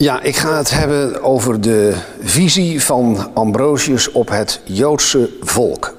Ja, 0.00 0.22
ik 0.22 0.36
ga 0.36 0.56
het 0.56 0.70
hebben 0.70 1.22
over 1.22 1.60
de 1.60 1.94
visie 2.20 2.82
van 2.82 3.30
Ambrosius 3.34 4.12
op 4.12 4.28
het 4.28 4.60
Joodse 4.64 5.30
volk. 5.40 5.94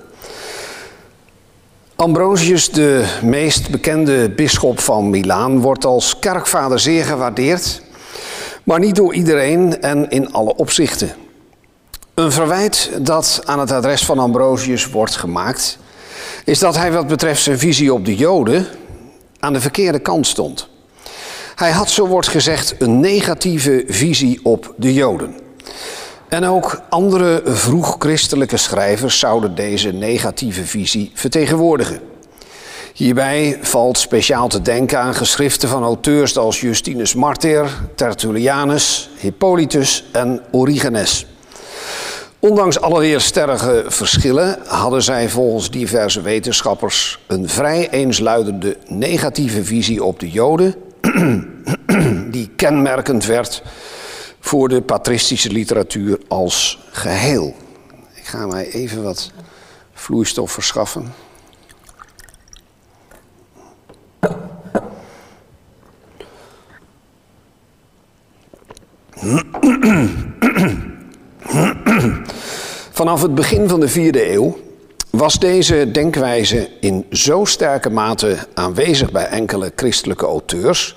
Ambrosius, 1.96 2.70
de 2.70 3.18
meest 3.22 3.70
bekende 3.70 4.30
bisschop 4.30 4.80
van 4.80 5.10
Milaan, 5.10 5.60
wordt 5.60 5.86
als 5.86 6.20
kerkvader 6.20 6.80
zeer 6.80 7.06
gewaardeerd, 7.06 7.82
maar 8.64 8.80
niet 8.80 8.96
door 8.96 9.14
iedereen 9.14 9.82
en 9.82 10.10
in 10.10 10.34
alle 10.34 10.56
opzichten. 10.56 11.12
Een 12.14 12.32
verwijt 12.32 12.92
dat 13.02 13.42
aan 13.46 13.60
het 13.60 13.72
adres 13.72 14.06
van 14.06 14.20
Ambrosius 14.20 14.90
wordt 14.90 15.16
gemaakt, 15.16 15.78
is 16.46 16.60
dat 16.60 16.76
hij 16.78 16.92
wat 16.92 17.08
betreft 17.08 17.42
zijn 17.42 17.60
visie 17.60 17.94
op 17.94 18.06
de 18.06 18.16
Joden 18.16 18.68
aan 19.40 19.54
de 19.54 19.62
verkeerde 19.62 20.00
kant 20.00 20.28
stond. 20.28 20.69
Hij 21.60 21.72
had, 21.72 21.90
zo 21.90 22.08
wordt 22.08 22.28
gezegd, 22.28 22.76
een 22.78 23.00
negatieve 23.00 23.84
visie 23.88 24.40
op 24.44 24.74
de 24.78 24.94
Joden. 24.94 25.36
En 26.30 26.46
ook 26.46 26.82
andere 26.90 27.42
vroeg-christelijke 27.46 28.58
schrijvers 28.58 29.20
zouden 29.20 29.56
deze 29.56 29.92
negatieve 29.92 30.66
visie 30.66 31.12
vertegenwoordigen. 31.14 32.00
Hierbij 32.94 33.58
valt 33.62 33.98
speciaal 33.98 34.48
te 34.48 34.62
denken 34.62 35.00
aan 35.00 35.14
geschriften 35.14 35.70
van 35.70 35.84
auteurs 35.84 36.38
als 36.38 36.62
Justinus 36.62 37.14
Martyr, 37.14 37.66
Tertullianus, 37.96 39.10
Hippolytus 39.20 40.04
en 40.12 40.42
Origenes. 40.52 41.26
Ondanks 42.40 42.82
alle 42.82 43.00
weersterige 43.00 43.84
verschillen 43.88 44.60
hadden 44.66 45.04
zij 45.04 45.30
volgens 45.30 45.72
diverse 45.72 46.22
wetenschappers 46.22 47.20
een 47.28 47.50
vrij 47.50 47.90
eensluidende 47.90 48.78
negatieve 48.88 49.64
visie 49.64 50.04
op 50.04 50.20
de 50.20 50.30
Joden, 50.30 50.76
die 52.36 52.50
kenmerkend 52.56 53.26
werd 53.26 53.64
voor 54.40 54.70
de 54.70 54.82
patristische 54.82 55.52
literatuur 55.52 56.20
als 56.28 56.88
geheel. 56.92 57.56
Ik 58.14 58.26
ga 58.26 58.46
mij 58.48 58.72
even 58.72 59.04
wat 59.04 59.32
vloeistof 59.94 60.52
verschaffen. 60.52 61.14
Vanaf 72.92 73.22
het 73.22 73.36
begin 73.36 73.70
van 73.70 73.80
de 73.80 73.88
vierde 73.88 74.34
eeuw 74.34 74.58
was 75.10 75.40
deze 75.40 75.92
denkwijze 75.92 76.70
in 76.80 77.06
zo 77.12 77.46
sterke 77.46 77.90
mate 77.90 78.38
aanwezig 78.54 79.12
bij 79.12 79.26
enkele 79.26 79.72
christelijke 79.76 80.26
auteurs 80.26 80.96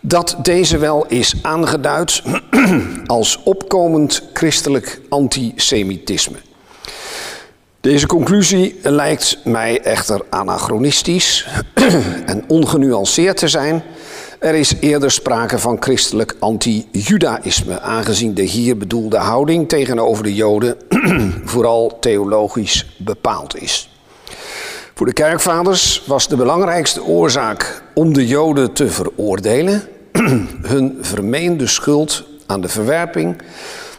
dat 0.00 0.36
deze 0.42 0.78
wel 0.78 1.06
is 1.06 1.34
aangeduid 1.42 2.22
als 3.06 3.42
opkomend 3.44 4.22
christelijk 4.32 5.00
antisemitisme. 5.08 6.36
Deze 7.80 8.06
conclusie 8.06 8.78
lijkt 8.82 9.38
mij 9.44 9.80
echter 9.80 10.20
anachronistisch 10.28 11.46
en 12.26 12.44
ongenuanceerd 12.46 13.36
te 13.36 13.48
zijn 13.48 13.82
er 14.38 14.54
is 14.54 14.74
eerder 14.80 15.10
sprake 15.10 15.58
van 15.58 15.76
christelijk 15.80 16.36
anti-judaïsme, 16.38 17.80
aangezien 17.80 18.34
de 18.34 18.42
hier 18.42 18.76
bedoelde 18.76 19.16
houding 19.16 19.68
tegenover 19.68 20.22
de 20.22 20.34
Joden 20.34 20.76
vooral 21.52 21.98
theologisch 22.00 22.96
bepaald 22.96 23.62
is. 23.62 23.90
Voor 24.94 25.06
de 25.06 25.12
kerkvaders 25.12 26.02
was 26.06 26.28
de 26.28 26.36
belangrijkste 26.36 27.02
oorzaak 27.02 27.82
om 27.94 28.12
de 28.12 28.26
Joden 28.26 28.72
te 28.72 28.88
veroordelen 28.88 29.82
hun 30.72 30.98
vermeende 31.00 31.66
schuld 31.66 32.24
aan 32.46 32.60
de 32.60 32.68
verwerping 32.68 33.42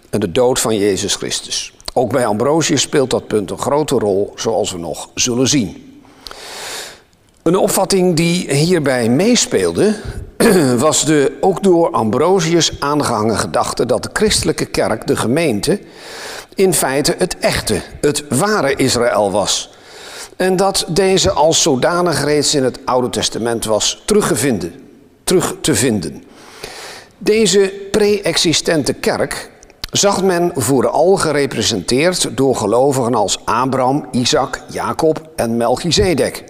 en 0.10 0.20
de 0.20 0.32
dood 0.32 0.60
van 0.60 0.78
Jezus 0.78 1.16
Christus. 1.16 1.74
Ook 1.94 2.12
bij 2.12 2.26
Ambrosius 2.26 2.82
speelt 2.82 3.10
dat 3.10 3.28
punt 3.28 3.52
een 3.52 3.60
grote 3.60 3.96
rol, 3.96 4.32
zoals 4.36 4.72
we 4.72 4.78
nog 4.78 5.10
zullen 5.16 5.48
zien. 5.48 5.89
Een 7.50 7.58
opvatting 7.58 8.16
die 8.16 8.54
hierbij 8.54 9.10
meespeelde, 9.10 9.96
was 10.78 11.06
de 11.06 11.38
ook 11.42 11.64
door 11.64 11.92
Ambrosius 11.92 12.72
aangehangen 12.80 13.38
gedachte 13.38 13.86
dat 13.86 14.04
de 14.04 14.10
christelijke 14.14 14.66
kerk, 14.66 15.08
de 15.08 15.16
gemeente, 15.16 15.80
in 16.56 16.74
feite 16.74 17.16
het 17.18 17.38
echte, 17.40 17.82
het 18.02 18.24
ware 18.30 18.76
Israël 18.76 19.32
was. 19.32 19.70
En 20.36 20.56
dat 20.56 20.86
deze 20.88 21.32
als 21.32 21.62
zodanig 21.62 22.24
reeds 22.24 22.56
in 22.56 22.64
het 22.64 22.80
Oude 22.86 23.10
Testament 23.10 23.66
was 23.66 24.02
teruggevinden, 24.06 24.74
terug 25.24 25.56
te 25.62 25.76
vinden. 25.76 26.24
Deze 27.18 27.74
pre-existente 27.92 28.94
kerk 28.94 29.52
zag 29.92 30.24
men 30.24 30.52
vooral 30.56 31.16
gerepresenteerd 31.16 32.38
door 32.38 32.56
gelovigen 32.56 33.16
als 33.16 33.40
Abraham, 33.46 34.06
Isaac, 34.12 34.62
Jacob 34.68 35.30
en 35.36 35.58
Melchizedek 35.58 36.49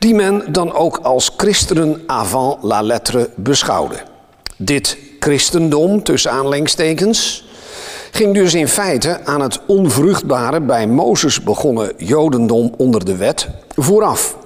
die 0.00 0.14
men 0.14 0.44
dan 0.52 0.72
ook 0.72 0.96
als 1.02 1.30
christenen 1.36 2.02
avant 2.06 2.62
la 2.62 2.82
lettre 2.82 3.30
beschouwde. 3.36 3.96
Dit 4.56 4.96
christendom, 5.18 6.02
tussen 6.02 6.30
aanlengstekens, 6.30 7.48
ging 8.10 8.34
dus 8.34 8.54
in 8.54 8.68
feite 8.68 9.24
aan 9.24 9.40
het 9.40 9.60
onvruchtbare 9.66 10.60
bij 10.60 10.86
Mozes 10.86 11.42
begonnen 11.42 11.92
jodendom 11.96 12.74
onder 12.76 13.04
de 13.04 13.16
wet 13.16 13.48
vooraf. 13.76 14.36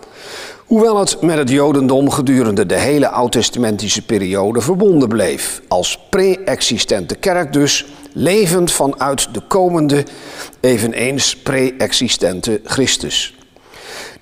Hoewel 0.67 0.99
het 0.99 1.21
met 1.23 1.39
het 1.39 1.51
jodendom 1.51 2.11
gedurende 2.11 2.67
de 2.67 2.79
hele 2.79 3.09
oud-testamentische 3.09 4.03
periode 4.03 4.61
verbonden 4.61 5.09
bleef, 5.09 5.61
als 5.69 5.99
pre-existente 6.11 7.15
kerk 7.15 7.53
dus, 7.53 7.87
levend 8.13 8.73
vanuit 8.73 9.35
de 9.35 9.41
komende, 9.49 10.05
eveneens 10.61 11.37
pre-existente 11.37 12.61
Christus. 12.65 13.34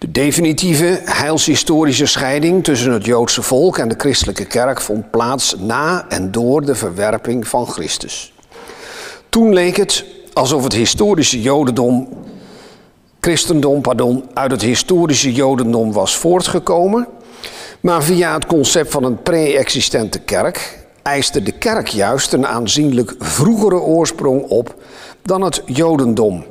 De 0.03 0.13
definitieve 0.13 1.01
heilshistorische 1.05 2.07
scheiding 2.07 2.65
tussen 2.65 2.93
het 2.93 3.05
Joodse 3.05 3.43
volk 3.43 3.79
en 3.79 3.89
de 3.89 3.95
christelijke 3.99 4.45
kerk 4.45 4.81
vond 4.81 5.11
plaats 5.11 5.55
na 5.59 6.05
en 6.09 6.31
door 6.31 6.65
de 6.65 6.75
verwerping 6.75 7.49
van 7.49 7.67
Christus. 7.67 8.33
Toen 9.29 9.53
leek 9.53 9.77
het 9.77 10.05
alsof 10.33 10.63
het 10.63 10.73
historische 10.73 11.41
Jodendom, 11.41 12.09
christendom, 13.21 13.81
pardon, 13.81 14.25
uit 14.35 14.51
het 14.51 14.63
historische 14.63 15.33
Jodendom 15.33 15.93
was 15.93 16.17
voortgekomen, 16.17 17.09
maar 17.81 18.03
via 18.03 18.35
het 18.35 18.47
concept 18.47 18.91
van 18.91 19.05
een 19.05 19.23
pre-existente 19.23 20.19
kerk 20.19 20.79
eiste 21.03 21.43
de 21.43 21.53
kerk 21.53 21.89
juist 21.89 22.33
een 22.33 22.47
aanzienlijk 22.47 23.15
vroegere 23.19 23.81
oorsprong 23.81 24.43
op 24.43 24.75
dan 25.23 25.43
het 25.43 25.63
Jodendom 25.67 26.45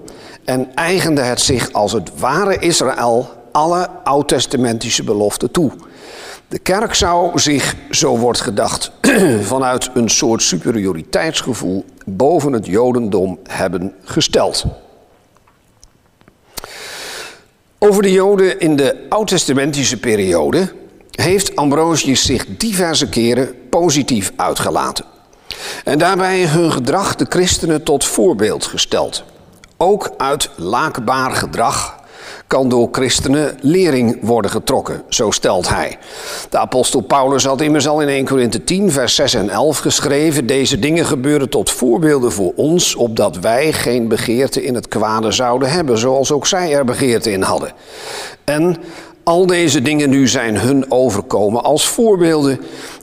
en 0.45 0.75
eigende 0.75 1.21
het 1.21 1.41
zich 1.41 1.71
als 1.71 1.91
het 1.91 2.19
ware 2.19 2.59
Israël 2.59 3.39
alle 3.51 3.89
oud-testamentische 4.03 5.03
beloften 5.03 5.51
toe. 5.51 5.71
De 6.47 6.59
kerk 6.59 6.93
zou 6.93 7.39
zich, 7.39 7.75
zo 7.89 8.17
wordt 8.17 8.41
gedacht, 8.41 8.91
vanuit 9.41 9.89
een 9.93 10.09
soort 10.09 10.41
superioriteitsgevoel 10.41 11.85
boven 12.05 12.53
het 12.53 12.65
Jodendom 12.65 13.39
hebben 13.47 13.93
gesteld. 14.03 14.65
Over 17.79 18.01
de 18.01 18.11
Joden 18.11 18.59
in 18.59 18.75
de 18.75 19.05
oud-testamentische 19.09 19.99
periode 19.99 20.71
heeft 21.11 21.55
Ambrosius 21.55 22.25
zich 22.25 22.45
diverse 22.57 23.09
keren 23.09 23.55
positief 23.69 24.31
uitgelaten. 24.35 25.05
En 25.83 25.97
daarbij 25.97 26.45
hun 26.45 26.71
gedrag 26.71 27.15
de 27.15 27.25
christenen 27.29 27.83
tot 27.83 28.05
voorbeeld 28.05 28.65
gesteld. 28.65 29.23
Ook 29.77 30.09
uit 30.17 30.49
laakbaar 30.55 31.31
gedrag 31.31 32.00
kan 32.51 32.69
door 32.69 32.87
christenen 32.91 33.57
lering 33.61 34.17
worden 34.21 34.51
getrokken, 34.51 35.03
zo 35.09 35.31
stelt 35.31 35.69
hij. 35.69 35.97
De 36.49 36.57
apostel 36.57 37.01
Paulus 37.01 37.45
had 37.45 37.61
immers 37.61 37.87
al 37.87 38.01
in 38.01 38.07
1 38.07 38.25
Korinthe 38.25 38.63
10, 38.63 38.91
vers 38.91 39.15
6 39.15 39.33
en 39.33 39.49
11 39.49 39.77
geschreven: 39.77 40.45
Deze 40.45 40.79
dingen 40.79 41.05
gebeuren 41.05 41.49
tot 41.49 41.71
voorbeelden 41.71 42.31
voor 42.31 42.53
ons, 42.55 42.95
opdat 42.95 43.39
wij 43.39 43.73
geen 43.73 44.07
begeerte 44.07 44.63
in 44.63 44.75
het 44.75 44.87
kwade 44.87 45.31
zouden 45.31 45.71
hebben, 45.71 45.97
zoals 45.97 46.31
ook 46.31 46.47
zij 46.47 46.73
er 46.73 46.85
begeerte 46.85 47.31
in 47.31 47.41
hadden. 47.41 47.71
En 48.43 48.77
al 49.23 49.45
deze 49.45 49.81
dingen 49.81 50.09
nu 50.09 50.27
zijn 50.27 50.57
hun 50.57 50.91
overkomen 50.91 51.63
als 51.63 51.87
voorbeelden 51.87 52.59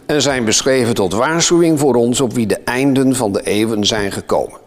en 0.06 0.22
zijn 0.22 0.44
beschreven 0.44 0.94
tot 0.94 1.12
waarschuwing 1.12 1.78
voor 1.78 1.94
ons 1.94 2.20
op 2.20 2.32
wie 2.32 2.46
de 2.46 2.60
einden 2.64 3.16
van 3.16 3.32
de 3.32 3.42
eeuwen 3.42 3.86
zijn 3.86 4.12
gekomen. 4.12 4.58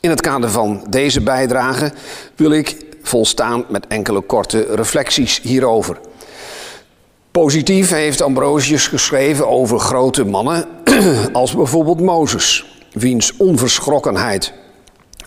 In 0.00 0.10
het 0.10 0.20
kader 0.20 0.50
van 0.50 0.86
deze 0.90 1.20
bijdrage 1.20 1.92
wil 2.36 2.50
ik 2.50 2.86
volstaan 3.08 3.64
met 3.68 3.86
enkele 3.86 4.20
korte 4.20 4.66
reflecties 4.74 5.40
hierover. 5.40 5.98
Positief 7.30 7.90
heeft 7.90 8.22
Ambrosius 8.22 8.86
geschreven 8.86 9.48
over 9.48 9.78
grote 9.78 10.24
mannen 10.24 10.64
als 11.32 11.54
bijvoorbeeld 11.54 12.00
Mozes, 12.00 12.66
wiens 12.92 13.36
onverschrokkenheid 13.36 14.52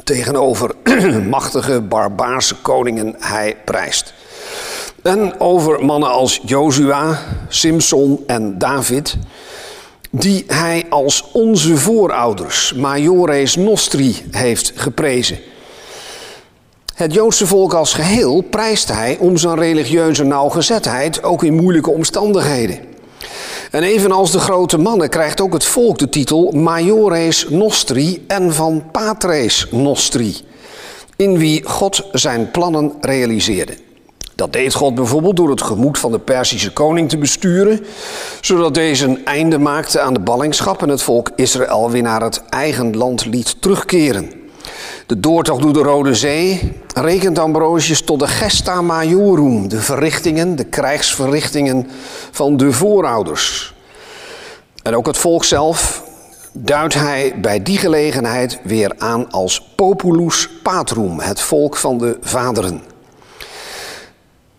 tegenover 0.04 0.75
machtige 1.30 1.81
barbaarse 1.81 2.56
koningen 2.56 3.16
hij 3.19 3.57
prijst. 3.66 4.13
En 5.04 5.39
over 5.39 5.86
mannen 5.86 6.10
als 6.10 6.39
Jozua, 6.45 7.19
Simson 7.48 8.24
en 8.28 8.57
David, 8.57 9.18
die 10.10 10.44
hij 10.48 10.86
als 10.89 11.30
onze 11.31 11.78
voorouders, 11.78 12.74
Majores 12.74 13.56
Nostri, 13.56 14.16
heeft 14.31 14.72
geprezen. 14.75 15.38
Het 17.01 17.13
Joodse 17.13 17.48
volk 17.48 17.74
als 17.74 17.94
geheel 17.94 18.42
prijst 18.42 18.92
hij 18.92 19.18
om 19.19 19.38
zijn 19.38 19.56
religieuze 19.56 20.24
nauwgezetheid, 20.24 21.24
ook 21.24 21.44
in 21.44 21.53
moeilijke 21.53 21.89
omstandigheden. 21.89 22.80
En 23.71 23.83
evenals 23.83 24.31
de 24.31 24.39
grote 24.39 24.77
mannen 24.77 25.09
krijgt 25.09 25.42
ook 25.42 25.53
het 25.53 25.63
volk 25.63 25.98
de 25.98 26.09
titel 26.09 26.51
Majores 26.51 27.50
Nostri 27.50 28.24
en 28.27 28.53
van 28.53 28.83
Patres 28.92 29.68
Nostri, 29.71 30.36
in 31.15 31.38
wie 31.38 31.63
God 31.63 32.03
zijn 32.12 32.51
plannen 32.51 32.94
realiseerde. 33.00 33.74
Dat 34.36 34.54
deed 34.54 34.74
God 34.74 34.95
bijvoorbeeld 34.95 35.36
door 35.36 35.50
het 35.50 35.62
gemoed 35.62 36.00
van 36.00 36.12
de 36.12 36.19
Perzische 36.19 36.74
koning 36.74 37.09
te 37.09 37.18
besturen, 37.18 37.86
zodat 38.42 38.74
deze 38.74 39.06
een 39.06 39.25
einde 39.25 39.57
maakte 39.57 40.00
aan 40.00 40.13
de 40.13 40.19
ballingschap 40.19 40.81
en 40.81 40.89
het 40.89 41.01
volk 41.01 41.30
Israël 41.36 41.92
weer 41.92 42.01
naar 42.01 42.21
het 42.21 42.44
eigen 42.50 42.97
land 42.97 43.25
liet 43.25 43.62
terugkeren. 43.62 44.41
De 45.06 45.19
doortocht 45.19 45.62
door 45.62 45.74
de 45.74 45.80
Rode 45.80 46.16
Zee 46.16 46.74
rekent 46.94 47.39
Ambrosius 47.39 48.01
tot 48.01 48.19
de 48.19 48.28
gesta 48.28 48.81
majorum, 48.81 49.68
de 49.68 49.80
verrichtingen, 49.80 50.56
de 50.56 50.63
krijgsverrichtingen 50.63 51.88
van 52.31 52.57
de 52.57 52.72
voorouders. 52.72 53.74
En 54.83 54.95
ook 54.95 55.06
het 55.06 55.18
volk 55.18 55.44
zelf 55.44 56.04
duidt 56.54 56.94
hij 56.94 57.33
bij 57.42 57.63
die 57.63 57.78
gelegenheid 57.78 58.60
weer 58.63 58.94
aan 58.98 59.31
als 59.31 59.62
populus 59.75 60.50
patrum, 60.63 61.19
het 61.19 61.42
volk 61.42 61.78
van 61.78 61.98
de 61.98 62.18
vaderen. 62.22 62.81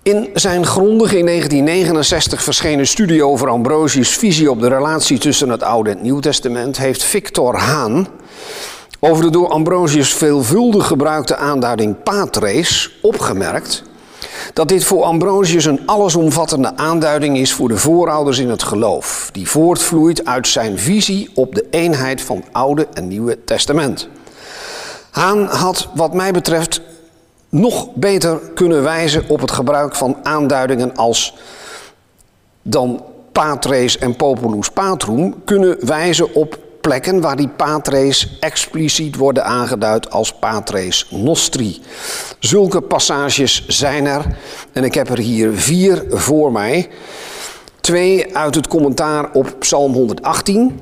In 0.02 0.30
zijn 0.34 0.66
grondig 0.66 1.12
in 1.12 1.26
1969 1.26 2.42
verschenen 2.42 2.86
studie 2.86 3.24
over 3.24 3.48
Ambrosius' 3.48 4.16
visie 4.16 4.50
op 4.50 4.60
de 4.60 4.68
relatie 4.68 5.18
tussen 5.18 5.48
het 5.48 5.62
Oude 5.62 5.90
en 5.90 5.96
het 5.96 6.04
Nieuw 6.04 6.20
Testament 6.20 6.76
heeft 6.76 7.02
Victor 7.02 7.56
Haan 7.56 8.08
over 9.04 9.24
de 9.24 9.30
door 9.30 9.48
Ambrosius 9.48 10.14
veelvuldig 10.14 10.86
gebruikte 10.86 11.36
aanduiding 11.36 12.02
patres 12.02 12.98
opgemerkt 13.00 13.82
dat 14.52 14.68
dit 14.68 14.84
voor 14.84 15.02
Ambrosius 15.02 15.64
een 15.64 15.86
allesomvattende 15.86 16.76
aanduiding 16.76 17.38
is 17.38 17.52
voor 17.52 17.68
de 17.68 17.76
voorouders 17.76 18.38
in 18.38 18.48
het 18.48 18.62
geloof, 18.62 19.28
die 19.32 19.48
voortvloeit 19.48 20.24
uit 20.24 20.48
zijn 20.48 20.78
visie 20.78 21.30
op 21.34 21.54
de 21.54 21.66
eenheid 21.70 22.22
van 22.22 22.44
Oude 22.52 22.86
en 22.94 23.08
Nieuwe 23.08 23.44
Testament. 23.44 24.08
Haan 25.10 25.44
had, 25.44 25.88
wat 25.94 26.14
mij 26.14 26.32
betreft, 26.32 26.80
nog 27.48 27.94
beter 27.94 28.38
kunnen 28.54 28.82
wijzen 28.82 29.28
op 29.28 29.40
het 29.40 29.50
gebruik 29.50 29.94
van 29.94 30.16
aanduidingen 30.22 30.96
als 30.96 31.34
dan 32.62 33.04
patres 33.32 33.98
en 33.98 34.16
populus 34.16 34.70
patrum 34.70 35.44
kunnen 35.44 35.86
wijzen 35.86 36.34
op 36.34 36.58
plekken 36.82 37.20
waar 37.20 37.36
die 37.36 37.48
patres 37.48 38.36
expliciet 38.40 39.16
worden 39.16 39.44
aangeduid 39.44 40.10
als 40.10 40.32
patres 40.32 41.06
nostri. 41.10 41.80
Zulke 42.38 42.80
passages 42.80 43.66
zijn 43.66 44.06
er 44.06 44.36
en 44.72 44.84
ik 44.84 44.94
heb 44.94 45.08
er 45.08 45.18
hier 45.18 45.50
vier 45.52 46.04
voor 46.08 46.52
mij. 46.52 46.88
Twee 47.80 48.36
uit 48.36 48.54
het 48.54 48.68
commentaar 48.68 49.32
op 49.32 49.56
Psalm 49.58 49.92
118, 49.92 50.80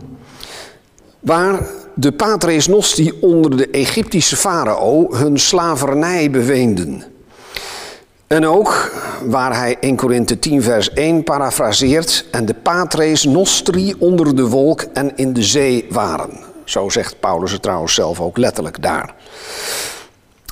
waar 1.21 1.67
de 1.95 2.13
patres 2.13 2.67
nostri 2.67 3.13
onder 3.21 3.57
de 3.57 3.69
Egyptische 3.71 4.37
farao 4.37 5.15
hun 5.15 5.39
slavernij 5.39 6.31
beweenden. 6.31 7.10
En 8.31 8.47
ook 8.47 8.93
waar 9.25 9.57
hij 9.57 9.77
1 9.81 9.97
Korinthe 9.97 10.39
10 10.39 10.63
vers 10.63 10.93
1 10.93 11.25
parafraseert 11.25 12.25
en 12.31 12.45
de 12.47 12.55
patres 12.55 13.25
nostri 13.25 13.95
onder 13.99 14.37
de 14.37 14.49
wolk 14.49 14.81
en 14.93 15.17
in 15.17 15.33
de 15.33 15.43
zee 15.43 15.87
waren. 15.89 16.31
Zo 16.65 16.89
zegt 16.89 17.21
Paulus 17.21 17.53
het 17.53 17.63
trouwens 17.63 17.95
zelf 17.95 18.21
ook 18.21 18.37
letterlijk 18.37 18.83
daar. 18.83 19.15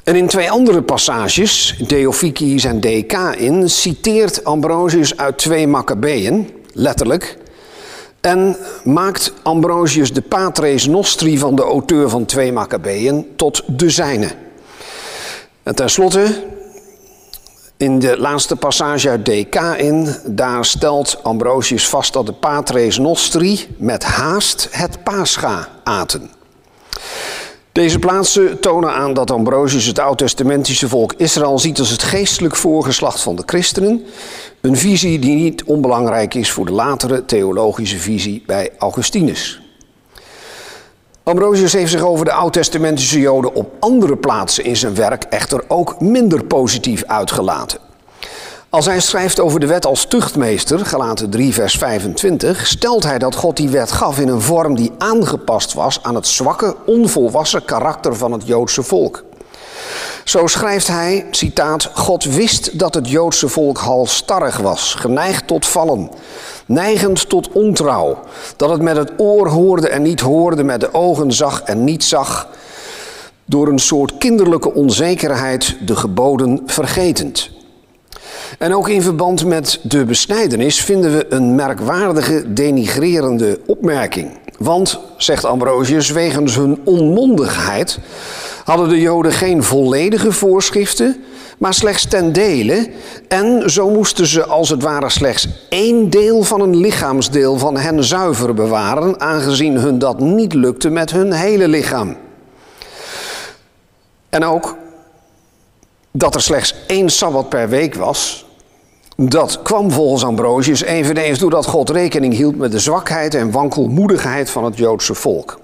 En 0.05 0.17
in 0.17 0.27
twee 0.27 0.51
andere 0.51 0.83
passages, 0.83 1.83
Deophikis 1.87 2.65
en 2.65 2.81
DK 2.81 3.13
in, 3.37 3.71
citeert 3.71 4.45
Ambrosius 4.45 5.17
uit 5.17 5.39
twee 5.39 5.67
Maccabeeën, 5.67 6.51
letterlijk, 6.73 7.39
en 8.21 8.57
maakt 8.85 9.33
Ambrosius 9.43 10.13
de 10.13 10.23
patres 10.23 10.87
nostri 10.87 11.39
van 11.39 11.55
de 11.55 11.63
auteur 11.63 12.09
van 12.09 12.25
twee 12.25 12.53
Maccabeeën 12.53 13.27
tot 13.37 13.63
de 13.67 13.91
zijne. 13.91 14.29
En 15.63 15.75
tenslotte 15.75 16.57
in 17.79 17.99
de 17.99 18.19
laatste 18.19 18.57
passage 18.57 19.09
uit 19.09 19.25
DK 19.25 19.55
in, 19.77 20.15
daar 20.27 20.65
stelt 20.65 21.19
Ambrosius 21.23 21.89
vast 21.89 22.13
dat 22.13 22.27
de 22.27 22.33
patres 22.33 22.99
nostri 22.99 23.67
met 23.77 24.05
haast 24.05 24.69
het 24.71 25.03
pascha 25.05 25.69
aten. 25.85 26.31
Deze 27.73 27.99
plaatsen 27.99 28.61
tonen 28.61 28.93
aan 28.93 29.15
dat 29.15 29.31
Ambrosius 29.31 29.87
het 29.87 29.99
oud-testamentische 29.99 30.89
volk 30.89 31.13
Israël 31.17 31.59
ziet 31.59 31.79
als 31.79 31.91
het 31.91 32.03
geestelijk 32.03 32.57
voorgeslacht 32.57 33.21
van 33.21 33.37
de 33.37 33.43
christenen. 33.47 34.05
Een 34.61 34.77
visie 34.77 35.19
die 35.19 35.35
niet 35.35 35.65
onbelangrijk 35.65 36.35
is 36.35 36.51
voor 36.51 36.67
de 36.67 36.73
latere 36.73 37.25
theologische 37.25 37.99
visie 37.99 38.43
bij 38.47 38.71
Augustinus. 38.79 39.68
Ambrosius 41.29 41.73
heeft 41.73 41.91
zich 41.91 42.03
over 42.03 42.25
de 42.25 42.33
oud-testamentische 42.33 43.21
Joden 43.21 43.55
op 43.55 43.71
andere 43.81 44.17
plaatsen 44.17 44.65
in 44.65 44.77
zijn 44.77 44.95
werk 44.95 45.25
echter 45.25 45.65
ook 45.69 46.01
minder 46.01 46.45
positief 46.45 47.05
uitgelaten. 47.05 47.79
Als 48.71 48.87
hij 48.87 49.01
schrijft 49.01 49.41
over 49.41 49.61
de 49.61 49.67
wet 49.67 49.87
als 49.87 50.05
tuchtmeester, 50.05 50.87
gelaten 50.87 51.31
3 51.31 51.55
vers 51.55 51.75
25, 51.75 52.67
stelt 52.67 53.05
hij 53.05 53.19
dat 53.19 53.35
God 53.35 53.57
die 53.57 53.69
wet 53.69 53.93
gaf 53.93 54.19
in 54.19 54.29
een 54.29 54.41
vorm 54.41 54.77
die 54.77 54.93
aangepast 54.99 55.75
was 55.75 56.03
aan 56.03 56.15
het 56.15 56.27
zwakke, 56.27 56.77
onvolwassen 56.87 57.65
karakter 57.65 58.17
van 58.17 58.33
het 58.33 58.47
Joodse 58.47 58.83
volk. 58.83 59.25
Zo 60.25 60.47
schrijft 60.47 60.87
hij, 60.87 61.27
citaat, 61.31 61.91
God 61.95 62.25
wist 62.25 62.79
dat 62.79 62.95
het 62.95 63.09
Joodse 63.09 63.49
volk 63.49 63.79
halstarrig 63.79 64.57
was, 64.57 64.95
geneigd 64.95 65.47
tot 65.47 65.67
vallen, 65.67 66.11
neigend 66.69 67.29
tot 67.29 67.53
ontrouw, 67.53 68.19
dat 68.57 68.71
het 68.71 68.83
met 68.83 68.97
het 68.97 69.13
oor 69.17 69.49
hoorde 69.49 69.89
en 69.89 70.03
niet 70.03 70.21
hoorde, 70.21 70.65
met 70.65 70.81
de 70.81 70.95
ogen 70.95 71.33
zag 71.33 71.63
en 71.63 71.85
niet 71.85 72.05
zag, 72.05 72.49
door 73.45 73.69
een 73.69 73.79
soort 73.79 74.19
kinderlijke 74.19 74.75
onzekerheid 74.75 75.77
de 75.87 75.97
geboden 75.97 76.63
vergetend. 76.67 77.51
En 78.59 78.75
ook 78.75 78.89
in 78.89 79.03
verband 79.03 79.45
met 79.45 79.81
de 79.83 80.05
besnijdenis 80.05 80.81
vinden 80.81 81.17
we 81.17 81.27
een 81.29 81.55
merkwaardige 81.55 82.53
denigrerende 82.53 83.61
opmerking. 83.67 84.31
Want, 84.59 85.01
zegt 85.17 85.45
Ambrosius, 85.45 86.11
wegens 86.11 86.55
hun 86.55 86.81
onmondigheid 86.85 87.99
hadden 88.65 88.89
de 88.89 89.01
Joden 89.01 89.33
geen 89.33 89.63
volledige 89.63 90.33
voorschriften, 90.33 91.17
maar 91.59 91.75
slechts 91.75 92.07
ten 92.07 92.33
dele. 92.33 92.91
En 93.29 93.71
zo 93.71 93.91
moesten 93.91 94.27
ze 94.27 94.45
als 94.45 94.69
het 94.69 94.83
ware 94.83 95.11
slechts 95.11 95.49
één 95.69 96.11
deel 96.11 96.43
van 96.43 96.61
een 96.61 96.77
lichaamsdeel 96.77 97.59
van 97.59 97.77
hen 97.77 98.05
zuiver 98.05 98.55
bewaren, 98.55 99.21
aangezien 99.21 99.77
hun 99.77 99.99
dat 99.99 100.21
niet 100.21 100.55
lukte 100.55 100.91
met 100.91 101.11
hun 101.11 101.33
hele 101.33 101.69
lichaam. 101.69 102.17
En 104.29 104.45
ook 104.45 104.77
dat 106.11 106.35
er 106.35 106.43
slechts 106.43 106.75
één 106.87 107.11
sabbat 107.11 107.49
per 107.49 107.69
week 107.69 107.95
was, 107.95 108.47
dat 109.17 109.63
kwam 109.63 109.91
volgens 109.91 110.25
Ambrosius 110.25 110.83
eveneens 110.83 111.39
doordat 111.39 111.67
God 111.67 111.91
rekening 111.91 112.35
hield 112.35 112.57
met 112.57 112.73
de 112.73 112.79
zwakheid 112.79 113.35
en 113.35 113.51
wankelmoedigheid 113.51 114.51
van 114.51 114.65
het 114.65 114.77
Joodse 114.77 115.15
volk. 115.15 115.59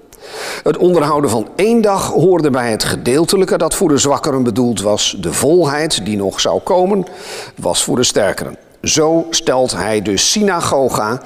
Het 0.63 0.77
onderhouden 0.77 1.29
van 1.29 1.47
één 1.55 1.81
dag 1.81 2.07
hoorde 2.07 2.49
bij 2.49 2.71
het 2.71 2.83
gedeeltelijke 2.83 3.57
dat 3.57 3.75
voor 3.75 3.89
de 3.89 3.97
zwakkeren 3.97 4.43
bedoeld 4.43 4.81
was. 4.81 5.15
De 5.19 5.33
volheid 5.33 6.05
die 6.05 6.17
nog 6.17 6.39
zou 6.39 6.59
komen 6.59 7.05
was 7.55 7.83
voor 7.83 7.95
de 7.95 8.03
sterkeren. 8.03 8.57
Zo 8.85 9.25
stelt 9.29 9.71
hij 9.71 10.01
de 10.01 10.17
synagoga 10.17 11.21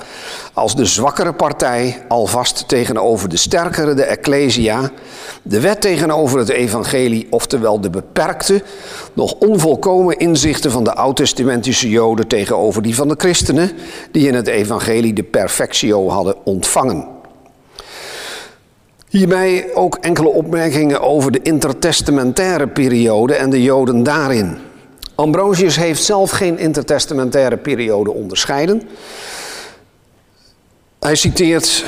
als 0.53 0.75
de 0.75 0.85
zwakkere 0.85 1.33
partij 1.33 2.01
alvast 2.07 2.67
tegenover 2.67 3.29
de 3.29 3.37
sterkere, 3.37 3.93
de 3.93 4.03
ecclesia, 4.03 4.91
de 5.41 5.59
wet 5.59 5.81
tegenover 5.81 6.39
het 6.39 6.49
evangelie, 6.49 7.27
oftewel 7.29 7.81
de 7.81 7.89
beperkte, 7.89 8.63
nog 9.13 9.33
onvolkomen 9.39 10.17
inzichten 10.17 10.71
van 10.71 10.83
de 10.83 10.93
oud-testamentische 10.93 11.89
joden 11.89 12.27
tegenover 12.27 12.81
die 12.81 12.95
van 12.95 13.07
de 13.07 13.15
christenen, 13.17 13.71
die 14.11 14.27
in 14.27 14.33
het 14.33 14.47
evangelie 14.47 15.13
de 15.13 15.23
perfectio 15.23 16.09
hadden 16.09 16.35
ontvangen. 16.43 17.18
Hierbij 19.09 19.73
ook 19.73 19.97
enkele 20.01 20.27
opmerkingen 20.27 21.01
over 21.01 21.31
de 21.31 21.41
intertestamentaire 21.41 22.67
periode 22.67 23.33
en 23.33 23.49
de 23.49 23.63
joden 23.63 24.03
daarin. 24.03 24.57
Ambrosius 25.15 25.75
heeft 25.75 26.03
zelf 26.03 26.31
geen 26.31 26.57
intertestamentaire 26.57 27.57
periode 27.57 28.13
onderscheiden. 28.13 28.81
Hij 30.99 31.15
citeert 31.15 31.85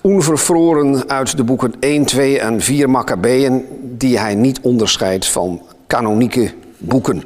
onvervroren 0.00 1.08
uit 1.08 1.36
de 1.36 1.44
boeken 1.44 1.74
1, 1.80 2.04
2 2.04 2.38
en 2.38 2.60
4 2.60 2.90
Maccabeeën, 2.90 3.64
die 3.80 4.18
hij 4.18 4.34
niet 4.34 4.60
onderscheidt 4.60 5.26
van 5.26 5.62
kanonieke 5.86 6.52
boeken. 6.78 7.22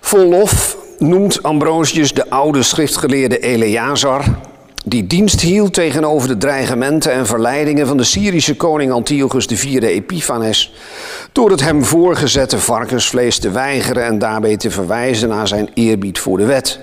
Vol 0.00 0.28
lof 0.28 0.76
noemt 0.98 1.42
Ambrosius 1.42 2.12
de 2.12 2.30
oude 2.30 2.62
schriftgeleerde 2.62 3.38
Eleazar 3.38 4.24
die 4.86 5.06
dienst 5.06 5.40
hield 5.40 5.74
tegenover 5.74 6.28
de 6.28 6.36
dreigementen 6.36 7.12
en 7.12 7.26
verleidingen 7.26 7.86
van 7.86 7.96
de 7.96 8.04
Syrische 8.04 8.56
koning 8.56 8.92
Antiochus 8.92 9.46
IV 9.46 9.82
Epiphanes, 9.82 10.72
door 11.32 11.50
het 11.50 11.60
hem 11.60 11.84
voorgezette 11.84 12.58
varkensvlees 12.58 13.38
te 13.38 13.50
weigeren 13.50 14.04
en 14.04 14.18
daarbij 14.18 14.56
te 14.56 14.70
verwijzen 14.70 15.28
naar 15.28 15.48
zijn 15.48 15.68
eerbied 15.74 16.18
voor 16.18 16.38
de 16.38 16.44
wet. 16.44 16.78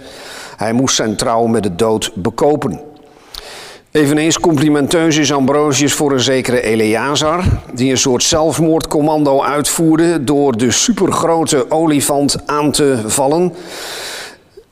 Hij 0.58 0.74
moest 0.74 0.96
zijn 0.96 1.16
trouw 1.16 1.46
met 1.46 1.64
de 1.64 1.76
dood 1.76 2.12
bekopen. 2.16 2.82
Eveneens 3.92 4.40
complimenteus 4.40 5.18
is 5.18 5.34
Ambrosius 5.34 5.94
voor 5.94 6.12
een 6.12 6.20
zekere 6.20 6.62
Eleazar, 6.62 7.44
die 7.74 7.92
een 7.92 7.98
soort 7.98 8.24
zelfmoordcommando 8.24 9.44
uitvoerde 9.44 10.24
door 10.24 10.58
de 10.58 10.72
supergrote 10.72 11.72
olifant 11.72 12.38
aan 12.46 12.72
te 12.72 13.00
vallen, 13.06 13.54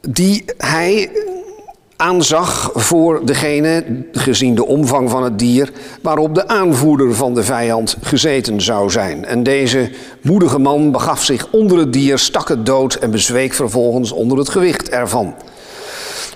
die 0.01 0.45
hij 0.57 1.09
aanzag 1.99 2.71
voor 2.73 3.25
degene, 3.25 3.83
gezien 4.11 4.55
de 4.55 4.65
omvang 4.65 5.09
van 5.09 5.23
het 5.23 5.39
dier, 5.39 5.71
waarop 6.01 6.35
de 6.35 6.47
aanvoerder 6.47 7.13
van 7.15 7.33
de 7.33 7.43
vijand 7.43 7.97
gezeten 8.01 8.61
zou 8.61 8.89
zijn. 8.89 9.25
En 9.25 9.43
deze 9.43 9.91
moedige 10.21 10.59
man 10.59 10.91
begaf 10.91 11.23
zich 11.23 11.47
onder 11.51 11.77
het 11.77 11.93
dier, 11.93 12.17
stak 12.17 12.49
het 12.49 12.65
dood 12.65 12.93
en 12.93 13.11
bezweek 13.11 13.53
vervolgens 13.53 14.11
onder 14.11 14.37
het 14.37 14.49
gewicht 14.49 14.89
ervan. 14.89 15.33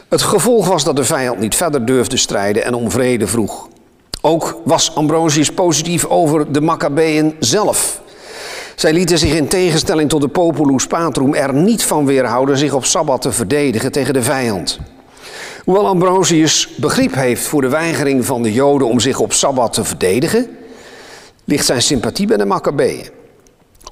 Het 0.10 0.22
gevolg 0.22 0.67
was 0.67 0.84
dat 0.84 0.96
de 0.96 1.03
vijand 1.03 1.39
niet 1.39 1.55
verder 1.55 1.86
durfde 1.86 2.17
strijden 2.17 2.63
en 2.63 2.74
om 2.74 2.91
vrede 2.91 3.27
vroeg. 3.27 3.67
Ook 4.22 4.62
was 4.63 4.96
Ambrosius 4.96 5.51
positief 5.51 6.05
over 6.05 6.51
de 6.51 6.62
Maccabeeën 6.62 7.36
zelf. 7.39 8.01
Zij 8.75 8.93
lieten 8.93 9.17
zich 9.17 9.34
in 9.34 9.48
tegenstelling 9.48 10.10
tot 10.10 10.22
de 10.22 10.27
Populus 10.27 10.88
Patrum 10.88 11.34
er 11.34 11.53
niet 11.53 11.84
van 11.84 12.05
weerhouden 12.05 12.58
zich 12.58 12.74
op 12.74 12.86
Sabbat 12.86 13.22
te 13.22 13.32
verdedigen 13.32 13.91
tegen 13.91 14.13
de 14.13 14.24
vijand. 14.24 14.79
Hoewel 15.63 15.88
Ambrosius 15.88 16.70
begrip 16.75 17.13
heeft 17.13 17.48
voor 17.48 17.62
de 17.62 17.70
weigering 17.70 18.25
van 18.25 18.43
de 18.43 18.53
Joden 18.53 18.88
om 18.88 19.00
zich 19.00 19.20
op 19.20 19.34
Sabbat 19.34 19.74
te 19.74 19.84
verdedigen, 19.84 20.58
ligt 21.46 21.65
zijn 21.65 21.82
sympathie 21.82 22.27
bij 22.27 22.38
de 22.38 22.46
Maccabeeën 22.46 23.22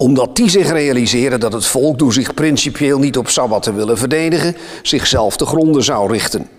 omdat 0.02 0.36
die 0.36 0.50
zich 0.50 0.72
realiseren 0.72 1.40
dat 1.40 1.54
het 1.54 1.66
volk 1.66 2.00
door 2.00 2.14
zich 2.14 2.34
principieel 2.34 3.00
niet 3.00 3.18
op 3.18 3.30
Sabbat 3.30 3.64
te 3.64 3.74
willen 3.74 3.98
verdedigen, 3.98 4.56
zichzelf 4.82 5.38
te 5.38 5.46
gronden 5.46 5.84
zou 5.84 6.12
richten. 6.12 6.50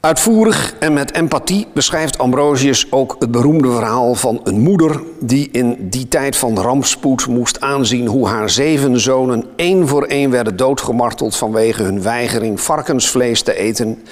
Uitvoerig 0.00 0.74
en 0.78 0.92
met 0.92 1.14
empathie 1.14 1.66
beschrijft 1.74 2.18
Ambrosius 2.18 2.92
ook 2.92 3.16
het 3.18 3.30
beroemde 3.30 3.70
verhaal 3.70 4.14
van 4.14 4.40
een 4.44 4.60
moeder 4.60 5.00
die 5.20 5.48
in 5.52 5.88
die 5.88 6.08
tijd 6.08 6.36
van 6.36 6.58
rampspoed 6.58 7.26
moest 7.26 7.60
aanzien 7.60 8.06
hoe 8.06 8.28
haar 8.28 8.50
zeven 8.50 9.00
zonen 9.00 9.44
één 9.56 9.88
voor 9.88 10.04
één 10.04 10.30
werden 10.30 10.56
doodgemarteld 10.56 11.36
vanwege 11.36 11.82
hun 11.82 12.02
weigering 12.02 12.60
varkensvlees 12.60 13.42
te 13.42 13.56
eten 13.56 14.02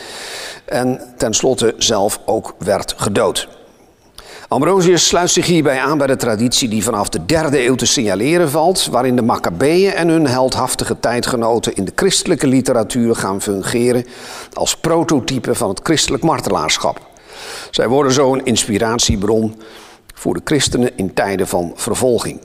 en 0.64 1.00
tenslotte 1.17 1.75
zelf 1.79 2.21
ook 2.26 2.55
werd 2.59 2.95
gedood. 2.97 3.53
Ambrosius 4.48 5.06
sluit 5.06 5.30
zich 5.30 5.46
hierbij 5.46 5.80
aan 5.80 5.98
bij 5.98 6.06
de 6.06 6.16
traditie 6.16 6.68
die 6.68 6.82
vanaf 6.82 7.08
de 7.08 7.26
derde 7.26 7.66
eeuw 7.66 7.74
te 7.74 7.86
signaleren 7.86 8.50
valt, 8.50 8.86
waarin 8.86 9.16
de 9.16 9.22
Maccabeeën 9.22 9.92
en 9.92 10.08
hun 10.08 10.26
heldhaftige 10.26 11.00
tijdgenoten 11.00 11.74
in 11.74 11.84
de 11.84 11.92
christelijke 11.94 12.46
literatuur 12.46 13.16
gaan 13.16 13.40
fungeren 13.42 14.06
als 14.52 14.76
prototype 14.76 15.54
van 15.54 15.68
het 15.68 15.80
christelijk 15.82 16.22
martelaarschap. 16.22 17.00
Zij 17.70 17.88
worden 17.88 18.12
zo 18.12 18.32
een 18.32 18.44
inspiratiebron 18.44 19.62
voor 20.14 20.34
de 20.34 20.40
christenen 20.44 20.96
in 20.96 21.14
tijden 21.14 21.48
van 21.48 21.72
vervolging. 21.74 22.40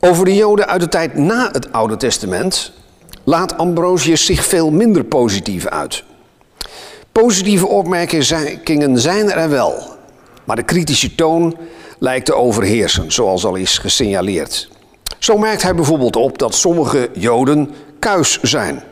Over 0.00 0.24
de 0.24 0.34
Joden 0.34 0.66
uit 0.66 0.80
de 0.80 0.88
tijd 0.88 1.14
na 1.14 1.48
het 1.52 1.72
Oude 1.72 1.96
Testament 1.96 2.72
laat 3.24 3.58
Ambrosius 3.58 4.24
zich 4.24 4.44
veel 4.44 4.70
minder 4.70 5.04
positief 5.04 5.66
uit. 5.66 6.04
Positieve 7.12 7.66
opmerkingen 7.66 8.98
zijn 8.98 9.30
er 9.30 9.48
wel, 9.50 9.82
maar 10.44 10.56
de 10.56 10.62
kritische 10.62 11.14
toon 11.14 11.56
lijkt 11.98 12.26
te 12.26 12.34
overheersen, 12.34 13.12
zoals 13.12 13.44
al 13.44 13.54
is 13.54 13.78
gesignaleerd. 13.78 14.68
Zo 15.18 15.38
merkt 15.38 15.62
hij 15.62 15.74
bijvoorbeeld 15.74 16.16
op 16.16 16.38
dat 16.38 16.54
sommige 16.54 17.10
Joden 17.12 17.70
kuis 17.98 18.40
zijn 18.42 18.82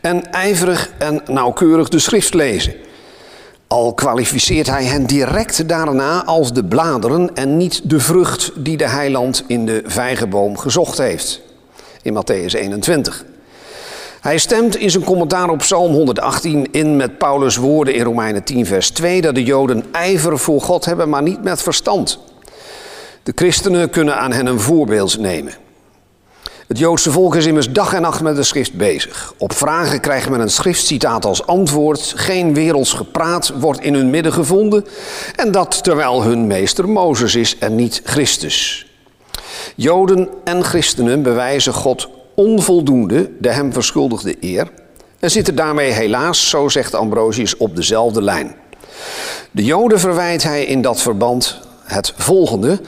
en 0.00 0.32
ijverig 0.32 0.90
en 0.98 1.22
nauwkeurig 1.26 1.88
de 1.88 1.98
schrift 1.98 2.34
lezen. 2.34 2.74
Al 3.66 3.94
kwalificeert 3.94 4.66
hij 4.66 4.84
hen 4.84 5.06
direct 5.06 5.68
daarna 5.68 6.24
als 6.24 6.52
de 6.52 6.64
bladeren 6.64 7.34
en 7.34 7.56
niet 7.56 7.90
de 7.90 8.00
vrucht 8.00 8.52
die 8.56 8.76
de 8.76 8.88
heiland 8.88 9.44
in 9.46 9.66
de 9.66 9.82
vijgenboom 9.86 10.58
gezocht 10.58 10.98
heeft. 10.98 11.40
In 12.02 12.14
Matthäus 12.14 12.52
21. 12.52 13.24
Hij 14.26 14.38
stemt 14.38 14.76
in 14.76 14.90
zijn 14.90 15.04
commentaar 15.04 15.48
op 15.48 15.58
Psalm 15.58 15.92
118 15.92 16.72
in 16.72 16.96
met 16.96 17.18
Paulus' 17.18 17.56
woorden 17.56 17.94
in 17.94 18.04
Romeinen 18.04 18.44
10, 18.44 18.66
vers 18.66 18.90
2, 18.90 19.20
dat 19.20 19.34
de 19.34 19.44
Joden 19.44 19.84
ijver 19.92 20.38
voor 20.38 20.60
God 20.60 20.84
hebben, 20.84 21.08
maar 21.08 21.22
niet 21.22 21.42
met 21.42 21.62
verstand. 21.62 22.18
De 23.22 23.32
christenen 23.34 23.90
kunnen 23.90 24.16
aan 24.16 24.32
hen 24.32 24.46
een 24.46 24.60
voorbeeld 24.60 25.18
nemen. 25.18 25.52
Het 26.66 26.78
Joodse 26.78 27.10
volk 27.10 27.34
is 27.34 27.46
immers 27.46 27.72
dag 27.72 27.92
en 27.92 28.02
nacht 28.02 28.20
met 28.20 28.36
de 28.36 28.42
schrift 28.42 28.74
bezig. 28.74 29.34
Op 29.38 29.52
vragen 29.52 30.00
krijgt 30.00 30.30
men 30.30 30.40
een 30.40 30.50
schriftcitaat 30.50 31.24
als 31.24 31.46
antwoord. 31.46 32.12
Geen 32.16 32.54
werelds 32.54 32.92
gepraat 32.92 33.52
wordt 33.58 33.80
in 33.80 33.94
hun 33.94 34.10
midden 34.10 34.32
gevonden. 34.32 34.86
En 35.36 35.50
dat 35.50 35.84
terwijl 35.84 36.22
hun 36.22 36.46
meester 36.46 36.88
Mozes 36.88 37.34
is 37.34 37.58
en 37.58 37.74
niet 37.74 38.00
Christus. 38.04 38.86
Joden 39.76 40.28
en 40.44 40.64
christenen 40.64 41.22
bewijzen 41.22 41.72
God 41.72 42.08
onvoldoende 42.36 43.30
de 43.38 43.52
hem 43.52 43.72
verschuldigde 43.72 44.36
eer 44.40 44.70
en 45.18 45.30
zitten 45.30 45.54
daarmee 45.54 45.90
helaas, 45.90 46.48
zo 46.48 46.68
zegt 46.68 46.94
Ambrosius, 46.94 47.56
op 47.56 47.76
dezelfde 47.76 48.22
lijn. 48.22 48.54
De 49.50 49.64
Joden 49.64 50.00
verwijt 50.00 50.42
hij 50.42 50.64
in 50.64 50.82
dat 50.82 51.00
verband 51.00 51.60
het 51.84 52.12
volgende. 52.16 52.80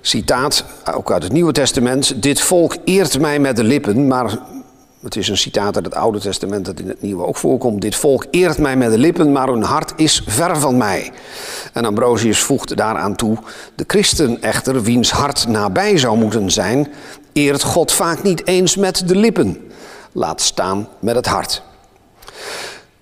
Citaat, 0.00 0.64
ook 0.94 1.12
uit 1.12 1.22
het 1.22 1.32
Nieuwe 1.32 1.52
Testament. 1.52 2.22
Dit 2.22 2.40
volk 2.40 2.76
eert 2.84 3.20
mij 3.20 3.38
met 3.38 3.56
de 3.56 3.64
lippen, 3.64 4.06
maar 4.06 4.38
het 5.02 5.16
is 5.16 5.28
een 5.28 5.36
citaat 5.36 5.76
uit 5.76 5.84
het 5.84 5.94
Oude 5.94 6.18
Testament 6.18 6.64
dat 6.64 6.80
in 6.80 6.88
het 6.88 7.02
Nieuwe 7.02 7.24
ook 7.24 7.36
voorkomt. 7.36 7.80
Dit 7.80 7.94
volk 7.94 8.26
eert 8.30 8.58
mij 8.58 8.76
met 8.76 8.90
de 8.90 8.98
lippen, 8.98 9.32
maar 9.32 9.48
hun 9.48 9.62
hart 9.62 9.92
is 9.96 10.22
ver 10.26 10.60
van 10.60 10.76
mij. 10.76 11.12
En 11.72 11.84
Ambrosius 11.84 12.40
voegt 12.40 12.76
daaraan 12.76 13.16
toe: 13.16 13.36
de 13.74 13.84
christen 13.86 14.42
echter, 14.42 14.82
wiens 14.82 15.10
hart 15.10 15.48
nabij 15.48 15.98
zou 15.98 16.18
moeten 16.18 16.50
zijn, 16.50 16.88
eert 17.36 17.62
God 17.62 17.92
vaak 17.92 18.22
niet 18.22 18.46
eens 18.46 18.76
met 18.76 19.08
de 19.08 19.16
lippen, 19.16 19.70
laat 20.12 20.40
staan 20.40 20.88
met 20.98 21.14
het 21.14 21.26
hart. 21.26 21.62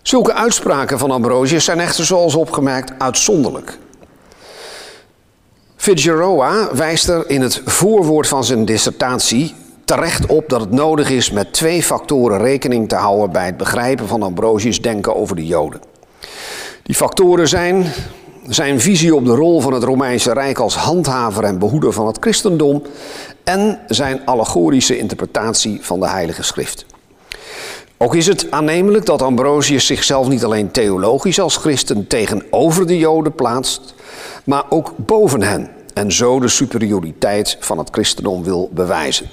Zulke 0.03 0.35
uitspraken 0.35 0.99
van 0.99 1.11
Ambrosius 1.11 1.65
zijn 1.65 1.81
echter, 1.81 2.05
zoals 2.05 2.35
opgemerkt, 2.35 2.93
uitzonderlijk. 2.99 3.79
Figueroa 5.77 6.75
wijst 6.75 7.09
er 7.09 7.31
in 7.31 7.41
het 7.41 7.63
voorwoord 7.65 8.29
van 8.29 8.45
zijn 8.45 8.65
dissertatie 8.65 9.55
terecht 9.85 10.27
op 10.27 10.49
dat 10.49 10.61
het 10.61 10.71
nodig 10.71 11.11
is 11.11 11.31
met 11.31 11.53
twee 11.53 11.83
factoren 11.83 12.39
rekening 12.39 12.89
te 12.89 12.95
houden 12.95 13.33
bij 13.33 13.47
het 13.47 13.57
begrijpen 13.57 14.09
van 14.09 14.23
Ambrosius' 14.23 14.83
denken 14.83 15.17
over 15.17 15.37
de 15.37 15.47
Joden. 15.47 15.81
Die 16.83 16.95
factoren 16.95 17.49
zijn 17.49 17.87
zijn 18.49 18.81
visie 18.81 19.15
op 19.15 19.25
de 19.25 19.35
rol 19.35 19.61
van 19.61 19.73
het 19.73 19.83
Romeinse 19.83 20.33
Rijk 20.33 20.59
als 20.59 20.77
handhaver 20.77 21.45
en 21.45 21.59
behoeder 21.59 21.93
van 21.93 22.07
het 22.07 22.17
christendom 22.21 22.83
en 23.45 23.81
zijn 23.89 24.21
allegorische 24.25 24.99
interpretatie 24.99 25.79
van 25.83 26.01
de 26.01 26.09
Heilige 26.09 26.43
Schrift. 26.43 26.87
Ook 27.97 28.15
is 28.15 28.27
het 28.27 28.51
aannemelijk 28.51 29.07
dat 29.07 29.23
Ambrosius 29.23 29.87
zichzelf 29.87 30.29
niet 30.29 30.45
alleen 30.45 30.71
theologisch 30.71 31.41
als 31.41 31.57
christen 31.57 32.07
tegenover 32.07 32.87
de 32.87 32.99
Joden 32.99 33.35
plaatst, 33.35 33.95
maar 34.45 34.65
ook 34.69 34.93
boven 34.97 35.43
hen 35.43 35.71
en 35.95 36.13
zo 36.13 36.41
de 36.41 36.49
superioriteit 36.49 37.57
van 37.61 37.79
het 37.79 37.89
christendom 37.91 38.45
wil 38.45 38.71
bewijzen. 38.73 39.29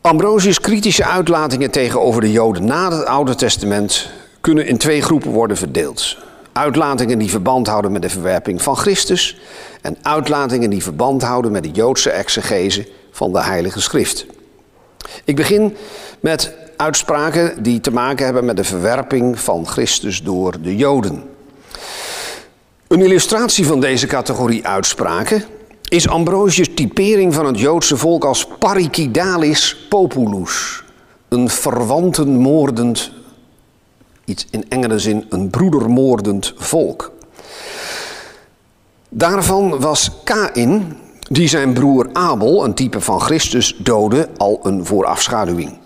Ambrosius' 0.00 0.60
kritische 0.60 1.04
uitlatingen 1.04 1.70
tegenover 1.70 2.20
de 2.20 2.32
Joden 2.32 2.64
na 2.64 2.90
het 2.90 3.04
Oude 3.04 3.34
Testament 3.34 4.10
kunnen 4.40 4.66
in 4.66 4.78
twee 4.78 5.02
groepen 5.02 5.30
worden 5.30 5.56
verdeeld. 5.56 6.16
Uitlatingen 6.56 7.18
die 7.18 7.30
verband 7.30 7.66
houden 7.66 7.92
met 7.92 8.02
de 8.02 8.08
verwerping 8.08 8.62
van 8.62 8.76
Christus 8.76 9.38
en 9.82 9.96
uitlatingen 10.02 10.70
die 10.70 10.82
verband 10.82 11.22
houden 11.22 11.52
met 11.52 11.62
de 11.62 11.70
Joodse 11.70 12.10
exegese 12.10 12.88
van 13.10 13.32
de 13.32 13.42
Heilige 13.42 13.80
Schrift. 13.80 14.26
Ik 15.24 15.36
begin 15.36 15.76
met 16.20 16.54
uitspraken 16.76 17.62
die 17.62 17.80
te 17.80 17.90
maken 17.90 18.24
hebben 18.24 18.44
met 18.44 18.56
de 18.56 18.64
verwerping 18.64 19.40
van 19.40 19.66
Christus 19.66 20.22
door 20.22 20.60
de 20.60 20.76
Joden. 20.76 21.22
Een 22.88 23.02
illustratie 23.02 23.66
van 23.66 23.80
deze 23.80 24.06
categorie 24.06 24.66
uitspraken 24.66 25.44
is 25.88 26.08
Ambrosius' 26.08 26.74
typering 26.74 27.34
van 27.34 27.46
het 27.46 27.60
Joodse 27.60 27.96
volk 27.96 28.24
als 28.24 28.46
parikidalis 28.58 29.86
populus, 29.88 30.82
een 31.28 31.48
verwantenmoordend 31.48 33.10
iets 34.26 34.46
in 34.50 34.64
engere 34.68 34.98
zin 34.98 35.26
een 35.28 35.50
broedermoordend 35.50 36.52
volk. 36.56 37.12
Daarvan 39.08 39.80
was 39.80 40.10
Kain, 40.24 40.96
die 41.30 41.48
zijn 41.48 41.72
broer 41.72 42.08
Abel, 42.12 42.64
een 42.64 42.74
type 42.74 43.00
van 43.00 43.20
Christus, 43.20 43.76
doodde, 43.78 44.28
al 44.36 44.60
een 44.62 44.86
voorafschaduwing. 44.86 45.78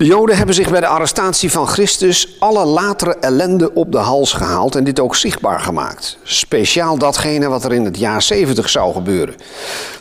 De 0.00 0.06
Joden 0.06 0.36
hebben 0.36 0.54
zich 0.54 0.70
bij 0.70 0.80
de 0.80 0.86
arrestatie 0.86 1.50
van 1.50 1.66
Christus 1.66 2.36
alle 2.38 2.64
latere 2.64 3.16
ellende 3.16 3.74
op 3.74 3.92
de 3.92 3.98
hals 3.98 4.32
gehaald 4.32 4.74
en 4.74 4.84
dit 4.84 5.00
ook 5.00 5.16
zichtbaar 5.16 5.60
gemaakt. 5.60 6.18
Speciaal 6.22 6.98
datgene 6.98 7.48
wat 7.48 7.64
er 7.64 7.72
in 7.72 7.84
het 7.84 7.98
jaar 7.98 8.22
70 8.22 8.68
zou 8.68 8.92
gebeuren. 8.92 9.34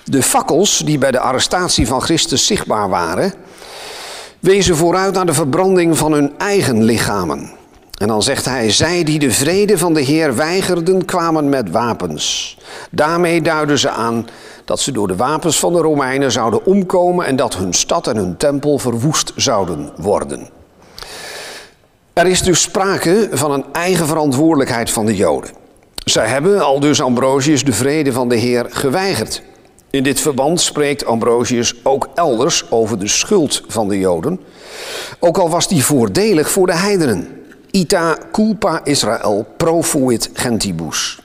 De 0.03 0.23
fakkels 0.23 0.77
die 0.85 0.97
bij 0.97 1.11
de 1.11 1.19
arrestatie 1.19 1.87
van 1.87 2.01
Christus 2.01 2.45
zichtbaar 2.45 2.89
waren, 2.89 3.33
wezen 4.39 4.75
vooruit 4.75 5.13
naar 5.13 5.25
de 5.25 5.33
verbranding 5.33 5.97
van 5.97 6.11
hun 6.11 6.33
eigen 6.37 6.83
lichamen. 6.83 7.51
En 7.97 8.07
dan 8.07 8.23
zegt 8.23 8.45
hij, 8.45 8.71
zij 8.71 9.03
die 9.03 9.19
de 9.19 9.31
vrede 9.31 9.77
van 9.77 9.93
de 9.93 10.01
Heer 10.01 10.35
weigerden, 10.35 11.05
kwamen 11.05 11.49
met 11.49 11.71
wapens. 11.71 12.57
Daarmee 12.91 13.41
duiden 13.41 13.79
ze 13.79 13.89
aan 13.89 14.27
dat 14.65 14.79
ze 14.79 14.91
door 14.91 15.07
de 15.07 15.15
wapens 15.15 15.59
van 15.59 15.73
de 15.73 15.79
Romeinen 15.79 16.31
zouden 16.31 16.65
omkomen 16.65 17.25
en 17.25 17.35
dat 17.35 17.55
hun 17.55 17.73
stad 17.73 18.07
en 18.07 18.15
hun 18.15 18.37
tempel 18.37 18.77
verwoest 18.77 19.33
zouden 19.35 19.89
worden. 19.97 20.49
Er 22.13 22.27
is 22.27 22.41
dus 22.41 22.61
sprake 22.61 23.27
van 23.31 23.51
een 23.51 23.65
eigen 23.71 24.07
verantwoordelijkheid 24.07 24.91
van 24.91 25.05
de 25.05 25.15
Joden. 25.15 25.51
Zij 26.05 26.27
hebben, 26.27 26.61
al 26.61 26.79
dus 26.79 27.01
Ambrosius, 27.01 27.63
de 27.63 27.73
vrede 27.73 28.11
van 28.11 28.29
de 28.29 28.35
Heer 28.35 28.65
geweigerd. 28.69 29.41
In 29.91 30.03
dit 30.03 30.19
verband 30.19 30.61
spreekt 30.61 31.05
Ambrosius 31.05 31.73
ook 31.83 32.09
elders 32.15 32.71
over 32.71 32.99
de 32.99 33.07
schuld 33.07 33.63
van 33.67 33.87
de 33.87 33.99
Joden, 33.99 34.39
ook 35.19 35.37
al 35.37 35.49
was 35.49 35.67
die 35.67 35.83
voordelig 35.83 36.51
voor 36.51 36.65
de 36.65 36.75
heidenen. 36.75 37.43
Ita 37.71 38.17
culpa 38.31 38.81
Israël 38.83 39.45
profuit 39.57 40.29
gentibus. 40.33 41.19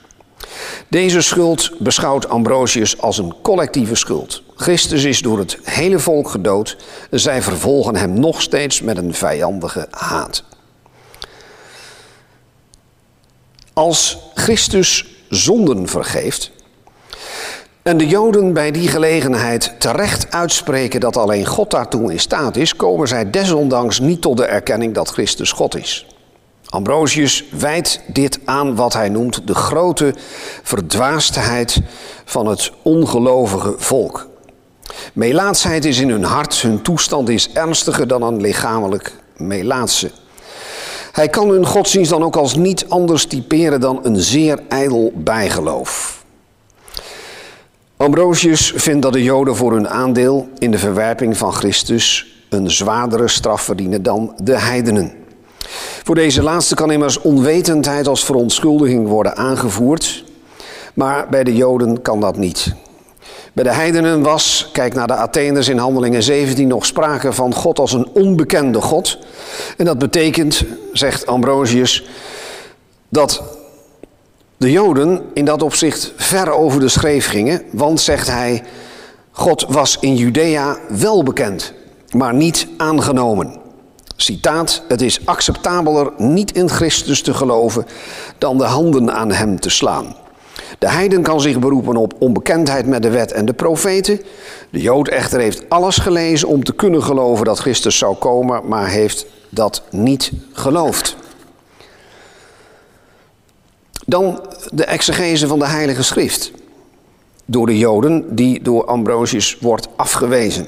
Deze 0.87 1.21
schuld 1.21 1.79
beschouwt 1.79 2.29
Ambrosius 2.29 3.01
als 3.01 3.17
een 3.17 3.33
collectieve 3.41 3.95
schuld. 3.95 4.43
Christus 4.55 5.03
is 5.03 5.19
door 5.19 5.39
het 5.39 5.57
hele 5.63 5.99
volk 5.99 6.29
gedood. 6.29 6.77
Zij 7.11 7.41
vervolgen 7.41 7.95
hem 7.95 8.19
nog 8.19 8.41
steeds 8.41 8.81
met 8.81 8.97
een 8.97 9.13
vijandige 9.13 9.87
haat. 9.89 10.43
Als 13.73 14.17
Christus 14.33 15.05
zonden 15.29 15.87
vergeeft 15.87 16.51
en 17.85 17.97
de 17.97 18.07
Joden 18.07 18.53
bij 18.53 18.71
die 18.71 18.87
gelegenheid 18.87 19.73
terecht 19.77 20.31
uitspreken 20.31 20.99
dat 20.99 21.17
alleen 21.17 21.45
God 21.45 21.71
daartoe 21.71 22.11
in 22.11 22.19
staat 22.19 22.55
is, 22.55 22.75
komen 22.75 23.07
zij 23.07 23.29
desondanks 23.29 23.99
niet 23.99 24.21
tot 24.21 24.37
de 24.37 24.45
erkenning 24.45 24.93
dat 24.93 25.09
Christus 25.09 25.51
God 25.51 25.75
is. 25.75 26.07
Ambrosius 26.69 27.43
wijt 27.59 28.01
dit 28.07 28.39
aan 28.45 28.75
wat 28.75 28.93
hij 28.93 29.09
noemt 29.09 29.47
de 29.47 29.55
grote 29.55 30.13
verdwaasdheid 30.63 31.81
van 32.25 32.47
het 32.47 32.71
ongelovige 32.81 33.73
volk. 33.77 34.27
Melaatsheid 35.13 35.85
is 35.85 35.99
in 35.99 36.09
hun 36.09 36.23
hart, 36.23 36.61
hun 36.61 36.81
toestand 36.81 37.29
is 37.29 37.51
ernstiger 37.51 38.07
dan 38.07 38.21
een 38.21 38.41
lichamelijk 38.41 39.13
melaatse. 39.37 40.11
Hij 41.11 41.29
kan 41.29 41.49
hun 41.49 41.65
godsdienst 41.65 42.09
dan 42.09 42.23
ook 42.23 42.35
als 42.35 42.55
niet 42.55 42.85
anders 42.89 43.25
typeren 43.25 43.79
dan 43.79 43.99
een 44.03 44.17
zeer 44.19 44.59
ijdel 44.67 45.11
bijgeloof. 45.15 46.24
Ambrosius 47.97 48.73
vindt 48.75 49.01
dat 49.01 49.13
de 49.13 49.23
Joden 49.23 49.55
voor 49.55 49.73
hun 49.73 49.89
aandeel 49.89 50.47
in 50.57 50.71
de 50.71 50.77
verwerping 50.77 51.37
van 51.37 51.53
Christus 51.53 52.35
een 52.49 52.71
zwaardere 52.71 53.27
straf 53.27 53.61
verdienen 53.61 54.03
dan 54.03 54.33
de 54.43 54.59
heidenen. 54.59 55.13
Voor 56.03 56.15
deze 56.15 56.43
laatste 56.43 56.75
kan 56.75 56.91
immers 56.91 57.21
onwetendheid 57.21 58.07
als 58.07 58.25
verontschuldiging 58.25 59.07
worden 59.07 59.35
aangevoerd, 59.35 60.23
maar 60.93 61.29
bij 61.29 61.43
de 61.43 61.55
Joden 61.55 62.01
kan 62.01 62.19
dat 62.19 62.37
niet. 62.37 62.75
Bij 63.53 63.63
de 63.63 63.73
heidenen 63.73 64.21
was, 64.21 64.69
kijk 64.71 64.93
naar 64.93 65.07
de 65.07 65.15
Atheners 65.15 65.67
in 65.67 65.77
Handelingen 65.77 66.23
17, 66.23 66.67
nog 66.67 66.85
sprake 66.85 67.33
van 67.33 67.53
God 67.53 67.79
als 67.79 67.93
een 67.93 68.09
onbekende 68.13 68.81
God. 68.81 69.17
En 69.77 69.85
dat 69.85 69.97
betekent, 69.97 70.63
zegt 70.93 71.25
Ambrosius, 71.25 72.05
dat 73.09 73.41
de 74.57 74.71
Joden 74.71 75.21
in 75.33 75.45
dat 75.45 75.61
opzicht 75.61 76.13
ver 76.15 76.51
over 76.51 76.79
de 76.79 76.87
schreef 76.87 77.27
gingen, 77.27 77.61
want, 77.71 78.01
zegt 78.01 78.27
hij, 78.27 78.63
God 79.31 79.65
was 79.69 79.97
in 79.99 80.15
Judea 80.15 80.77
wel 80.89 81.23
bekend, 81.23 81.73
maar 82.11 82.33
niet 82.33 82.67
aangenomen. 82.77 83.57
Citaat, 84.15 84.81
het 84.87 85.01
is 85.01 85.25
acceptabeler 85.25 86.11
niet 86.17 86.51
in 86.51 86.69
Christus 86.69 87.21
te 87.21 87.33
geloven 87.33 87.85
dan 88.37 88.57
de 88.57 88.63
handen 88.63 89.13
aan 89.13 89.31
hem 89.31 89.59
te 89.59 89.69
slaan. 89.69 90.15
De 90.79 90.89
heiden 90.89 91.21
kan 91.21 91.41
zich 91.41 91.59
beroepen 91.59 91.95
op 91.95 92.13
onbekendheid 92.19 92.85
met 92.85 93.01
de 93.01 93.09
wet 93.09 93.31
en 93.31 93.45
de 93.45 93.53
profeten. 93.53 94.21
De 94.69 94.81
Jood 94.81 95.07
echter 95.07 95.39
heeft 95.39 95.69
alles 95.69 95.97
gelezen 95.97 96.47
om 96.47 96.63
te 96.63 96.73
kunnen 96.73 97.03
geloven 97.03 97.45
dat 97.45 97.59
Christus 97.59 97.97
zou 97.97 98.15
komen, 98.15 98.67
maar 98.67 98.87
heeft 98.87 99.25
dat 99.49 99.81
niet 99.91 100.31
geloofd. 100.53 101.15
Dan 104.05 104.41
de 104.71 104.85
exegese 104.85 105.47
van 105.47 105.59
de 105.59 105.67
Heilige 105.67 106.03
Schrift. 106.03 106.51
Door 107.45 107.65
de 107.65 107.77
Joden, 107.77 108.35
die 108.35 108.61
door 108.61 108.85
Ambrosius 108.85 109.57
wordt 109.61 109.87
afgewezen. 109.95 110.67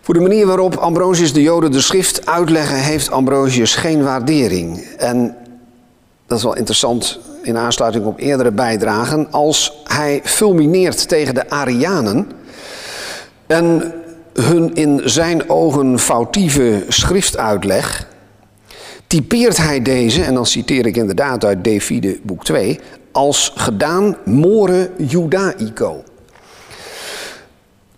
Voor 0.00 0.14
de 0.14 0.20
manier 0.20 0.46
waarop 0.46 0.76
Ambrosius 0.76 1.32
de 1.32 1.42
Joden 1.42 1.72
de 1.72 1.80
schrift 1.80 2.26
uitleggen, 2.26 2.76
heeft 2.76 3.10
Ambrosius 3.10 3.74
geen 3.74 4.02
waardering. 4.02 4.78
En 4.98 5.36
dat 6.26 6.38
is 6.38 6.44
wel 6.44 6.56
interessant 6.56 7.18
in 7.42 7.56
aansluiting 7.56 8.04
op 8.04 8.18
eerdere 8.18 8.50
bijdragen. 8.50 9.30
Als 9.30 9.82
hij 9.84 10.20
fulmineert 10.24 11.08
tegen 11.08 11.34
de 11.34 11.50
Arianen 11.50 12.30
en 13.46 13.94
hun 14.32 14.74
in 14.74 15.00
zijn 15.04 15.50
ogen 15.50 15.98
foutieve 15.98 16.84
schriftuitleg, 16.88 18.06
typeert 19.12 19.56
hij 19.56 19.82
deze, 19.82 20.22
en 20.22 20.34
dan 20.34 20.46
citeer 20.46 20.86
ik 20.86 20.96
inderdaad 20.96 21.44
uit 21.44 21.64
Devide 21.64 22.18
boek 22.22 22.44
2, 22.44 22.80
als 23.10 23.52
gedaan 23.54 24.16
more 24.24 24.90
judaico. 24.96 26.02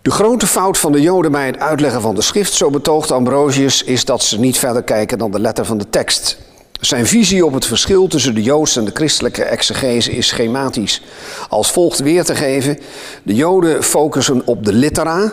De 0.03 0.11
grote 0.11 0.47
fout 0.47 0.79
van 0.79 0.93
de 0.93 1.01
Joden 1.01 1.33
bij 1.33 1.47
het 1.47 1.59
uitleggen 1.59 2.01
van 2.01 2.15
de 2.15 2.23
schrift, 2.23 2.53
zo 2.53 2.71
betoogt 2.71 3.11
Ambrosius, 3.11 3.83
is 3.83 4.05
dat 4.05 4.23
ze 4.23 4.41
niet 4.41 4.59
verder 4.59 4.83
kijken 4.83 5.19
dan 5.19 5.31
de 5.31 5.41
letter 5.41 5.65
van 5.65 5.79
de 5.79 5.91
tekst. 5.91 6.39
Zijn 6.81 7.07
visie 7.07 7.47
op 7.47 7.53
het 7.53 7.67
verschil 7.67 8.07
tussen 8.07 8.35
de 8.35 8.43
Joodse 8.43 8.79
en 8.79 8.85
de 8.85 8.95
christelijke 8.95 9.45
exegese 9.45 10.13
is 10.13 10.27
schematisch. 10.27 11.03
Als 11.49 11.71
volgt 11.71 11.99
weer 11.99 12.25
te 12.25 12.35
geven: 12.35 12.79
de 13.23 13.35
Joden 13.35 13.83
focussen 13.83 14.43
op 14.47 14.65
de 14.65 14.73
littera, 14.73 15.33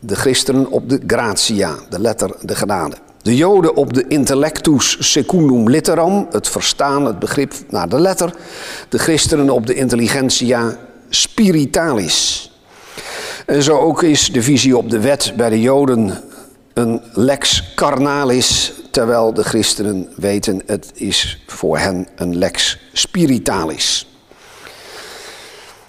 de 0.00 0.14
christenen 0.14 0.70
op 0.70 0.88
de 0.88 1.00
gratia, 1.06 1.74
de 1.90 2.00
letter, 2.00 2.30
de 2.40 2.54
genade. 2.54 2.96
De 3.26 3.36
Joden 3.36 3.76
op 3.76 3.92
de 3.92 4.04
intellectus 4.08 4.96
secundum 5.12 5.70
litteram, 5.70 6.26
het 6.30 6.48
verstaan, 6.48 7.04
het 7.04 7.18
begrip 7.18 7.54
naar 7.68 7.88
de 7.88 8.00
letter. 8.00 8.34
De 8.88 8.98
christenen 8.98 9.50
op 9.50 9.66
de 9.66 9.74
intelligentia 9.74 10.76
spiritalis, 11.08 12.50
en 13.46 13.62
zo 13.62 13.78
ook 13.78 14.02
is 14.02 14.32
de 14.32 14.42
visie 14.42 14.76
op 14.76 14.90
de 14.90 15.00
wet 15.00 15.32
bij 15.36 15.50
de 15.50 15.60
Joden 15.60 16.20
een 16.74 17.00
lex 17.12 17.72
carnalis, 17.74 18.72
terwijl 18.90 19.34
de 19.34 19.44
christenen 19.44 20.08
weten 20.16 20.62
het 20.66 20.90
is 20.94 21.42
voor 21.46 21.78
hen 21.78 22.08
een 22.16 22.38
lex 22.38 22.78
spiritalis. 22.92 24.08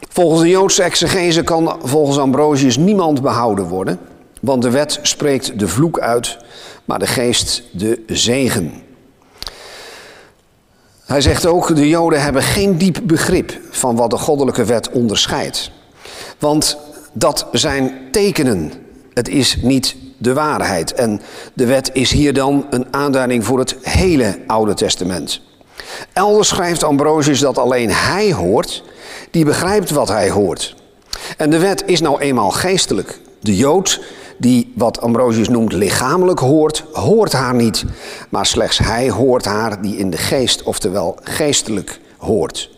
Volgens 0.10 0.42
de 0.42 0.50
Joodse 0.50 0.84
exegese 0.84 1.44
kan 1.44 1.80
volgens 1.84 2.18
Ambrosius 2.18 2.78
niemand 2.78 3.22
behouden 3.22 3.66
worden, 3.66 4.00
want 4.42 4.62
de 4.62 4.70
wet 4.70 5.00
spreekt 5.02 5.60
de 5.60 5.68
vloek 5.68 6.00
uit, 6.00 6.38
maar 6.88 7.00
de 7.00 7.08
geest 7.08 7.64
de 7.72 8.04
zegen. 8.08 8.74
Hij 11.06 11.22
zegt 11.22 11.46
ook, 11.46 11.76
de 11.76 11.88
Joden 11.88 12.22
hebben 12.22 12.44
geen 12.44 12.78
diep 12.78 13.00
begrip 13.04 13.60
van 13.70 13.96
wat 13.96 14.10
de 14.10 14.18
goddelijke 14.18 14.66
wet 14.66 14.90
onderscheidt. 14.90 15.72
Want 16.40 16.78
dat 17.14 17.48
zijn 17.52 17.92
tekenen. 18.12 18.72
Het 19.14 19.30
is 19.30 19.58
niet 19.62 19.96
de 20.18 20.34
waarheid. 20.34 20.94
En 20.94 21.22
de 21.54 21.66
wet 21.66 21.90
is 21.94 22.12
hier 22.12 22.34
dan 22.34 22.68
een 22.70 22.88
aanduiding 22.92 23.46
voor 23.46 23.60
het 23.60 23.76
hele 23.82 24.40
Oude 24.48 24.74
Testament. 24.74 25.42
Elders 26.14 26.48
schrijft 26.48 26.84
Ambrosius 26.84 27.40
dat 27.40 27.58
alleen 27.58 27.90
hij 27.90 28.34
hoort 28.34 28.84
die 29.32 29.46
begrijpt 29.46 29.90
wat 29.90 30.08
hij 30.08 30.30
hoort. 30.30 30.76
En 31.38 31.50
de 31.50 31.60
wet 31.60 31.84
is 31.86 32.02
nou 32.02 32.20
eenmaal 32.20 32.52
geestelijk. 32.52 33.20
De 33.40 33.56
Jood 33.56 34.02
die 34.38 34.72
wat 34.76 35.02
Ambrosius 35.02 35.50
noemt 35.50 35.74
lichamelijk 35.74 36.40
hoort, 36.40 36.84
hoort 36.92 37.32
haar 37.32 37.56
niet. 37.56 37.86
Maar 38.30 38.46
slechts 38.46 38.78
hij 38.78 39.10
hoort 39.10 39.46
haar 39.46 39.82
die 39.82 39.98
in 39.98 40.10
de 40.10 40.18
geest, 40.18 40.64
oftewel 40.64 41.18
geestelijk 41.24 42.00
hoort. 42.18 42.70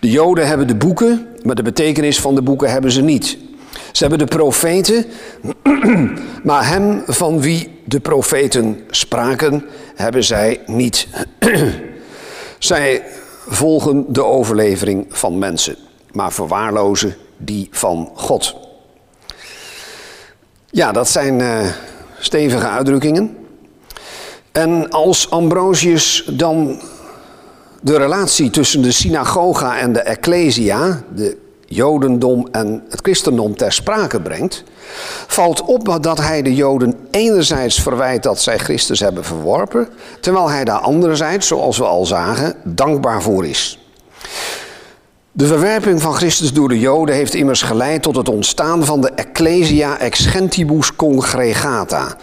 De 0.00 0.10
Joden 0.10 0.46
hebben 0.46 0.66
de 0.66 0.74
boeken, 0.74 1.26
maar 1.42 1.54
de 1.54 1.62
betekenis 1.62 2.20
van 2.20 2.34
de 2.34 2.42
boeken 2.42 2.70
hebben 2.70 2.90
ze 2.90 3.02
niet. 3.02 3.38
Ze 3.92 4.06
hebben 4.06 4.18
de 4.26 4.36
profeten, 4.36 5.06
maar 6.42 6.68
hem 6.68 7.02
van 7.06 7.40
wie 7.40 7.80
de 7.84 8.00
profeten 8.00 8.80
spraken, 8.90 9.64
hebben 9.94 10.24
zij 10.24 10.60
niet. 10.66 11.08
zij 12.58 13.02
volgen 13.46 14.04
de 14.08 14.24
overlevering 14.24 15.06
van 15.08 15.38
mensen, 15.38 15.76
maar 16.12 16.32
verwaarlozen 16.32 17.16
die 17.36 17.68
van 17.70 18.10
God. 18.14 18.65
Ja, 20.76 20.92
dat 20.92 21.08
zijn 21.08 21.40
uh, 21.40 21.58
stevige 22.18 22.66
uitdrukkingen. 22.66 23.36
En 24.52 24.90
als 24.90 25.30
Ambrosius 25.30 26.30
dan 26.32 26.80
de 27.80 27.96
relatie 27.96 28.50
tussen 28.50 28.82
de 28.82 28.92
synagoga 28.92 29.78
en 29.78 29.92
de 29.92 30.00
ecclesia, 30.00 31.02
de 31.14 31.36
jodendom 31.66 32.48
en 32.50 32.84
het 32.88 33.00
christendom 33.00 33.56
ter 33.56 33.72
sprake 33.72 34.20
brengt, 34.20 34.64
valt 35.26 35.62
op 35.62 36.02
dat 36.02 36.18
hij 36.18 36.42
de 36.42 36.54
joden 36.54 36.94
enerzijds 37.10 37.82
verwijt 37.82 38.22
dat 38.22 38.40
zij 38.40 38.58
Christus 38.58 39.00
hebben 39.00 39.24
verworpen, 39.24 39.88
terwijl 40.20 40.50
hij 40.50 40.64
daar 40.64 40.80
anderzijds, 40.80 41.46
zoals 41.46 41.78
we 41.78 41.84
al 41.84 42.06
zagen, 42.06 42.54
dankbaar 42.64 43.22
voor 43.22 43.46
is. 43.46 43.85
De 45.36 45.46
verwerping 45.46 46.02
van 46.02 46.14
Christus 46.14 46.52
door 46.52 46.68
de 46.68 46.78
Joden 46.78 47.14
heeft 47.14 47.34
immers 47.34 47.62
geleid 47.62 48.02
tot 48.02 48.16
het 48.16 48.28
ontstaan 48.28 48.84
van 48.84 49.00
de 49.00 49.10
Ecclesia 49.10 49.98
ex 49.98 50.26
gentibus 50.26 50.96
congregata, 50.96 52.16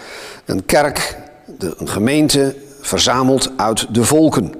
een 0.46 0.66
kerk, 0.66 1.18
een 1.60 1.90
gemeente 1.90 2.56
verzameld 2.82 3.52
uit 3.56 3.94
de 3.94 4.04
volken. 4.04 4.54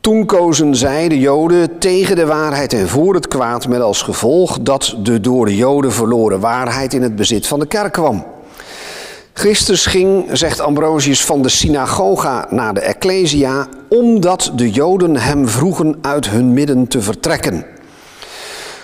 Toen 0.00 0.26
kozen 0.26 0.74
zij, 0.74 1.08
de 1.08 1.18
Joden, 1.18 1.78
tegen 1.78 2.16
de 2.16 2.26
waarheid 2.26 2.72
en 2.72 2.88
voor 2.88 3.14
het 3.14 3.28
kwaad, 3.28 3.68
met 3.68 3.80
als 3.80 4.02
gevolg 4.02 4.60
dat 4.60 4.94
de 5.02 5.20
door 5.20 5.46
de 5.46 5.56
Joden 5.56 5.92
verloren 5.92 6.40
waarheid 6.40 6.94
in 6.94 7.02
het 7.02 7.16
bezit 7.16 7.46
van 7.46 7.58
de 7.58 7.66
kerk 7.66 7.92
kwam. 7.92 8.24
Christus 9.32 9.86
ging, 9.86 10.28
zegt 10.32 10.60
Ambrosius, 10.60 11.24
van 11.24 11.42
de 11.42 11.48
synagoga 11.48 12.46
naar 12.50 12.74
de 12.74 12.80
Ecclesia, 12.80 13.68
omdat 13.88 14.52
de 14.54 14.70
Joden 14.70 15.16
hem 15.16 15.48
vroegen 15.48 15.98
uit 16.02 16.28
hun 16.28 16.52
midden 16.52 16.88
te 16.88 17.00
vertrekken. 17.02 17.64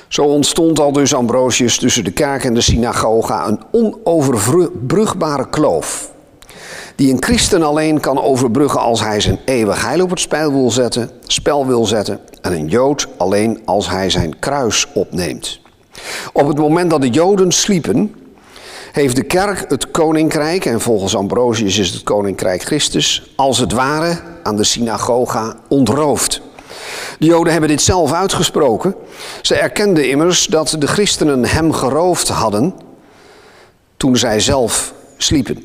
Zo 0.09 0.22
ontstond 0.22 0.80
al 0.80 0.92
dus 0.92 1.14
Ambrosius 1.14 1.78
tussen 1.78 2.04
de 2.04 2.11
kerk 2.11 2.44
en 2.44 2.54
de 2.54 2.61
synagoga 2.61 3.46
een 3.46 3.61
onoverbrugbare 3.70 5.48
kloof 5.48 6.14
die 6.96 7.12
een 7.12 7.22
christen 7.22 7.62
alleen 7.62 8.00
kan 8.00 8.22
overbruggen 8.22 8.80
als 8.80 9.00
hij 9.00 9.20
zijn 9.20 9.38
eeuwig 9.44 9.85
heil 9.85 10.02
op 10.02 10.11
het 10.11 10.20
spel 10.20 10.52
wil 10.52 10.70
zetten, 10.70 11.11
spel 11.26 11.66
wil 11.66 11.85
zetten 11.85 12.20
en 12.40 12.52
een 12.52 12.68
jood 12.68 13.09
alleen 13.16 13.61
als 13.64 13.88
hij 13.88 14.11
zijn 14.11 14.38
kruis 14.38 14.87
opneemt. 14.94 15.61
Op 16.32 16.48
het 16.48 16.59
moment 16.59 16.90
dat 16.90 17.00
de 17.00 17.09
joden 17.09 17.52
sliepen, 17.52 18.14
heeft 18.96 19.16
de 19.16 19.22
kerk 19.22 19.64
het 19.68 19.90
koninkrijk, 19.90 20.64
en 20.64 20.80
volgens 20.80 21.16
Ambrosius 21.16 21.78
is 21.78 21.90
het 21.90 22.02
koninkrijk 22.02 22.62
Christus, 22.62 23.32
als 23.35 23.59
het 23.59 23.72
ware 23.72 24.20
aan 24.42 24.56
de 24.56 24.64
synagoga 24.64 25.56
ontroofd. 25.68 26.40
De 27.18 27.26
Joden 27.26 27.52
hebben 27.52 27.70
dit 27.70 27.82
zelf 27.82 28.12
uitgesproken. 28.12 28.94
Ze 29.42 29.54
erkenden 29.54 30.09
immers 30.09 30.46
dat 30.46 30.76
de 30.78 30.87
christenen 30.87 31.44
hem 31.44 31.72
geroofd 31.72 32.28
hadden 32.28 32.74
toen 33.96 34.16
zij 34.16 34.40
zelf 34.40 34.94
sliepen. 35.16 35.64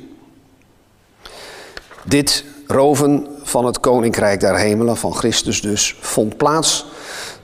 Dit 2.04 2.46
roven 2.68 3.28
van 3.44 3.66
het 3.66 3.80
koninkrijk 3.80 4.40
der 4.40 4.58
hemelen, 4.58 4.98
van 4.98 5.14
Christus 5.14 5.62
dus, 5.62 5.96
vond 6.00 6.38
plaats 6.38 6.86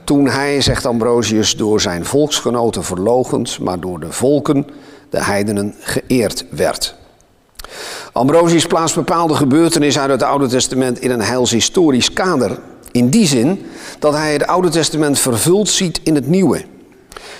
toen 0.04 0.26
hij, 0.26 0.60
zegt 0.60 0.86
Ambrosius, 0.86 1.56
door 1.56 1.80
zijn 1.80 2.04
volksgenoten 2.04 2.84
verlogend, 2.84 3.58
maar 3.58 3.80
door 3.80 4.00
de 4.00 4.12
volken, 4.12 4.66
de 5.10 5.24
heidenen, 5.24 5.74
geëerd 5.80 6.44
werd. 6.50 6.94
Ambrosius 8.12 8.66
plaatst 8.66 8.94
bepaalde 8.94 9.34
gebeurtenissen 9.34 10.02
uit 10.02 10.10
het 10.10 10.22
Oude 10.22 10.46
Testament 10.46 11.00
in 11.00 11.10
een 11.10 11.22
heilshistorisch 11.22 12.12
kader. 12.12 12.58
In 12.92 13.08
die 13.08 13.26
zin 13.26 13.66
dat 13.98 14.14
hij 14.14 14.32
het 14.32 14.46
Oude 14.46 14.68
Testament 14.68 15.18
vervuld 15.18 15.68
ziet 15.68 16.00
in 16.02 16.14
het 16.14 16.26
Nieuwe. 16.26 16.64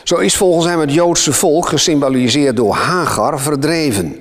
Zo 0.02 0.16
is 0.16 0.36
volgens 0.36 0.66
hem 0.66 0.80
het 0.80 0.92
Joodse 0.92 1.32
volk, 1.32 1.68
gesymboliseerd 1.68 2.56
door 2.56 2.74
Hagar, 2.74 3.40
verdreven. 3.40 4.16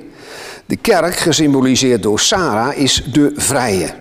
De 0.65 0.75
kerk, 0.75 1.15
gesymboliseerd 1.15 2.03
door 2.03 2.19
Sarah, 2.19 2.77
is 2.77 3.03
de 3.12 3.33
vrije. 3.36 3.93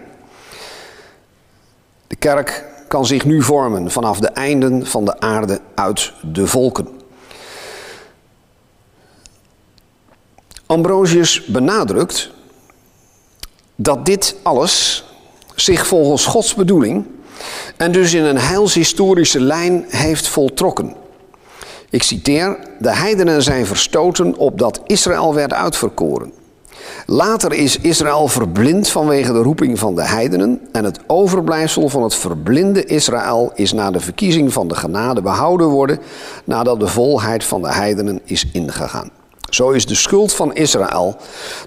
De 2.07 2.17
kerk 2.17 2.65
kan 2.89 3.07
zich 3.07 3.25
nu 3.25 3.43
vormen 3.43 3.91
vanaf 3.91 4.19
de 4.21 4.29
einden 4.29 4.87
van 4.87 5.05
de 5.05 5.21
aarde 5.21 5.61
uit 5.75 6.13
de 6.33 6.47
volken. 6.47 6.89
Ambrosius 10.67 11.45
benadrukt 11.45 12.31
dat 13.77 14.07
dit 14.07 14.37
alles 14.43 15.05
zich 15.55 15.87
volgens 15.87 16.25
Gods 16.25 16.55
bedoeling 16.55 17.07
en 17.77 17.93
dus 17.93 18.15
in 18.15 18.25
een 18.25 18.39
heilshistorische 18.39 19.41
lijn 19.41 19.85
heeft 19.89 20.29
voltrokken. 20.29 20.95
Ik 21.91 22.03
citeer: 22.03 22.59
De 22.79 22.95
heidenen 22.95 23.43
zijn 23.43 23.67
verstoten 23.67 24.37
opdat 24.37 24.81
Israël 24.87 25.35
werd 25.35 25.53
uitverkoren. 25.53 26.33
Later 27.07 27.53
is 27.53 27.79
Israël 27.79 28.29
verblind 28.29 28.89
vanwege 28.89 29.33
de 29.33 29.43
roeping 29.43 29.79
van 29.79 29.95
de 29.95 30.07
heidenen 30.07 30.61
en 30.73 30.85
het 30.85 30.99
overblijfsel 31.07 31.89
van 31.89 32.03
het 32.03 32.15
verblinde 32.15 32.85
Israël 32.85 33.53
is 33.55 33.73
na 33.73 33.91
de 33.91 34.01
verkiezing 34.01 34.53
van 34.53 34.69
de 34.69 34.75
genade 34.75 35.23
behouden 35.23 35.67
worden 35.67 35.99
nadat 36.45 36.81
de 36.81 36.87
volheid 36.87 37.45
van 37.45 37.63
de 37.63 37.73
heidenen 37.73 38.21
is 38.25 38.47
ingegaan. 38.53 39.11
Zo 39.49 39.71
is 39.71 39.87
de 39.87 39.95
schuld 39.95 40.33
van 40.33 40.55
Israël 40.55 41.17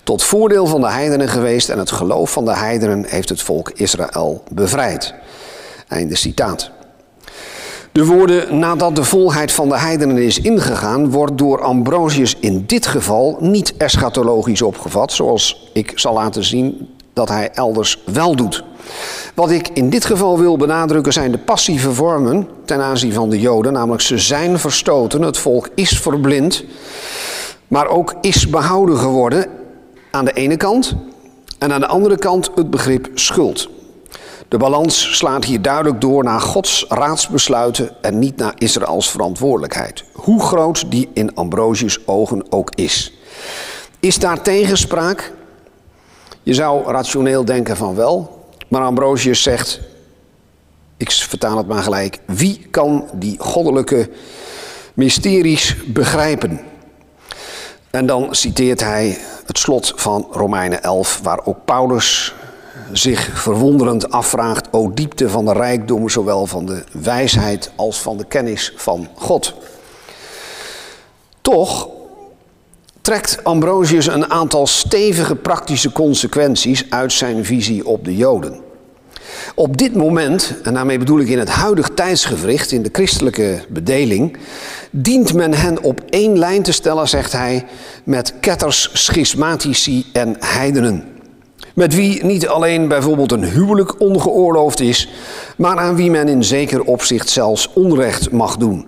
tot 0.04 0.24
voordeel 0.24 0.66
van 0.66 0.82
de 0.82 0.90
heidenen 0.90 1.30
geweest 1.30 1.70
en 1.70 1.80
het 1.80 1.92
geloof 1.92 2.32
van 2.32 2.46
de 2.46 2.56
heidenen 2.56 3.06
heeft 3.08 3.30
het 3.30 3.42
volk 3.42 3.72
Israël 3.76 4.44
bevrijd. 4.52 5.14
Einde 5.88 6.16
citaat. 6.16 6.72
De 7.92 8.06
woorden 8.06 8.60
nadat 8.60 8.96
de 8.96 9.04
volheid 9.04 9.52
van 9.52 9.70
de 9.70 9.78
heidenen 9.78 10.18
is 10.18 10.40
ingegaan, 10.40 11.12
wordt 11.12 11.38
door 11.38 11.62
Ambrosius 11.62 12.36
in 12.40 12.64
dit 12.66 12.88
geval 12.88 13.38
niet 13.40 13.74
eschatologisch 13.78 14.62
opgevat, 14.62 15.12
zoals 15.12 15.70
ik 15.74 15.92
zal 15.96 16.14
laten 16.14 16.44
zien 16.44 16.90
dat 17.14 17.30
hij 17.30 17.50
elders 17.54 18.04
wel 18.06 18.36
doet. 18.36 18.64
Wat 19.36 19.52
ik 19.52 19.70
in 19.74 19.90
dit 19.90 20.06
geval 20.06 20.40
wil 20.40 20.58
benadrukken 20.58 21.14
zijn 21.14 21.32
de 21.32 21.38
passieve 21.38 21.94
vormen 21.94 22.48
ten 22.66 22.82
aanzien 22.82 23.14
van 23.14 23.30
de 23.30 23.40
Joden, 23.40 23.74
namelijk 23.74 24.02
ze 24.02 24.18
zijn 24.18 24.60
verstoten, 24.60 25.22
het 25.22 25.38
volk 25.38 25.70
is 25.76 26.00
verblind, 26.00 26.64
maar 27.70 27.88
ook 27.88 28.14
is 28.22 28.50
behouden 28.50 28.98
geworden 28.98 29.46
aan 30.12 30.26
de 30.26 30.34
ene 30.34 30.58
kant 30.58 30.96
en 31.58 31.74
aan 31.74 31.80
de 31.80 31.88
andere 31.88 32.18
kant 32.18 32.52
het 32.56 32.70
begrip 32.70 33.10
schuld. 33.14 33.70
De 34.48 34.58
balans 34.58 35.18
slaat 35.18 35.46
hier 35.46 35.62
duidelijk 35.62 36.02
door 36.02 36.24
naar 36.24 36.42
Gods 36.42 36.86
raadsbesluiten 36.88 38.02
en 38.02 38.20
niet 38.20 38.38
naar 38.38 38.54
Israëls 38.58 39.12
verantwoordelijkheid. 39.12 40.04
Hoe 40.14 40.42
groot 40.42 40.92
die 40.92 41.10
in 41.14 41.36
Ambrosius' 41.36 42.08
ogen 42.08 42.52
ook 42.52 42.72
is. 42.76 43.14
Is 44.00 44.20
daar 44.20 44.42
tegenspraak? 44.42 45.34
Je 46.44 46.54
zou 46.54 46.92
rationeel 46.92 47.46
denken 47.46 47.78
van 47.78 47.96
wel, 47.96 48.46
maar 48.68 48.82
Ambrosius 48.82 49.44
zegt, 49.44 49.80
ik 50.98 51.12
vertaal 51.12 51.58
het 51.58 51.68
maar 51.68 51.84
gelijk, 51.84 52.20
wie 52.26 52.68
kan 52.72 53.06
die 53.14 53.36
goddelijke 53.40 54.10
mysteries 54.94 55.76
begrijpen? 55.86 56.69
En 57.92 58.06
dan 58.06 58.28
citeert 58.36 58.80
hij 58.80 59.18
het 59.46 59.58
slot 59.58 59.94
van 59.96 60.28
Romeinen 60.32 60.84
11, 60.84 61.20
waar 61.24 61.46
ook 61.46 61.58
Paulus 61.66 62.34
zich 62.92 63.42
verwonderend 63.42 64.12
afvraagt, 64.12 64.68
o 64.72 64.94
diepte 64.94 65.30
van 65.30 65.46
de 65.46 65.54
rijkdom, 65.54 66.10
zowel 66.10 66.46
van 66.46 66.66
de 66.66 66.84
wijsheid 66.92 67.72
als 67.76 68.02
van 68.02 68.18
de 68.18 68.26
kennis 68.26 68.74
van 68.76 69.08
God. 69.16 69.54
Toch 71.42 71.88
trekt 73.02 73.44
Ambrosius 73.44 74.08
een 74.08 74.30
aantal 74.32 74.68
stevige 74.68 75.36
praktische 75.36 75.92
consequenties 75.92 76.86
uit 76.90 77.14
zijn 77.14 77.46
visie 77.46 77.88
op 77.88 78.06
de 78.06 78.16
Joden. 78.16 78.69
Op 79.56 79.78
dit 79.78 79.96
moment, 79.96 80.54
en 80.64 80.74
daarmee 80.74 80.98
bedoel 80.98 81.20
ik 81.20 81.28
in 81.28 81.40
het 81.40 81.50
huidig 81.50 81.90
tijdsgevricht, 81.94 82.72
in 82.72 82.82
de 82.82 82.90
christelijke 82.92 83.60
bedeling, 83.70 84.38
dient 84.92 85.34
men 85.34 85.54
hen 85.54 85.84
op 85.84 86.02
één 86.10 86.38
lijn 86.38 86.64
te 86.64 86.72
stellen, 86.72 87.08
zegt 87.08 87.32
hij, 87.32 87.66
met 88.04 88.34
ketters, 88.40 88.90
schismatici 88.94 90.06
en 90.14 90.36
heidenen. 90.40 91.04
Met 91.74 91.96
wie 91.96 92.26
niet 92.26 92.48
alleen 92.48 92.88
bijvoorbeeld 92.88 93.32
een 93.32 93.44
huwelijk 93.44 94.00
ongeoorloofd 94.00 94.80
is, 94.80 95.10
maar 95.58 95.78
aan 95.78 95.96
wie 95.96 96.12
men 96.12 96.28
in 96.28 96.44
zeker 96.44 96.84
opzicht 96.84 97.30
zelfs 97.30 97.74
onrecht 97.74 98.32
mag 98.32 98.58
doen. 98.58 98.88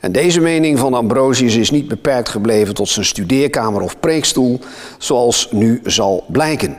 En 0.00 0.12
deze 0.12 0.40
mening 0.40 0.78
van 0.78 0.94
Ambrosius 0.94 1.56
is 1.56 1.70
niet 1.70 1.88
beperkt 1.88 2.28
gebleven 2.28 2.74
tot 2.74 2.88
zijn 2.88 3.06
studeerkamer 3.06 3.82
of 3.82 4.00
preekstoel, 4.00 4.60
zoals 4.98 5.48
nu 5.50 5.80
zal 5.84 6.24
blijken. 6.28 6.76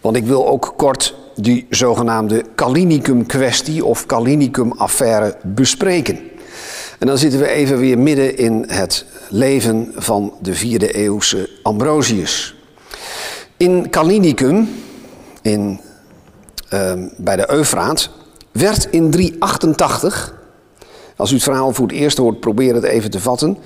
Want 0.00 0.16
ik 0.16 0.24
wil 0.24 0.48
ook 0.48 0.74
kort 0.76 1.14
die 1.40 1.66
zogenaamde 1.70 2.44
Kalinicum-kwestie 2.54 3.84
of 3.84 4.06
Kalinicum-affaire 4.06 5.36
bespreken. 5.42 6.18
En 6.98 7.06
dan 7.06 7.18
zitten 7.18 7.40
we 7.40 7.48
even 7.48 7.78
weer 7.78 7.98
midden 7.98 8.36
in 8.36 8.64
het 8.66 9.04
leven 9.28 9.92
van 9.96 10.32
de 10.42 10.54
vierde 10.54 10.92
eeuwse 10.92 11.50
Ambrosius. 11.62 12.54
In 13.56 13.90
Kalinicum, 13.90 14.68
in, 15.42 15.80
uh, 16.74 16.92
bij 17.16 17.36
de 17.36 17.50
Eufraat, 17.50 18.10
werd 18.52 18.88
in 18.90 19.10
388, 19.10 20.36
Als 21.16 21.30
u 21.30 21.34
het 21.34 21.42
verhaal 21.42 21.72
voor 21.72 21.86
het 21.86 21.96
eerst 21.96 22.16
hoort, 22.16 22.40
probeer 22.40 22.74
het 22.74 22.84
even 22.84 23.10
te 23.10 23.20
vatten. 23.20 23.58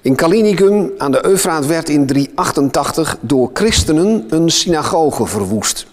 In 0.00 0.14
Kalinicum 0.14 0.92
aan 0.98 1.10
de 1.10 1.26
Eufraat 1.26 1.66
werd 1.66 1.88
in 1.88 2.06
388 2.06 3.18
door 3.20 3.50
christenen 3.52 4.24
een 4.28 4.50
synagoge 4.50 5.26
verwoest. 5.26 5.86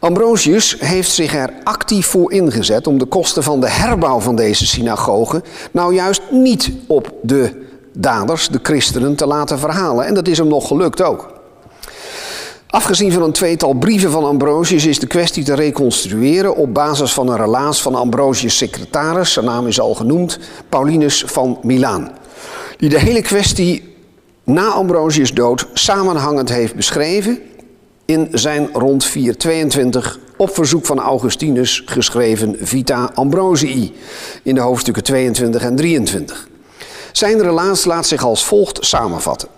Ambrosius 0.00 0.76
heeft 0.78 1.10
zich 1.10 1.34
er 1.34 1.52
actief 1.64 2.06
voor 2.06 2.32
ingezet 2.32 2.86
om 2.86 2.98
de 2.98 3.04
kosten 3.04 3.42
van 3.42 3.60
de 3.60 3.70
herbouw 3.70 4.20
van 4.20 4.36
deze 4.36 4.66
synagoge 4.66 5.42
nou 5.70 5.94
juist 5.94 6.22
niet 6.30 6.70
op 6.86 7.12
de 7.22 7.66
daders, 7.92 8.48
de 8.48 8.58
christenen, 8.62 9.14
te 9.14 9.26
laten 9.26 9.58
verhalen. 9.58 10.06
En 10.06 10.14
dat 10.14 10.28
is 10.28 10.38
hem 10.38 10.48
nog 10.48 10.68
gelukt 10.68 11.02
ook. 11.02 11.36
Afgezien 12.70 13.12
van 13.12 13.22
een 13.22 13.32
tweetal 13.32 13.72
brieven 13.72 14.10
van 14.10 14.24
Ambrosius 14.24 14.86
is 14.86 14.98
de 14.98 15.06
kwestie 15.06 15.44
te 15.44 15.54
reconstrueren 15.54 16.56
op 16.56 16.74
basis 16.74 17.12
van 17.12 17.28
een 17.28 17.36
relaas 17.36 17.82
van 17.82 17.94
Ambrosius' 17.94 18.56
secretaris, 18.56 19.32
zijn 19.32 19.44
naam 19.44 19.66
is 19.66 19.80
al 19.80 19.94
genoemd, 19.94 20.38
Paulinus 20.68 21.24
van 21.26 21.58
Milaan. 21.62 22.10
Die 22.76 22.88
de 22.88 22.98
hele 22.98 23.22
kwestie 23.22 23.96
na 24.44 24.66
Ambrosius' 24.66 25.34
dood 25.34 25.66
samenhangend 25.72 26.48
heeft 26.48 26.74
beschreven 26.74 27.38
in 28.08 28.28
zijn 28.32 28.68
rond 28.72 29.04
422 29.04 30.18
op 30.36 30.54
verzoek 30.54 30.86
van 30.86 30.98
Augustinus 30.98 31.82
geschreven 31.86 32.56
Vita 32.60 33.10
Ambrosii 33.14 33.94
in 34.42 34.54
de 34.54 34.60
hoofdstukken 34.60 35.02
22 35.02 35.62
en 35.62 35.76
23. 35.76 36.48
Zijn 37.12 37.42
relaas 37.42 37.84
laat 37.84 38.06
zich 38.06 38.24
als 38.24 38.44
volgt 38.44 38.86
samenvatten. 38.86 39.48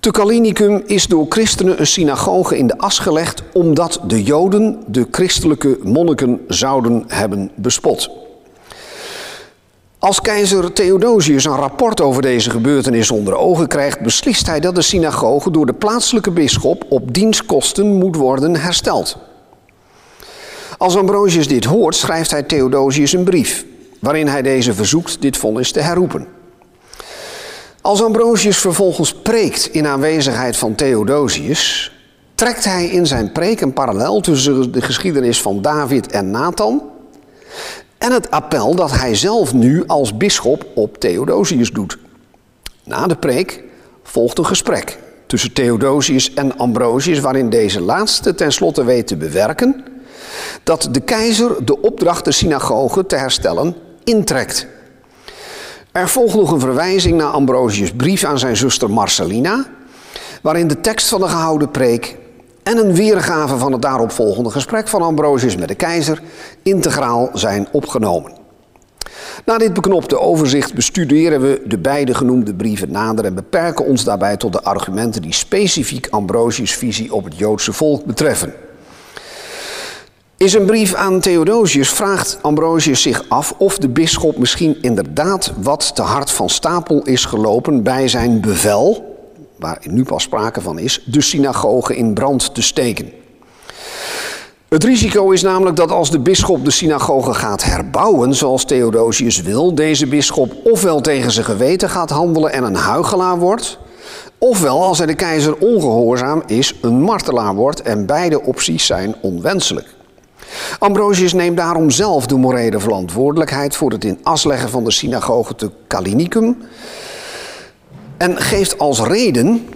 Te 0.00 0.10
Kalinicum 0.10 0.82
is 0.86 1.06
door 1.06 1.26
christenen 1.28 1.80
een 1.80 1.86
synagoge 1.86 2.58
in 2.58 2.66
de 2.66 2.78
as 2.78 2.98
gelegd 2.98 3.42
omdat 3.52 4.00
de 4.06 4.22
Joden 4.22 4.82
de 4.86 5.06
christelijke 5.10 5.78
monniken 5.82 6.40
zouden 6.48 7.04
hebben 7.06 7.50
bespot. 7.54 8.25
Als 9.98 10.20
keizer 10.20 10.72
Theodosius 10.72 11.44
een 11.44 11.56
rapport 11.56 12.00
over 12.00 12.22
deze 12.22 12.50
gebeurtenis 12.50 13.10
onder 13.10 13.36
ogen 13.36 13.68
krijgt, 13.68 14.00
beslist 14.00 14.46
hij 14.46 14.60
dat 14.60 14.74
de 14.74 14.82
synagoge 14.82 15.50
door 15.50 15.66
de 15.66 15.74
plaatselijke 15.74 16.30
bisschop 16.30 16.84
op 16.88 17.14
dienstkosten 17.14 17.86
moet 17.86 18.16
worden 18.16 18.56
hersteld. 18.56 19.16
Als 20.78 20.96
Ambrosius 20.96 21.48
dit 21.48 21.64
hoort, 21.64 21.94
schrijft 21.94 22.30
hij 22.30 22.42
Theodosius 22.42 23.12
een 23.12 23.24
brief, 23.24 23.64
waarin 24.00 24.28
hij 24.28 24.42
deze 24.42 24.74
verzoekt 24.74 25.22
dit 25.22 25.36
vonnis 25.36 25.72
te 25.72 25.80
herroepen. 25.80 26.26
Als 27.80 28.02
Ambrosius 28.02 28.58
vervolgens 28.58 29.14
preekt 29.14 29.66
in 29.66 29.86
aanwezigheid 29.86 30.56
van 30.56 30.74
Theodosius, 30.74 31.92
trekt 32.34 32.64
hij 32.64 32.86
in 32.86 33.06
zijn 33.06 33.32
preek 33.32 33.60
een 33.60 33.72
parallel 33.72 34.20
tussen 34.20 34.72
de 34.72 34.82
geschiedenis 34.82 35.42
van 35.42 35.62
David 35.62 36.06
en 36.12 36.30
Nathan 36.30 36.82
en 37.98 38.12
het 38.12 38.30
appel 38.30 38.74
dat 38.74 38.90
hij 38.90 39.14
zelf 39.14 39.54
nu 39.54 39.84
als 39.86 40.16
bisschop 40.16 40.66
op 40.74 40.98
Theodosius 40.98 41.70
doet. 41.70 41.98
Na 42.84 43.06
de 43.06 43.16
preek 43.16 43.62
volgt 44.02 44.38
een 44.38 44.46
gesprek 44.46 44.98
tussen 45.26 45.52
Theodosius 45.52 46.34
en 46.34 46.56
Ambrosius, 46.58 47.20
waarin 47.20 47.50
deze 47.50 47.80
laatste 47.80 48.34
tenslotte 48.34 48.84
weet 48.84 49.06
te 49.06 49.16
bewerken 49.16 49.84
dat 50.62 50.88
de 50.90 51.00
keizer 51.00 51.64
de 51.64 51.80
opdracht 51.80 52.24
de 52.24 52.32
synagoge 52.32 53.06
te 53.06 53.16
herstellen 53.16 53.76
intrekt. 54.04 54.66
Er 55.92 56.08
volgt 56.08 56.34
nog 56.34 56.50
een 56.50 56.60
verwijzing 56.60 57.16
naar 57.16 57.30
Ambrosius' 57.30 57.92
brief 57.92 58.24
aan 58.24 58.38
zijn 58.38 58.56
zuster 58.56 58.90
Marcelina, 58.90 59.66
waarin 60.42 60.68
de 60.68 60.80
tekst 60.80 61.08
van 61.08 61.20
de 61.20 61.28
gehouden 61.28 61.70
preek 61.70 62.16
en 62.66 62.78
een 62.78 62.94
weergave 62.94 63.56
van 63.56 63.72
het 63.72 63.82
daaropvolgende 63.82 64.50
gesprek 64.50 64.88
van 64.88 65.02
Ambrosius 65.02 65.56
met 65.56 65.68
de 65.68 65.74
keizer 65.74 66.22
integraal 66.62 67.30
zijn 67.32 67.68
opgenomen. 67.72 68.32
Na 69.44 69.58
dit 69.58 69.72
beknopte 69.72 70.20
overzicht 70.20 70.74
bestuderen 70.74 71.40
we 71.40 71.62
de 71.66 71.78
beide 71.78 72.14
genoemde 72.14 72.54
brieven 72.54 72.90
nader 72.90 73.24
en 73.24 73.34
beperken 73.34 73.84
ons 73.84 74.04
daarbij 74.04 74.36
tot 74.36 74.52
de 74.52 74.62
argumenten 74.62 75.22
die 75.22 75.32
specifiek 75.32 76.06
Ambrosius' 76.10 76.74
visie 76.74 77.12
op 77.14 77.24
het 77.24 77.38
Joodse 77.38 77.72
volk 77.72 78.04
betreffen. 78.04 78.52
In 80.36 80.48
zijn 80.48 80.66
brief 80.66 80.94
aan 80.94 81.20
Theodosius 81.20 81.90
vraagt 81.90 82.38
Ambrosius 82.42 83.02
zich 83.02 83.28
af 83.28 83.54
of 83.58 83.78
de 83.78 83.88
bisschop 83.88 84.38
misschien 84.38 84.78
inderdaad 84.82 85.52
wat 85.62 85.94
te 85.94 86.02
hard 86.02 86.30
van 86.30 86.50
stapel 86.50 87.02
is 87.02 87.24
gelopen 87.24 87.82
bij 87.82 88.08
zijn 88.08 88.40
bevel, 88.40 89.15
waar 89.58 89.78
nu 89.90 90.04
pas 90.04 90.22
sprake 90.22 90.60
van 90.60 90.78
is, 90.78 91.04
de 91.06 91.20
synagoge 91.20 91.96
in 91.96 92.14
brand 92.14 92.54
te 92.54 92.62
steken. 92.62 93.12
Het 94.68 94.84
risico 94.84 95.30
is 95.30 95.42
namelijk 95.42 95.76
dat 95.76 95.90
als 95.90 96.10
de 96.10 96.18
bisschop 96.18 96.64
de 96.64 96.70
synagoge 96.70 97.34
gaat 97.34 97.64
herbouwen 97.64 98.34
zoals 98.34 98.64
Theodosius 98.64 99.42
wil, 99.42 99.74
deze 99.74 100.06
bisschop 100.06 100.52
ofwel 100.64 101.00
tegen 101.00 101.30
zijn 101.30 101.44
geweten 101.44 101.90
gaat 101.90 102.10
handelen 102.10 102.52
en 102.52 102.64
een 102.64 102.74
huigelaar 102.74 103.38
wordt, 103.38 103.78
ofwel 104.38 104.82
als 104.82 104.98
hij 104.98 105.06
de 105.06 105.14
keizer 105.14 105.56
ongehoorzaam 105.56 106.42
is, 106.46 106.74
een 106.80 107.00
martelaar 107.00 107.54
wordt 107.54 107.82
en 107.82 108.06
beide 108.06 108.42
opties 108.42 108.86
zijn 108.86 109.14
onwenselijk. 109.20 109.94
Ambrosius 110.78 111.32
neemt 111.32 111.56
daarom 111.56 111.90
zelf 111.90 112.26
de 112.26 112.36
morele 112.36 112.80
verantwoordelijkheid 112.80 113.76
voor 113.76 113.90
het 113.90 114.04
in 114.04 114.18
as 114.22 114.44
leggen 114.44 114.68
van 114.68 114.84
de 114.84 114.90
synagoge 114.90 115.54
te 115.54 115.70
Kalinicum 115.86 116.56
en 118.16 118.36
geeft 118.36 118.78
als 118.78 119.00
reden, 119.00 119.68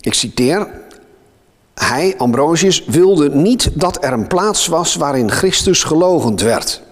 ik 0.00 0.14
citeer, 0.14 0.68
hij, 1.74 2.14
Ambrosius, 2.18 2.84
wilde 2.84 3.30
niet 3.30 3.70
dat 3.74 4.04
er 4.04 4.12
een 4.12 4.26
plaats 4.26 4.66
was 4.66 4.94
waarin 4.94 5.30
Christus 5.30 5.84
gelogend 5.84 6.40
werd. 6.40 6.82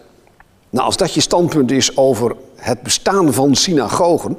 Nou, 0.71 0.87
als 0.87 0.97
dat 0.97 1.15
je 1.15 1.21
standpunt 1.21 1.71
is 1.71 1.97
over 1.97 2.37
het 2.57 2.83
bestaan 2.83 3.33
van 3.33 3.55
synagogen, 3.55 4.39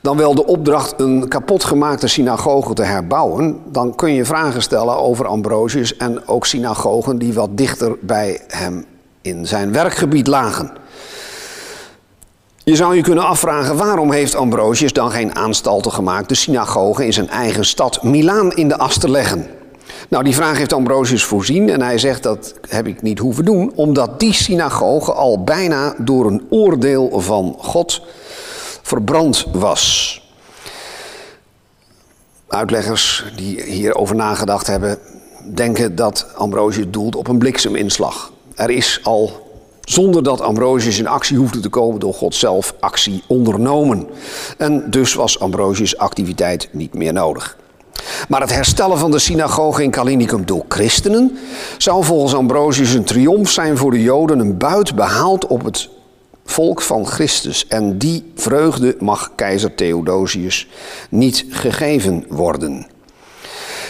dan 0.00 0.16
wel 0.16 0.34
de 0.34 0.46
opdracht 0.46 0.94
een 1.00 1.28
kapotgemaakte 1.28 2.06
synagoge 2.06 2.72
te 2.72 2.82
herbouwen, 2.82 3.60
dan 3.66 3.94
kun 3.94 4.12
je 4.12 4.24
vragen 4.24 4.62
stellen 4.62 4.96
over 4.96 5.26
Ambrosius 5.26 5.96
en 5.96 6.28
ook 6.28 6.46
synagogen 6.46 7.18
die 7.18 7.32
wat 7.32 7.56
dichter 7.56 7.96
bij 8.00 8.40
hem 8.48 8.84
in 9.22 9.46
zijn 9.46 9.72
werkgebied 9.72 10.26
lagen. 10.26 10.72
Je 12.64 12.76
zou 12.76 12.96
je 12.96 13.02
kunnen 13.02 13.26
afvragen 13.26 13.76
waarom 13.76 14.12
heeft 14.12 14.34
Ambrosius 14.34 14.92
dan 14.92 15.10
geen 15.10 15.34
aanstalten 15.34 15.92
gemaakt 15.92 16.28
de 16.28 16.34
synagoge 16.34 17.06
in 17.06 17.12
zijn 17.12 17.28
eigen 17.28 17.64
stad 17.64 18.02
Milaan 18.02 18.52
in 18.52 18.68
de 18.68 18.78
as 18.78 18.98
te 18.98 19.10
leggen? 19.10 19.46
Nou, 20.08 20.24
die 20.24 20.34
vraag 20.34 20.58
heeft 20.58 20.72
Ambrosius 20.72 21.24
voorzien 21.24 21.70
en 21.70 21.82
hij 21.82 21.98
zegt 21.98 22.22
dat 22.22 22.54
heb 22.68 22.86
ik 22.86 23.02
niet 23.02 23.18
hoeven 23.18 23.44
doen, 23.44 23.72
omdat 23.74 24.20
die 24.20 24.32
synagoge 24.32 25.12
al 25.12 25.42
bijna 25.44 25.94
door 25.98 26.26
een 26.26 26.46
oordeel 26.50 27.20
van 27.20 27.56
God 27.58 28.02
verbrand 28.82 29.46
was. 29.52 30.22
Uitleggers 32.48 33.24
die 33.36 33.62
hierover 33.62 34.16
nagedacht 34.16 34.66
hebben, 34.66 34.98
denken 35.54 35.94
dat 35.94 36.26
Ambrosius 36.34 36.86
doelt 36.88 37.16
op 37.16 37.28
een 37.28 37.38
blikseminslag. 37.38 38.32
Er 38.54 38.70
is 38.70 39.00
al, 39.02 39.43
zonder 39.84 40.22
dat 40.22 40.40
Ambrosius 40.40 40.98
in 40.98 41.06
actie 41.06 41.36
hoefde 41.36 41.60
te 41.60 41.68
komen, 41.68 42.00
door 42.00 42.14
God 42.14 42.34
zelf 42.34 42.74
actie 42.80 43.22
ondernomen. 43.26 44.06
En 44.58 44.90
dus 44.90 45.14
was 45.14 45.40
Ambrosius' 45.40 45.96
activiteit 45.96 46.68
niet 46.72 46.94
meer 46.94 47.12
nodig. 47.12 47.56
Maar 48.28 48.40
het 48.40 48.54
herstellen 48.54 48.98
van 48.98 49.10
de 49.10 49.18
synagoge 49.18 49.82
in 49.82 49.90
Kalinicum 49.90 50.46
door 50.46 50.64
christenen 50.68 51.38
zou 51.78 52.04
volgens 52.04 52.34
Ambrosius 52.34 52.94
een 52.94 53.04
triomf 53.04 53.50
zijn 53.50 53.76
voor 53.76 53.90
de 53.90 54.02
Joden, 54.02 54.38
een 54.38 54.58
buit 54.58 54.94
behaald 54.94 55.46
op 55.46 55.64
het 55.64 55.88
volk 56.44 56.82
van 56.82 57.06
Christus. 57.06 57.66
En 57.66 57.98
die 57.98 58.32
vreugde 58.34 58.96
mag 58.98 59.30
keizer 59.34 59.74
Theodosius 59.74 60.68
niet 61.10 61.46
gegeven 61.50 62.24
worden. 62.28 62.86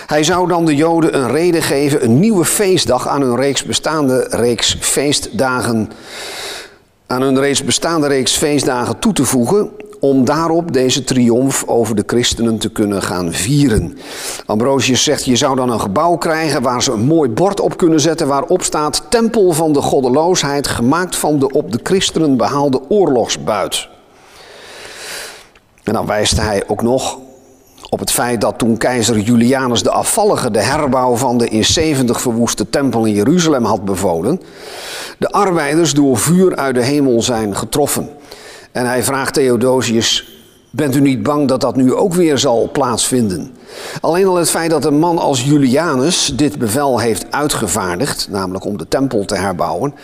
Hij 0.06 0.24
zou 0.24 0.48
dan 0.48 0.64
de 0.64 0.74
Joden 0.74 1.16
een 1.16 1.30
reden 1.30 1.62
geven 1.62 2.04
een 2.04 2.20
nieuwe 2.20 2.44
feestdag 2.44 3.08
aan 3.08 3.20
hun 3.20 3.36
reeks 3.36 3.64
bestaande 3.64 4.26
reeks 4.30 4.76
feestdagen 4.80 5.90
aan 7.06 7.22
hun 7.22 7.38
reeds 7.38 7.64
bestaande 7.64 8.06
reeks 8.06 8.36
feestdagen 8.36 8.98
toe 8.98 9.12
te 9.12 9.24
voegen 9.24 9.70
om 10.00 10.24
daarop 10.24 10.72
deze 10.72 11.04
triomf 11.04 11.64
over 11.66 11.96
de 11.96 12.02
christenen 12.06 12.58
te 12.58 12.70
kunnen 12.70 13.02
gaan 13.02 13.32
vieren. 13.32 13.98
Ambrosius 14.46 15.02
zegt, 15.02 15.24
je 15.24 15.36
zou 15.36 15.56
dan 15.56 15.70
een 15.70 15.80
gebouw 15.80 16.16
krijgen 16.16 16.62
waar 16.62 16.82
ze 16.82 16.92
een 16.92 17.04
mooi 17.04 17.30
bord 17.30 17.60
op 17.60 17.76
kunnen 17.76 18.00
zetten 18.00 18.26
waarop 18.26 18.62
staat 18.62 19.02
Tempel 19.08 19.52
van 19.52 19.72
de 19.72 19.80
Goddeloosheid, 19.80 20.66
gemaakt 20.66 21.16
van 21.16 21.38
de 21.38 21.50
op 21.50 21.72
de 21.72 21.80
christenen 21.82 22.36
behaalde 22.36 22.80
oorlogsbuit. 22.88 23.88
En 25.82 25.92
dan 25.92 26.06
wijst 26.06 26.40
hij 26.40 26.62
ook 26.66 26.82
nog 26.82 27.18
op 27.88 27.98
het 27.98 28.10
feit 28.10 28.40
dat 28.40 28.58
toen 28.58 28.76
keizer 28.76 29.18
Julianus 29.18 29.82
de 29.82 29.90
afvallige 29.90 30.50
de 30.50 30.62
herbouw 30.62 31.16
van 31.16 31.38
de 31.38 31.48
in 31.48 31.64
70 31.64 32.20
verwoeste 32.20 32.70
tempel 32.70 33.04
in 33.04 33.14
Jeruzalem 33.14 33.64
had 33.64 33.84
bevolen, 33.84 34.40
de 35.18 35.30
arbeiders 35.30 35.92
door 35.92 36.18
vuur 36.18 36.56
uit 36.56 36.74
de 36.74 36.82
hemel 36.82 37.22
zijn 37.22 37.56
getroffen. 37.56 38.08
En 38.72 38.86
hij 38.86 39.02
vraagt 39.02 39.34
Theodosius 39.34 40.34
Bent 40.74 40.94
u 40.94 41.00
niet 41.00 41.22
bang 41.22 41.48
dat 41.48 41.60
dat 41.60 41.76
nu 41.76 41.94
ook 41.94 42.14
weer 42.14 42.38
zal 42.38 42.68
plaatsvinden? 42.72 43.54
Alleen 44.00 44.26
al 44.26 44.36
het 44.36 44.50
feit 44.50 44.70
dat 44.70 44.84
een 44.84 44.98
man 44.98 45.18
als 45.18 45.44
Julianus 45.44 46.32
dit 46.36 46.58
bevel 46.58 46.98
heeft 46.98 47.26
uitgevaardigd, 47.30 48.28
namelijk 48.30 48.64
om 48.64 48.76
de 48.76 48.88
tempel 48.88 49.24
te 49.24 49.34
herbouwen, 49.34 49.94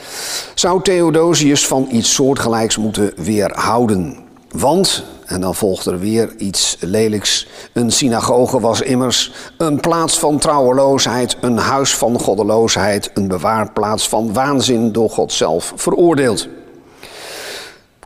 zou 0.55 0.83
Theodosius 0.83 1.67
van 1.67 1.89
iets 1.91 2.15
soortgelijks 2.15 2.77
moeten 2.77 3.13
weerhouden. 3.17 4.17
Want, 4.51 5.05
en 5.31 5.41
dan 5.41 5.55
volgt 5.55 5.87
er 5.87 5.99
weer 5.99 6.35
iets 6.37 6.77
lelijks, 6.81 7.47
een 7.73 7.91
synagoge 7.91 8.61
was 8.61 8.81
immers 8.81 9.33
een 9.59 9.81
plaats 9.81 10.19
van 10.19 10.39
trouweloosheid, 10.39 11.37
een 11.41 11.57
huis 11.57 11.95
van 11.95 12.19
goddeloosheid, 12.19 13.11
een 13.15 13.29
bewaarplaats 13.29 14.09
van 14.09 14.33
waanzin 14.33 14.93
door 14.93 15.11
God 15.11 15.33
zelf 15.33 15.73
veroordeeld. 15.77 16.49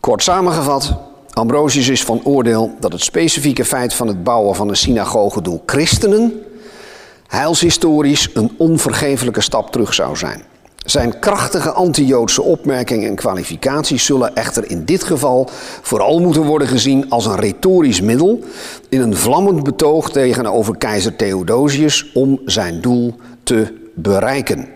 Kort 0.00 0.22
samengevat, 0.22 0.94
Ambrosius 1.30 1.88
is 1.88 2.04
van 2.04 2.20
oordeel 2.24 2.74
dat 2.80 2.92
het 2.92 3.02
specifieke 3.02 3.64
feit 3.64 3.94
van 3.94 4.06
het 4.06 4.24
bouwen 4.24 4.54
van 4.54 4.68
een 4.68 4.76
synagoge 4.76 5.42
door 5.42 5.60
christenen 5.66 6.42
heilshistorisch 7.26 8.30
een 8.34 8.54
onvergeeflijke 8.58 9.40
stap 9.40 9.70
terug 9.70 9.94
zou 9.94 10.16
zijn. 10.16 10.42
Zijn 10.84 11.18
krachtige 11.18 11.70
anti-Joodse 11.70 12.42
opmerkingen 12.42 13.08
en 13.08 13.14
kwalificaties 13.14 14.04
zullen 14.04 14.34
echter 14.34 14.70
in 14.70 14.84
dit 14.84 15.04
geval 15.04 15.48
vooral 15.82 16.20
moeten 16.20 16.42
worden 16.42 16.68
gezien 16.68 17.10
als 17.10 17.26
een 17.26 17.36
retorisch 17.36 18.00
middel 18.00 18.40
in 18.88 19.00
een 19.00 19.16
vlammend 19.16 19.62
betoog 19.62 20.10
tegenover 20.10 20.76
keizer 20.76 21.16
Theodosius 21.16 22.12
om 22.12 22.40
zijn 22.44 22.80
doel 22.80 23.16
te 23.42 23.74
bereiken. 23.94 24.68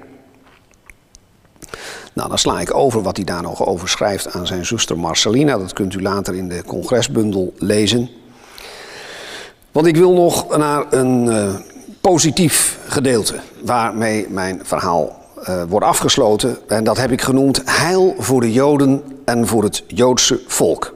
Nou, 2.12 2.28
dan 2.28 2.38
sla 2.38 2.60
ik 2.60 2.74
over 2.74 3.02
wat 3.02 3.16
hij 3.16 3.24
daar 3.24 3.42
nog 3.42 3.66
over 3.66 3.88
schrijft 3.88 4.32
aan 4.32 4.46
zijn 4.46 4.66
zuster 4.66 4.98
Marcelina. 4.98 5.58
Dat 5.58 5.72
kunt 5.72 5.94
u 5.94 6.02
later 6.02 6.34
in 6.34 6.48
de 6.48 6.62
congresbundel 6.66 7.54
lezen. 7.58 8.10
Want 9.72 9.86
ik 9.86 9.96
wil 9.96 10.12
nog 10.12 10.56
naar 10.56 10.84
een 10.90 11.26
uh, 11.26 11.54
positief 12.00 12.78
gedeelte 12.86 13.34
waarmee 13.64 14.26
mijn 14.28 14.60
verhaal 14.62 15.17
uh, 15.42 15.62
wordt 15.68 15.86
afgesloten. 15.86 16.58
En 16.66 16.84
dat 16.84 16.96
heb 16.96 17.10
ik 17.10 17.22
genoemd 17.22 17.62
Heil 17.64 18.14
voor 18.18 18.40
de 18.40 18.52
Joden 18.52 19.02
en 19.24 19.46
voor 19.46 19.62
het 19.62 19.84
Joodse 19.86 20.40
volk. 20.46 20.94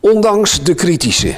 Ondanks 0.00 0.62
de 0.62 0.74
kritische 0.74 1.36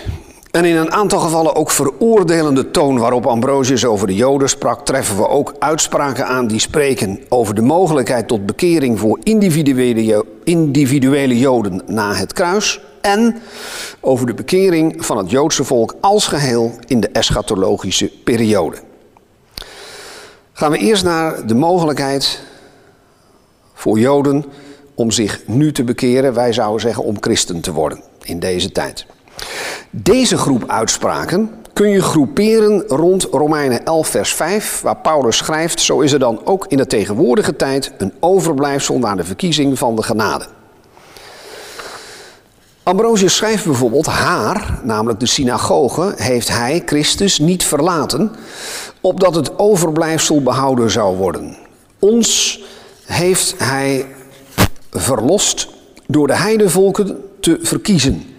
en 0.50 0.64
in 0.64 0.76
een 0.76 0.92
aantal 0.92 1.18
gevallen 1.18 1.54
ook 1.54 1.70
veroordelende 1.70 2.70
toon 2.70 2.98
waarop 2.98 3.26
Ambrosius 3.26 3.84
over 3.84 4.06
de 4.06 4.14
Joden 4.14 4.48
sprak, 4.48 4.84
treffen 4.84 5.16
we 5.16 5.28
ook 5.28 5.54
uitspraken 5.58 6.26
aan 6.26 6.46
die 6.46 6.60
spreken 6.60 7.20
over 7.28 7.54
de 7.54 7.62
mogelijkheid 7.62 8.28
tot 8.28 8.46
bekering 8.46 8.98
voor 8.98 9.18
individuele, 9.22 10.24
individuele 10.44 11.38
Joden 11.38 11.82
na 11.86 12.14
het 12.14 12.32
kruis 12.32 12.80
en 13.00 13.36
over 14.00 14.26
de 14.26 14.34
bekering 14.34 15.06
van 15.06 15.18
het 15.18 15.30
Joodse 15.30 15.64
volk 15.64 15.94
als 16.00 16.26
geheel 16.26 16.72
in 16.86 17.00
de 17.00 17.08
eschatologische 17.08 18.10
periode. 18.24 18.76
Gaan 20.60 20.70
we 20.70 20.78
eerst 20.78 21.04
naar 21.04 21.46
de 21.46 21.54
mogelijkheid 21.54 22.40
voor 23.74 23.98
Joden 23.98 24.44
om 24.94 25.10
zich 25.10 25.40
nu 25.46 25.72
te 25.72 25.84
bekeren, 25.84 26.34
wij 26.34 26.52
zouden 26.52 26.80
zeggen 26.80 27.04
om 27.04 27.16
christen 27.20 27.60
te 27.60 27.72
worden 27.72 28.00
in 28.22 28.38
deze 28.38 28.72
tijd. 28.72 29.06
Deze 29.90 30.36
groep 30.36 30.64
uitspraken 30.66 31.50
kun 31.72 31.88
je 31.88 32.02
groeperen 32.02 32.84
rond 32.88 33.22
Romeinen 33.22 33.84
11, 33.84 34.08
vers 34.08 34.34
5, 34.34 34.80
waar 34.80 34.96
Paulus 34.96 35.36
schrijft: 35.36 35.80
Zo 35.80 36.00
is 36.00 36.12
er 36.12 36.18
dan 36.18 36.40
ook 36.44 36.66
in 36.68 36.76
de 36.76 36.86
tegenwoordige 36.86 37.56
tijd 37.56 37.92
een 37.98 38.12
overblijfsel 38.20 38.98
naar 38.98 39.16
de 39.16 39.24
verkiezing 39.24 39.78
van 39.78 39.96
de 39.96 40.02
genade. 40.02 40.46
Ambrosius 42.82 43.36
schrijft 43.36 43.64
bijvoorbeeld: 43.64 44.06
Haar, 44.06 44.80
namelijk 44.82 45.20
de 45.20 45.26
synagoge, 45.26 46.14
heeft 46.16 46.48
hij, 46.48 46.82
Christus, 46.86 47.38
niet 47.38 47.64
verlaten, 47.64 48.36
opdat 49.00 49.34
het 49.34 49.58
overblijfsel 49.58 50.42
behouden 50.42 50.90
zou 50.90 51.16
worden. 51.16 51.56
Ons 51.98 52.60
heeft 53.04 53.54
hij 53.58 54.06
verlost 54.90 55.68
door 56.06 56.26
de 56.26 56.36
heidevolken 56.36 57.24
te 57.40 57.58
verkiezen 57.62 58.30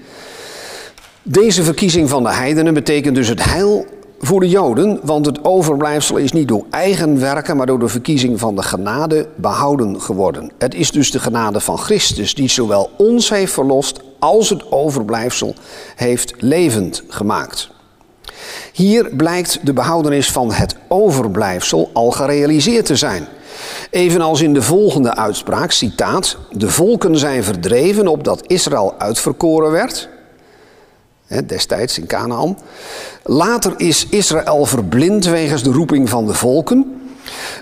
deze 1.24 1.64
verkiezing 1.64 2.10
van 2.10 2.24
de 2.24 2.34
heidenen 2.34 2.74
betekent 2.74 3.16
dus 3.16 3.28
het 3.28 3.44
heil 3.44 3.86
voor 4.20 4.40
de 4.40 4.50
Joden, 4.50 5.00
want 5.04 5.26
het 5.26 5.44
overblijfsel 5.44 6.18
is 6.18 6.32
niet 6.32 6.48
door 6.48 6.66
eigen 6.70 7.20
werken, 7.20 7.58
maar 7.58 7.66
door 7.66 7.80
de 7.80 7.88
verkiezing 7.88 8.40
van 8.40 8.56
de 8.56 8.64
genade 8.64 9.28
behouden 9.36 10.02
geworden. 10.02 10.52
Het 10.58 10.76
is 10.76 10.92
dus 10.92 11.12
de 11.12 11.20
genade 11.20 11.60
van 11.60 11.78
Christus 11.78 12.36
die 12.36 12.50
zowel 12.50 12.90
ons 12.98 13.30
heeft 13.30 13.54
verlost 13.54 14.00
als 14.20 14.50
het 14.50 14.72
overblijfsel 14.72 15.56
heeft 15.96 16.34
levend 16.38 17.04
gemaakt. 17.08 17.70
Hier 18.74 19.10
blijkt 19.16 19.60
de 19.64 19.74
behoudenis 19.74 20.32
van 20.32 20.52
het 20.52 20.76
overblijfsel 20.88 21.90
al 21.94 22.12
gerealiseerd 22.12 22.86
te 22.86 22.96
zijn. 22.96 23.28
Evenals 23.90 24.42
in 24.42 24.54
de 24.54 24.62
volgende 24.62 25.16
uitspraak, 25.16 25.72
citaat, 25.72 26.38
de 26.52 26.70
volken 26.70 27.18
zijn 27.18 27.44
verdreven 27.44 28.08
opdat 28.08 28.44
Israël 28.48 28.96
uitverkoren 28.98 29.72
werd 29.72 30.10
destijds 31.46 31.98
in 31.98 32.08
Canaan. 32.08 32.58
Later 33.24 33.74
is 33.78 34.08
Israël 34.10 34.66
verblind 34.66 35.26
wegens 35.26 35.64
de 35.64 35.72
roeping 35.72 36.10
van 36.10 36.28
de 36.28 36.34
volken. 36.34 37.02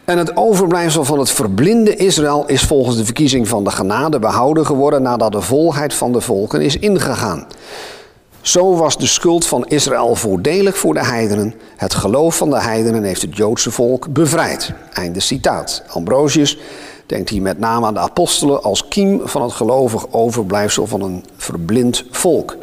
En 0.06 0.18
het 0.18 0.38
overblijfsel 0.38 1.04
van 1.04 1.20
het 1.20 1.30
verblinde 1.30 1.96
Israël 1.96 2.44
is 2.48 2.62
volgens 2.62 2.98
de 2.98 3.06
verkiezing 3.06 3.48
van 3.48 3.64
de 3.64 3.72
genade 3.72 4.20
behouden 4.20 4.66
geworden 4.66 5.02
nadat 5.02 5.32
de 5.32 5.42
volheid 5.42 5.94
van 5.94 6.12
de 6.12 6.22
volken 6.22 6.62
is 6.62 6.78
ingegaan. 6.78 7.48
Zo 8.42 8.76
was 8.76 8.98
de 8.98 9.08
schuld 9.08 9.46
van 9.46 9.68
Israël 9.68 10.16
voordelig 10.16 10.78
voor 10.78 10.94
de 10.94 11.06
heidenen. 11.06 11.54
Het 11.76 11.94
geloof 11.94 12.38
van 12.38 12.50
de 12.50 12.62
heidenen 12.62 13.04
heeft 13.04 13.22
het 13.22 13.38
Joodse 13.38 13.72
volk 13.72 14.14
bevrijd. 14.14 14.74
Einde 14.94 15.20
citaat. 15.20 15.84
Ambrosius 15.88 16.58
denkt 17.06 17.30
hier 17.30 17.42
met 17.42 17.60
name 17.60 17.86
aan 17.86 17.94
de 17.94 18.00
apostelen 18.00 18.64
als 18.64 18.88
kiem 18.88 19.22
van 19.24 19.42
het 19.42 19.52
gelovig 19.52 20.12
overblijfsel 20.12 20.88
van 20.88 21.02
een 21.02 21.26
verblind 21.38 22.04
volk. 22.12 22.58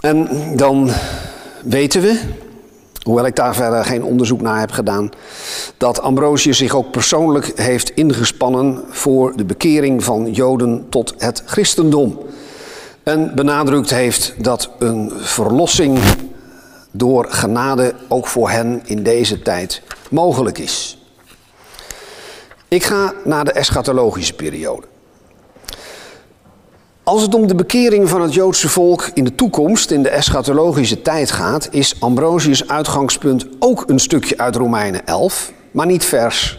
En 0.00 0.28
dan 0.56 0.90
weten 1.62 2.00
we, 2.00 2.20
hoewel 3.02 3.26
ik 3.26 3.36
daar 3.36 3.54
verder 3.54 3.84
geen 3.84 4.04
onderzoek 4.04 4.40
naar 4.40 4.60
heb 4.60 4.70
gedaan, 4.70 5.10
dat 5.76 6.00
Ambrosius 6.00 6.58
zich 6.58 6.74
ook 6.74 6.90
persoonlijk 6.90 7.52
heeft 7.54 7.90
ingespannen 7.90 8.82
voor 8.88 9.36
de 9.36 9.44
bekering 9.44 10.04
van 10.04 10.32
Joden 10.32 10.86
tot 10.88 11.14
het 11.18 11.42
christendom. 11.46 12.18
En 13.04 13.34
benadrukt 13.34 13.90
heeft 13.90 14.34
dat 14.38 14.70
een 14.78 15.12
verlossing 15.16 15.98
door 16.90 17.26
genade 17.28 17.94
ook 18.08 18.26
voor 18.26 18.50
hen 18.50 18.82
in 18.84 19.02
deze 19.02 19.42
tijd 19.42 19.82
mogelijk 20.10 20.58
is. 20.58 20.98
Ik 22.68 22.84
ga 22.84 23.12
naar 23.24 23.44
de 23.44 23.52
eschatologische 23.52 24.34
periode. 24.34 24.86
Als 27.02 27.22
het 27.22 27.34
om 27.34 27.46
de 27.46 27.54
bekering 27.54 28.08
van 28.08 28.22
het 28.22 28.34
Joodse 28.34 28.68
volk 28.68 29.10
in 29.14 29.24
de 29.24 29.34
toekomst, 29.34 29.90
in 29.90 30.02
de 30.02 30.08
eschatologische 30.08 31.02
tijd 31.02 31.30
gaat, 31.30 31.68
is 31.70 32.00
Ambrosius 32.00 32.68
uitgangspunt 32.68 33.46
ook 33.58 33.84
een 33.86 33.98
stukje 33.98 34.38
uit 34.38 34.56
Romeinen 34.56 35.06
11, 35.06 35.52
maar 35.70 35.86
niet 35.86 36.04
vers 36.04 36.58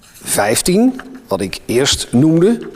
15, 0.00 1.00
wat 1.28 1.40
ik 1.40 1.60
eerst 1.66 2.08
noemde. 2.10 2.68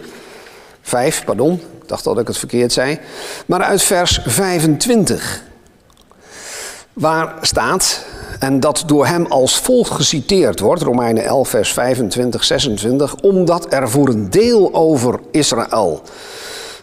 5, 0.81 1.25
pardon, 1.25 1.61
dacht 1.89 2.05
dat 2.05 2.19
ik 2.19 2.27
het 2.27 2.39
verkeerd 2.39 2.73
zei. 2.73 2.99
Maar 3.47 3.63
uit 3.63 3.83
vers 3.83 4.21
25, 4.25 5.43
waar 6.93 7.35
staat, 7.41 8.05
en 8.39 8.61
dat 8.61 8.83
door 8.87 9.07
hem 9.07 9.27
als 9.27 9.59
volgt 9.59 9.91
geciteerd 9.91 10.61
wordt, 10.61 10.83
Romeinen 10.83 11.25
11, 11.25 11.49
vers 11.49 11.73
25, 11.73 12.45
26, 12.45 13.15
omdat 13.15 13.73
er 13.73 13.91
voor 13.91 14.09
een 14.09 14.31
deel 14.31 14.75
over 14.75 15.21
Israël 15.31 16.03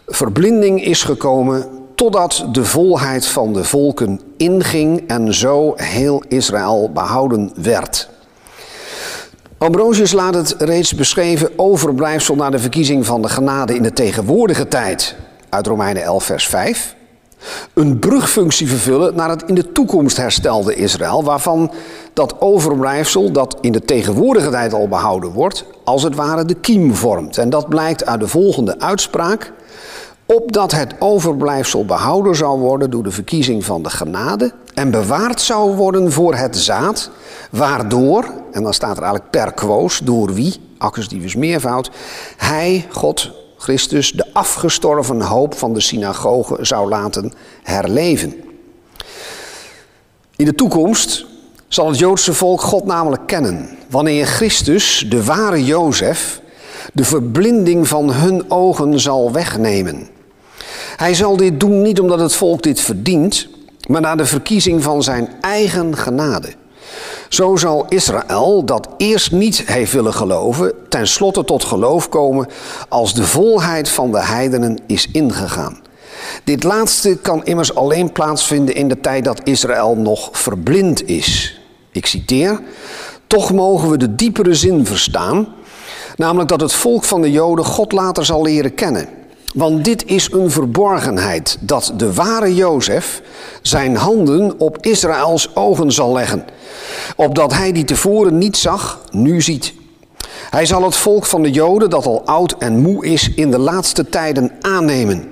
verblinding 0.08 0.84
is 0.84 1.04
gekomen 1.04 1.66
totdat 1.96 2.46
de 2.52 2.66
volheid 2.66 3.26
van 3.26 3.54
de 3.54 3.64
volken 3.64 4.22
inging 4.38 5.08
en 5.08 5.34
zo 5.34 5.74
heel 5.76 6.24
Israël 6.28 6.92
behouden 6.94 7.52
werd. 7.56 8.10
Ambrosius 9.64 10.12
laat 10.12 10.34
het 10.34 10.56
reeds 10.58 10.94
beschreven 10.94 11.52
overblijfsel 11.56 12.36
naar 12.36 12.52
de 12.52 12.60
verkiezing 12.60 13.06
van 13.06 13.22
de 13.22 13.30
genade 13.30 13.76
in 13.76 13.84
de 13.84 13.94
tegenwoordige 13.94 14.68
tijd. 14.68 15.16
Uit 15.50 15.68
Romeinen 15.68 16.04
11 16.04 16.24
vers 16.24 16.48
5 16.48 16.96
een 17.74 18.00
brugfunctie 18.00 18.68
vervullen 18.68 19.16
naar 19.16 19.30
het 19.30 19.44
in 19.48 19.56
de 19.56 19.72
toekomst 19.72 20.18
herstelde 20.18 20.76
Israël, 20.76 21.24
waarvan 21.24 21.72
dat 22.14 22.42
overblijfsel 22.42 23.32
dat 23.32 23.58
in 23.62 23.72
de 23.72 23.82
tegenwoordige 23.82 24.50
tijd 24.50 24.74
al 24.74 24.88
behouden 24.88 25.32
wordt, 25.32 25.66
als 25.84 26.04
het 26.04 26.16
ware 26.16 26.46
de 26.46 26.56
kiem 26.56 26.96
vormt. 26.96 27.38
En 27.38 27.50
dat 27.50 27.70
blijkt 27.70 28.06
uit 28.06 28.20
de 28.20 28.28
volgende 28.28 28.80
uitspraak 28.80 29.52
opdat 30.34 30.72
het 30.72 30.94
overblijfsel 31.00 31.86
behouden 31.86 32.36
zou 32.36 32.60
worden 32.60 32.90
door 32.90 33.04
de 33.04 33.12
verkiezing 33.12 33.66
van 33.66 33.84
de 33.84 33.90
genade 33.90 34.54
en 34.74 34.92
bewaard 34.92 35.42
zou 35.42 35.76
worden 35.76 36.12
voor 36.12 36.36
het 36.36 36.58
zaad, 36.58 37.10
waardoor, 37.52 38.34
en 38.52 38.64
dan 38.64 38.74
staat 38.74 38.98
er 38.98 39.04
eigenlijk 39.04 39.32
per 39.32 39.54
quoos, 39.54 40.00
door 40.04 40.34
wie, 40.34 40.56
accusivus 40.78 41.36
meervoud, 41.36 41.92
hij, 42.38 42.88
God, 42.92 43.32
Christus, 43.58 44.12
de 44.12 44.34
afgestorven 44.34 45.22
hoop 45.22 45.58
van 45.58 45.74
de 45.74 45.80
synagoge 45.80 46.58
zou 46.62 46.90
laten 46.90 47.34
herleven. 47.64 48.34
In 50.36 50.46
de 50.46 50.56
toekomst 50.56 51.26
zal 51.68 51.88
het 51.88 52.00
Joodse 52.00 52.34
volk 52.34 52.62
God 52.62 52.86
namelijk 52.86 53.28
kennen, 53.28 53.70
wanneer 53.90 54.26
Christus, 54.26 55.06
de 55.10 55.24
ware 55.24 55.64
Jozef, 55.64 56.42
de 56.94 57.04
verblinding 57.04 57.88
van 57.88 58.12
hun 58.12 58.52
ogen 58.52 59.00
zal 59.00 59.32
wegnemen. 59.32 60.12
Hij 60.96 61.14
zal 61.14 61.38
dit 61.38 61.60
doen 61.60 61.82
niet 61.82 62.00
omdat 62.00 62.20
het 62.20 62.36
volk 62.36 62.64
dit 62.64 62.82
verdient, 62.82 63.48
maar 63.88 64.02
naar 64.02 64.18
de 64.18 64.26
verkiezing 64.26 64.84
van 64.84 65.04
zijn 65.04 65.30
eigen 65.42 65.98
genade. 65.98 66.54
Zo 67.30 67.56
zal 67.56 67.86
Israël, 67.90 68.66
dat 68.66 68.88
eerst 68.98 69.32
niet 69.32 69.64
heeft 69.66 69.94
willen 69.94 70.14
geloven, 70.14 70.74
tenslotte 70.90 71.46
tot 71.46 71.64
geloof 71.64 72.10
komen 72.10 72.48
als 72.90 73.14
de 73.14 73.24
volheid 73.24 73.90
van 73.90 74.12
de 74.12 74.24
heidenen 74.24 74.80
is 74.88 75.08
ingegaan. 75.12 75.82
Dit 76.44 76.64
laatste 76.64 77.18
kan 77.22 77.46
immers 77.46 77.76
alleen 77.76 78.12
plaatsvinden 78.12 78.76
in 78.76 78.88
de 78.88 79.00
tijd 79.00 79.24
dat 79.24 79.42
Israël 79.44 79.96
nog 79.96 80.30
verblind 80.32 81.08
is. 81.08 81.60
Ik 81.92 82.06
citeer: 82.06 82.60
Toch 83.28 83.54
mogen 83.54 83.90
we 83.90 83.98
de 83.98 84.16
diepere 84.16 84.54
zin 84.54 84.86
verstaan, 84.86 85.48
namelijk 86.16 86.50
dat 86.50 86.62
het 86.62 86.74
volk 86.74 87.04
van 87.04 87.22
de 87.22 87.32
Joden 87.32 87.66
God 87.66 87.92
later 87.92 88.26
zal 88.26 88.44
leren 88.44 88.74
kennen. 88.74 89.08
Want 89.54 89.86
dit 89.86 90.06
is 90.06 90.32
een 90.32 90.52
verborgenheid 90.52 91.58
dat 91.60 91.94
de 91.98 92.14
ware 92.14 92.56
Jozef 92.56 93.22
zijn 93.62 93.96
handen 93.96 94.60
op 94.60 94.78
Israëls 94.86 95.56
ogen 95.56 95.92
zal 95.92 96.14
leggen, 96.14 96.46
opdat 97.16 97.54
hij 97.54 97.72
die 97.72 97.84
tevoren 97.84 98.38
niet 98.38 98.58
zag, 98.58 99.02
nu 99.12 99.42
ziet. 99.42 99.74
Hij 100.50 100.66
zal 100.66 100.84
het 100.84 100.96
volk 100.96 101.26
van 101.26 101.44
de 101.44 101.52
Joden, 101.52 101.90
dat 101.90 102.06
al 102.06 102.26
oud 102.26 102.56
en 102.58 102.80
moe 102.80 103.06
is, 103.06 103.34
in 103.34 103.52
de 103.52 103.60
laatste 103.60 104.10
tijden 104.10 104.52
aannemen. 104.62 105.28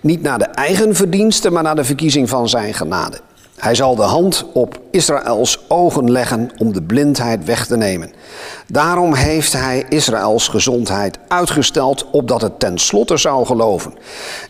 Niet 0.00 0.22
naar 0.22 0.38
de 0.38 0.44
eigen 0.44 0.94
verdiensten, 0.94 1.52
maar 1.52 1.62
naar 1.62 1.76
de 1.76 1.84
verkiezing 1.84 2.28
van 2.28 2.48
zijn 2.48 2.74
genade. 2.74 3.20
Hij 3.64 3.74
zal 3.74 3.94
de 3.94 4.02
hand 4.02 4.44
op 4.52 4.80
Israëls 4.90 5.64
ogen 5.68 6.10
leggen 6.10 6.50
om 6.58 6.72
de 6.72 6.82
blindheid 6.82 7.44
weg 7.44 7.66
te 7.66 7.76
nemen. 7.76 8.12
Daarom 8.66 9.14
heeft 9.14 9.52
hij 9.52 9.84
Israëls 9.88 10.48
gezondheid 10.48 11.18
uitgesteld, 11.28 12.10
opdat 12.10 12.40
het 12.40 12.60
tenslotte 12.60 13.16
zou 13.16 13.46
geloven. 13.46 13.94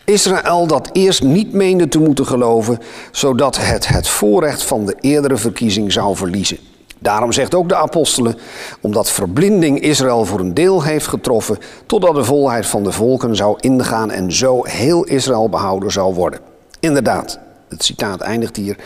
Israël 0.05 0.67
dat 0.67 0.89
eerst 0.91 1.23
niet 1.23 1.53
meende 1.53 1.87
te 1.87 1.99
moeten 1.99 2.25
geloven, 2.25 2.79
zodat 3.11 3.57
het 3.57 3.87
het 3.87 4.07
voorrecht 4.07 4.63
van 4.63 4.85
de 4.85 4.95
eerdere 4.99 5.37
verkiezing 5.37 5.91
zou 5.91 6.15
verliezen. 6.15 6.57
Daarom 6.99 7.31
zegt 7.31 7.55
ook 7.55 7.69
de 7.69 7.75
apostelen, 7.75 8.37
omdat 8.81 9.09
verblinding 9.09 9.79
Israël 9.79 10.25
voor 10.25 10.39
een 10.39 10.53
deel 10.53 10.83
heeft 10.83 11.07
getroffen, 11.07 11.57
totdat 11.85 12.15
de 12.15 12.23
volheid 12.23 12.65
van 12.65 12.83
de 12.83 12.91
volken 12.91 13.35
zou 13.35 13.57
ingaan 13.59 14.11
en 14.11 14.31
zo 14.31 14.65
heel 14.65 15.03
Israël 15.03 15.49
behouden 15.49 15.91
zou 15.91 16.13
worden. 16.13 16.39
Inderdaad, 16.79 17.39
het 17.69 17.83
citaat 17.83 18.21
eindigt 18.21 18.55
hier. 18.55 18.77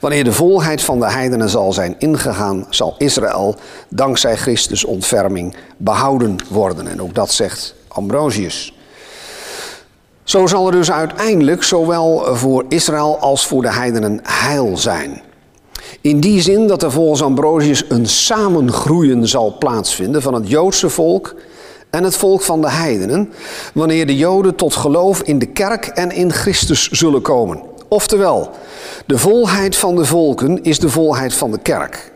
Wanneer 0.00 0.24
de 0.24 0.32
volheid 0.32 0.82
van 0.82 1.00
de 1.00 1.10
heidenen 1.10 1.48
zal 1.48 1.72
zijn 1.72 1.94
ingegaan, 1.98 2.66
zal 2.70 2.94
Israël 2.98 3.56
dankzij 3.88 4.36
Christus 4.36 4.84
ontferming 4.84 5.54
behouden 5.76 6.36
worden. 6.48 6.88
En 6.88 7.02
ook 7.02 7.14
dat 7.14 7.32
zegt 7.32 7.74
Ambrosius. 7.88 8.74
Zo 10.24 10.46
zal 10.46 10.66
er 10.66 10.72
dus 10.72 10.90
uiteindelijk 10.90 11.62
zowel 11.62 12.36
voor 12.36 12.64
Israël 12.68 13.18
als 13.18 13.46
voor 13.46 13.62
de 13.62 13.72
heidenen 13.72 14.20
heil 14.22 14.76
zijn. 14.76 15.22
In 16.00 16.20
die 16.20 16.40
zin 16.40 16.66
dat 16.66 16.82
er 16.82 16.92
volgens 16.92 17.22
Ambrosius 17.22 17.84
een 17.88 18.06
samengroeien 18.06 19.28
zal 19.28 19.56
plaatsvinden 19.58 20.22
van 20.22 20.34
het 20.34 20.48
Joodse 20.48 20.90
volk 20.90 21.34
en 21.90 22.04
het 22.04 22.16
volk 22.16 22.42
van 22.42 22.60
de 22.60 22.70
heidenen, 22.70 23.32
wanneer 23.74 24.06
de 24.06 24.16
Joden 24.16 24.54
tot 24.54 24.74
geloof 24.74 25.22
in 25.22 25.38
de 25.38 25.46
kerk 25.46 25.86
en 25.86 26.10
in 26.10 26.32
Christus 26.32 26.88
zullen 26.90 27.22
komen. 27.22 27.62
Oftewel, 27.94 28.50
de 29.06 29.18
volheid 29.18 29.76
van 29.76 29.96
de 29.96 30.04
volken 30.04 30.62
is 30.62 30.78
de 30.78 30.88
volheid 30.88 31.34
van 31.34 31.50
de 31.50 31.58
kerk. 31.58 32.12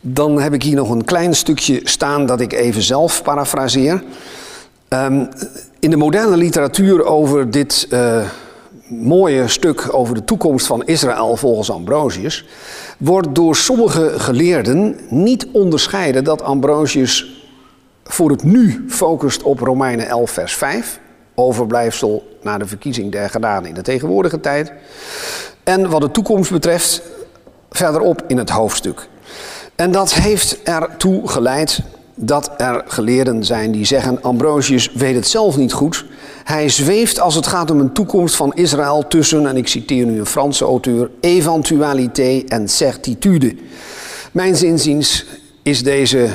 Dan 0.00 0.40
heb 0.40 0.52
ik 0.52 0.62
hier 0.62 0.74
nog 0.74 0.90
een 0.90 1.04
klein 1.04 1.34
stukje 1.34 1.80
staan 1.84 2.26
dat 2.26 2.40
ik 2.40 2.52
even 2.52 2.82
zelf 2.82 3.22
parafraseer. 3.22 4.02
Um, 4.88 5.28
in 5.80 5.90
de 5.90 5.96
moderne 5.96 6.36
literatuur 6.36 7.04
over 7.04 7.50
dit 7.50 7.86
uh, 7.90 8.28
mooie 8.88 9.48
stuk 9.48 9.94
over 9.94 10.14
de 10.14 10.24
toekomst 10.24 10.66
van 10.66 10.84
Israël 10.84 11.36
volgens 11.36 11.70
Ambrosius, 11.70 12.44
wordt 12.98 13.34
door 13.34 13.56
sommige 13.56 14.12
geleerden 14.16 14.98
niet 15.08 15.46
onderscheiden 15.52 16.24
dat 16.24 16.42
Ambrosius 16.42 17.44
voor 18.04 18.30
het 18.30 18.42
nu 18.42 18.84
focust 18.88 19.42
op 19.42 19.60
Romeinen 19.60 20.08
11, 20.08 20.30
vers 20.30 20.54
5 20.54 21.00
overblijfsel 21.36 22.38
na 22.42 22.58
de 22.58 22.66
verkiezing 22.66 23.12
der 23.12 23.30
gedaan 23.30 23.66
in 23.66 23.74
de 23.74 23.82
tegenwoordige 23.82 24.40
tijd. 24.40 24.72
En 25.64 25.90
wat 25.90 26.00
de 26.00 26.10
toekomst 26.10 26.50
betreft, 26.50 27.02
verderop 27.70 28.22
in 28.26 28.38
het 28.38 28.50
hoofdstuk. 28.50 29.08
En 29.74 29.92
dat 29.92 30.14
heeft 30.14 30.62
ertoe 30.62 31.28
geleid 31.28 31.80
dat 32.14 32.50
er 32.56 32.84
geleerden 32.86 33.44
zijn 33.44 33.72
die 33.72 33.84
zeggen: 33.84 34.22
Ambrosius 34.22 34.92
weet 34.92 35.14
het 35.14 35.28
zelf 35.28 35.56
niet 35.56 35.72
goed. 35.72 36.04
Hij 36.44 36.68
zweeft 36.68 37.20
als 37.20 37.34
het 37.34 37.46
gaat 37.46 37.70
om 37.70 37.80
een 37.80 37.92
toekomst 37.92 38.36
van 38.36 38.54
Israël 38.54 39.08
tussen, 39.08 39.46
en 39.46 39.56
ik 39.56 39.68
citeer 39.68 40.06
nu 40.06 40.18
een 40.18 40.26
Franse 40.26 40.64
auteur, 40.64 41.10
eventualité 41.20 42.42
en 42.48 42.68
certitude. 42.68 43.56
Mijn 44.32 44.56
zinziens 44.56 45.24
is 45.62 45.82
deze 45.82 46.28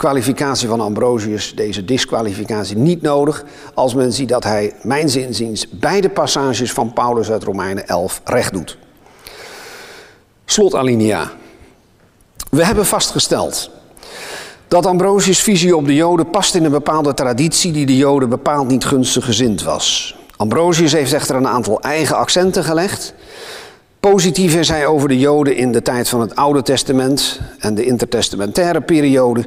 kwalificatie 0.00 0.68
van 0.68 0.80
Ambrosius, 0.80 1.54
deze 1.54 1.84
disqualificatie, 1.84 2.76
niet 2.76 3.02
nodig 3.02 3.44
als 3.74 3.94
men 3.94 4.12
ziet 4.12 4.28
dat 4.28 4.44
hij, 4.44 4.74
mijn 4.82 5.08
zinziens, 5.08 5.66
beide 5.70 6.08
passages 6.08 6.72
van 6.72 6.92
Paulus 6.92 7.30
uit 7.30 7.42
Romeinen 7.42 7.88
11 7.88 8.20
recht 8.24 8.52
doet. 8.52 8.78
Slotalinea. 10.44 11.30
We 12.50 12.64
hebben 12.64 12.86
vastgesteld 12.86 13.70
dat 14.68 14.86
Ambrosius' 14.86 15.42
visie 15.42 15.76
op 15.76 15.86
de 15.86 15.94
Joden 15.94 16.30
past 16.30 16.54
in 16.54 16.64
een 16.64 16.70
bepaalde 16.70 17.14
traditie 17.14 17.72
die 17.72 17.86
de 17.86 17.96
Joden 17.96 18.28
bepaald 18.28 18.68
niet 18.68 18.84
gunstig 18.84 19.24
gezind 19.24 19.62
was. 19.62 20.16
Ambrosius 20.36 20.92
heeft 20.92 21.12
echter 21.12 21.36
een 21.36 21.48
aantal 21.48 21.80
eigen 21.80 22.16
accenten 22.16 22.64
gelegd. 22.64 23.14
Positief 24.00 24.54
is 24.54 24.68
hij 24.68 24.86
over 24.86 25.08
de 25.08 25.18
Joden 25.18 25.56
in 25.56 25.72
de 25.72 25.82
tijd 25.82 26.08
van 26.08 26.20
het 26.20 26.36
Oude 26.36 26.62
Testament 26.62 27.40
en 27.58 27.74
de 27.74 27.84
intertestamentaire 27.84 28.80
periode. 28.80 29.44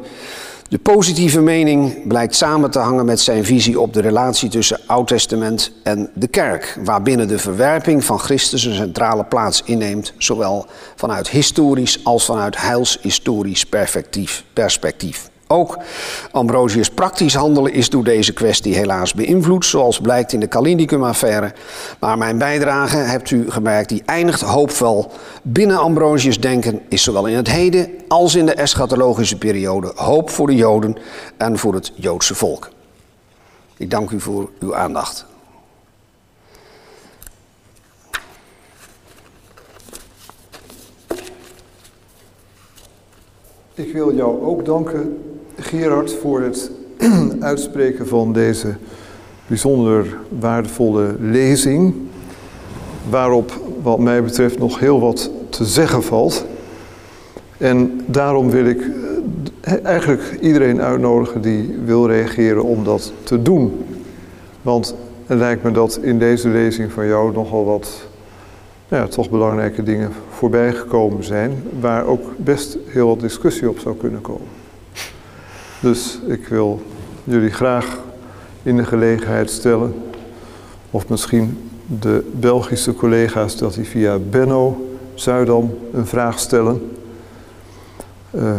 De 0.70 0.78
positieve 0.78 1.41
mening 1.41 2.08
blijkt 2.08 2.36
samen 2.36 2.72
te 2.72 2.80
hangen 2.80 3.06
met 3.06 3.20
zijn 3.20 3.45
visie 3.45 3.80
op 3.80 3.93
de 3.93 4.01
relatie 4.01 4.49
tussen 4.49 4.80
Oud 4.88 5.08
Testament 5.08 5.72
en 5.84 6.10
de 6.14 6.28
kerk, 6.28 6.78
waarbinnen 6.84 7.28
de 7.28 7.39
verwerping 7.39 8.04
van 8.04 8.20
Christus 8.20 8.66
een 8.66 8.76
centrale 8.76 9.24
plaats 9.24 9.62
inneemt, 9.66 10.14
zowel 10.18 10.66
vanuit 10.95 11.30
historisch 11.30 12.06
als 12.06 12.26
vanuit 12.26 12.62
heilshistorisch 12.62 13.66
perspectief. 14.54 15.32
Ook 15.54 15.78
Ambrosius 16.32 16.89
praktisch 16.89 17.34
handelen 17.36 17.74
is 17.74 17.89
door 17.89 18.04
deze 18.04 18.34
kwestie 18.34 18.76
helaas 18.76 19.14
beïnvloed, 19.14 19.66
zoals 19.66 19.99
blijkt 19.99 20.34
in 20.34 20.39
de 20.39 20.47
Kalinicum-affaire. 20.47 21.54
Maar 21.99 22.18
mijn 22.18 22.38
bijdrage, 22.38 22.97
hebt 22.97 23.32
u 23.32 23.51
gemerkt, 23.51 23.89
die 23.89 24.04
eindigt 24.06 24.41
hoopvol. 24.41 25.12
Binnen 25.41 25.78
Ambrosius 25.78 26.39
denken 26.39 26.82
is 26.89 27.04
zowel 27.04 27.28
in 27.28 27.36
het 27.36 27.47
heden 27.47 27.89
als 28.08 28.36
in 28.36 28.45
de 28.45 28.54
eschatologische 28.54 29.38
periode 29.38 29.91
hoop 29.95 30.30
voor 30.30 30.47
de 30.47 30.56
Joden 30.56 30.97
en 31.38 31.58
voor 31.58 31.74
het 31.74 31.91
Joodse 31.95 32.36
volk. 32.36 32.70
Ik 33.78 33.91
dank 33.91 34.10
u 34.10 34.20
voor 34.20 34.49
uw 34.60 34.76
aandacht. 34.76 35.26
Ik 43.76 43.93
wil 43.93 44.16
jou 44.16 44.41
ook 44.41 44.66
danken 44.66 45.33
Gerard 45.58 46.14
voor 46.14 46.41
het 46.41 46.72
uitspreken 47.39 48.08
van 48.08 48.34
deze 48.34 48.76
bijzonder 49.47 50.18
waardevolle 50.39 51.16
lezing, 51.20 51.95
waarop 53.10 53.60
wat 53.82 53.99
mij 53.99 54.24
betreft 54.24 54.60
nog 54.60 54.80
heel 54.80 54.99
wat 54.99 55.32
te 55.49 55.66
zeggen 55.66 56.04
valt. 56.04 56.45
En 57.58 58.01
daarom 58.06 58.49
wil 58.49 58.66
ik 58.66 58.82
eh, 59.62 59.86
eigenlijk 59.86 60.38
iedereen 60.41 60.82
uitnodigen 60.82 61.41
die 61.41 61.76
wil 61.86 62.08
reageren 62.08 62.64
om 62.64 62.84
dat 62.84 63.14
te 63.24 63.41
doen. 63.41 63.86
Want 64.62 64.95
het 65.26 65.38
lijkt 65.38 65.64
me 65.64 65.72
dat 65.72 65.99
in 66.01 66.20
deze 66.20 66.47
lezing 66.47 66.91
van 66.91 67.08
jou 67.08 67.34
nogal 67.34 67.66
wat 67.66 68.08
ja, 68.88 69.08
toch 69.08 69.30
belangrijke 69.30 69.84
dingen 69.84 70.12
voorbij 70.30 70.74
gekomen 70.74 71.24
zijn, 71.24 71.64
waar 71.80 72.06
ook 72.06 72.22
best 72.38 72.78
heel 72.88 73.08
wat 73.08 73.20
discussie 73.20 73.70
op 73.70 73.80
zou 73.80 73.95
kunnen 73.95 74.22
komen. 74.22 74.62
Dus 75.84 76.20
ik 76.28 76.48
wil 76.48 76.82
jullie 77.24 77.52
graag 77.52 78.00
in 78.64 78.78
de 78.78 78.84
gelegenheid 78.84 79.52
stellen, 79.52 79.94
of 80.92 81.10
misschien 81.10 81.70
de 82.00 82.32
Belgische 82.32 82.94
collega's, 82.94 83.58
dat 83.58 83.74
die 83.74 83.86
via 83.86 84.18
Benno 84.30 84.88
Zuidam 85.14 85.74
een 85.94 86.06
vraag 86.06 86.40
stellen. 86.40 86.92
Uh, 88.32 88.56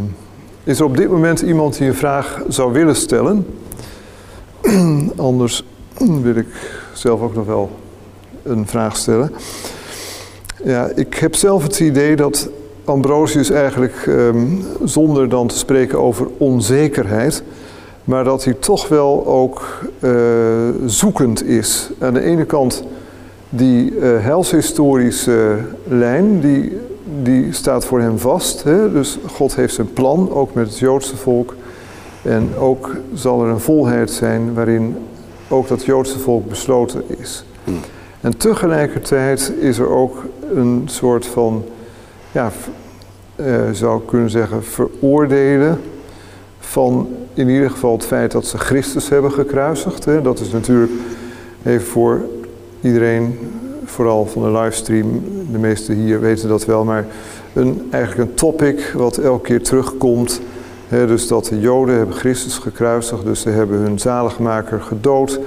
is 0.64 0.78
er 0.78 0.84
op 0.84 0.96
dit 0.96 1.10
moment 1.10 1.40
iemand 1.40 1.78
die 1.78 1.88
een 1.88 1.94
vraag 1.94 2.42
zou 2.48 2.72
willen 2.72 2.96
stellen? 2.96 3.46
anders 5.16 5.64
wil 5.98 6.34
ik 6.34 6.80
zelf 6.92 7.20
ook 7.20 7.34
nog 7.34 7.46
wel 7.46 7.70
een 8.42 8.66
vraag 8.66 8.96
stellen. 8.96 9.32
Ja, 10.64 10.90
ik 10.94 11.14
heb 11.14 11.34
zelf 11.34 11.62
het 11.62 11.80
idee 11.80 12.16
dat 12.16 12.48
Ambrosius 12.84 13.50
eigenlijk, 13.50 14.04
ehm, 14.06 14.46
zonder 14.84 15.28
dan 15.28 15.46
te 15.46 15.58
spreken 15.58 15.98
over 15.98 16.26
onzekerheid, 16.38 17.42
maar 18.04 18.24
dat 18.24 18.44
hij 18.44 18.54
toch 18.54 18.88
wel 18.88 19.26
ook 19.26 19.62
uh, 20.00 20.12
zoekend 20.86 21.44
is. 21.44 21.90
Aan 21.98 22.14
de 22.14 22.20
ene 22.20 22.44
kant 22.44 22.84
die 23.48 23.90
uh, 23.90 24.24
helshistorische 24.24 25.56
lijn, 25.84 26.40
die, 26.40 26.78
die 27.22 27.52
staat 27.52 27.84
voor 27.84 28.00
hem 28.00 28.18
vast. 28.18 28.62
Hè? 28.62 28.92
Dus 28.92 29.18
God 29.26 29.56
heeft 29.56 29.74
zijn 29.74 29.92
plan, 29.92 30.30
ook 30.32 30.54
met 30.54 30.66
het 30.66 30.78
Joodse 30.78 31.16
volk. 31.16 31.54
En 32.22 32.48
ook 32.58 32.96
zal 33.14 33.42
er 33.42 33.48
een 33.48 33.60
volheid 33.60 34.10
zijn 34.10 34.54
waarin 34.54 34.96
ook 35.48 35.68
dat 35.68 35.84
Joodse 35.84 36.18
volk 36.18 36.48
besloten 36.48 37.02
is. 37.06 37.44
Hmm. 37.64 37.80
En 38.20 38.36
tegelijkertijd 38.36 39.52
is 39.60 39.78
er 39.78 39.88
ook 39.88 40.24
een 40.54 40.82
soort 40.84 41.26
van, 41.26 41.64
ja, 42.34 42.52
uh, 43.36 43.70
zou 43.72 44.00
ik 44.00 44.06
kunnen 44.06 44.30
zeggen, 44.30 44.64
veroordelen 44.64 45.80
van 46.58 47.08
in 47.34 47.48
ieder 47.48 47.70
geval 47.70 47.92
het 47.92 48.04
feit 48.04 48.32
dat 48.32 48.46
ze 48.46 48.58
Christus 48.58 49.08
hebben 49.08 49.32
gekruisigd. 49.32 50.04
Hè. 50.04 50.22
Dat 50.22 50.40
is 50.40 50.50
natuurlijk 50.50 50.92
even 51.62 51.86
voor 51.86 52.20
iedereen, 52.80 53.38
vooral 53.84 54.26
van 54.26 54.42
de 54.42 54.58
livestream, 54.58 55.22
de 55.52 55.58
meesten 55.58 55.94
hier 55.94 56.20
weten 56.20 56.48
dat 56.48 56.64
wel, 56.64 56.84
maar 56.84 57.06
een, 57.52 57.88
eigenlijk 57.90 58.30
een 58.30 58.36
topic 58.36 58.92
wat 58.96 59.16
elke 59.16 59.42
keer 59.46 59.62
terugkomt. 59.62 60.40
Dus 60.88 61.28
dat 61.28 61.44
de 61.44 61.60
Joden 61.60 61.96
hebben 61.96 62.14
Christus 62.14 62.58
gekruisigd, 62.58 63.24
dus 63.24 63.40
ze 63.40 63.48
hebben 63.48 63.78
hun 63.78 63.98
zaligmaker 63.98 64.80
gedood. 64.80 65.40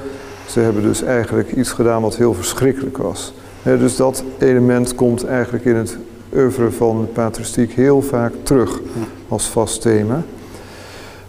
Ze 0.46 0.60
hebben 0.60 0.84
dus 0.84 1.04
eigenlijk 1.04 1.52
iets 1.52 1.72
gedaan 1.72 2.02
wat 2.02 2.16
heel 2.16 2.34
verschrikkelijk 2.34 2.98
was. 2.98 3.34
Dus 3.64 3.96
dat 3.96 4.24
element 4.38 4.96
komt 4.96 5.26
eigenlijk 5.26 5.66
in 5.66 5.76
het 5.76 5.98
oeuvre 6.36 6.72
van 6.72 7.02
de 7.02 7.08
patristiek 7.08 7.72
heel 7.72 8.02
vaak 8.02 8.34
terug 8.44 8.82
als 9.28 9.50
vast 9.50 9.82
thema. 9.82 10.24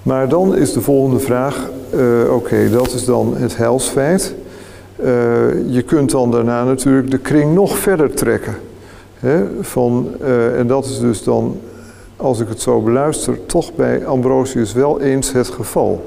Maar 0.02 0.28
dan 0.28 0.56
is 0.56 0.72
de 0.72 0.80
volgende 0.80 1.20
vraag, 1.20 1.70
uh, 1.94 2.34
oké, 2.34 2.70
dat 2.70 2.92
is 2.92 3.04
dan 3.04 3.36
het 3.36 3.56
heilsfeit. 3.56 4.34
Uh, 5.00 5.06
je 5.66 5.82
kunt 5.86 6.10
dan 6.10 6.30
daarna 6.30 6.64
natuurlijk 6.64 7.10
de 7.10 7.18
kring 7.18 7.54
nog 7.54 7.78
verder 7.78 8.14
trekken. 8.14 8.56
Hè, 9.14 9.44
van, 9.60 10.08
uh, 10.22 10.58
en 10.58 10.66
dat 10.66 10.84
is 10.84 10.98
dus 10.98 11.22
dan, 11.22 11.60
als 12.16 12.40
ik 12.40 12.48
het 12.48 12.60
zo 12.60 12.80
beluister, 12.80 13.46
toch 13.46 13.74
bij 13.74 14.06
Ambrosius 14.06 14.72
wel 14.72 15.00
eens 15.00 15.32
het 15.32 15.48
geval. 15.48 16.06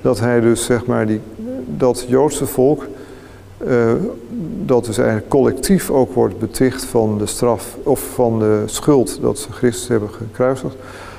Dat 0.00 0.20
hij 0.20 0.40
dus 0.40 0.64
zeg 0.64 0.86
maar 0.86 1.06
die, 1.06 1.20
dat 1.66 2.04
Joodse 2.08 2.46
volk, 2.46 2.86
dat 4.64 4.84
dus 4.84 4.98
eigenlijk 4.98 5.28
collectief 5.28 5.90
ook 5.90 6.14
wordt 6.14 6.38
beticht 6.38 6.84
van 6.84 7.18
de 7.18 7.26
straf 7.26 7.76
of 7.82 8.00
van 8.14 8.38
de 8.38 8.62
schuld 8.66 9.18
dat 9.20 9.38
ze 9.38 9.52
Christus 9.52 9.88
hebben 9.88 10.10
gekruisigd, 10.10 10.74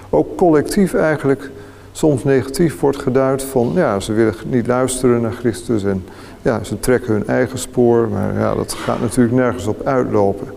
ook 0.09 0.35
collectief 0.35 0.93
eigenlijk 0.93 1.51
soms 1.91 2.23
negatief 2.23 2.79
wordt 2.79 2.97
geduid 2.97 3.43
van 3.43 3.71
ja, 3.75 3.99
ze 3.99 4.13
willen 4.13 4.35
niet 4.45 4.67
luisteren 4.67 5.21
naar 5.21 5.31
Christus 5.31 5.83
en 5.83 6.05
ja, 6.41 6.63
ze 6.63 6.79
trekken 6.79 7.13
hun 7.13 7.27
eigen 7.27 7.59
spoor, 7.59 8.09
maar 8.09 8.33
ja, 8.33 8.55
dat 8.55 8.73
gaat 8.73 9.01
natuurlijk 9.01 9.35
nergens 9.35 9.67
op 9.67 9.85
uitlopen. 9.85 10.47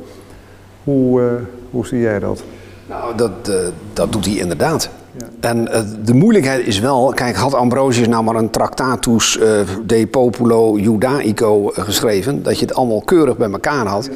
Hoe, 0.85 1.21
uh, 1.21 1.27
hoe 1.71 1.87
zie 1.87 2.01
jij 2.01 2.19
dat? 2.19 2.43
Nou, 2.89 3.17
dat, 3.17 3.31
uh, 3.49 3.55
dat 3.93 4.13
doet 4.13 4.25
hij 4.25 4.35
inderdaad. 4.35 4.91
En 5.41 5.69
uh, 5.69 5.81
de 6.05 6.15
moeilijkheid 6.15 6.67
is 6.67 6.79
wel, 6.79 7.13
kijk, 7.15 7.37
had 7.37 7.55
Ambrosius 7.55 8.09
nou 8.09 8.25
maar 8.25 8.35
een 8.35 8.51
Tractatus 8.51 9.39
de 9.87 10.07
Populo 10.07 10.79
Judaico 10.79 11.71
geschreven, 11.75 12.43
dat 12.43 12.59
je 12.59 12.67
het 12.67 12.75
allemaal 12.75 13.01
keurig 13.01 13.37
bij 13.37 13.51
elkaar 13.51 13.87
had. 13.87 14.11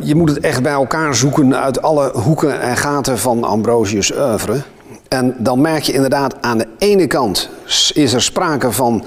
je 0.00 0.14
moet 0.14 0.28
het 0.28 0.40
echt 0.40 0.62
bij 0.62 0.72
elkaar 0.72 1.14
zoeken 1.14 1.56
uit 1.56 1.82
alle 1.82 2.12
hoeken 2.14 2.60
en 2.60 2.76
gaten 2.76 3.18
van 3.18 3.44
Ambrosius' 3.44 4.12
oeuvre. 4.12 4.62
En 5.08 5.34
dan 5.38 5.60
merk 5.60 5.82
je 5.82 5.92
inderdaad 5.92 6.34
aan 6.40 6.58
de 6.58 6.66
ene 6.78 7.06
kant 7.06 7.48
is 7.94 8.12
er 8.12 8.22
sprake 8.22 8.72
van 8.72 9.04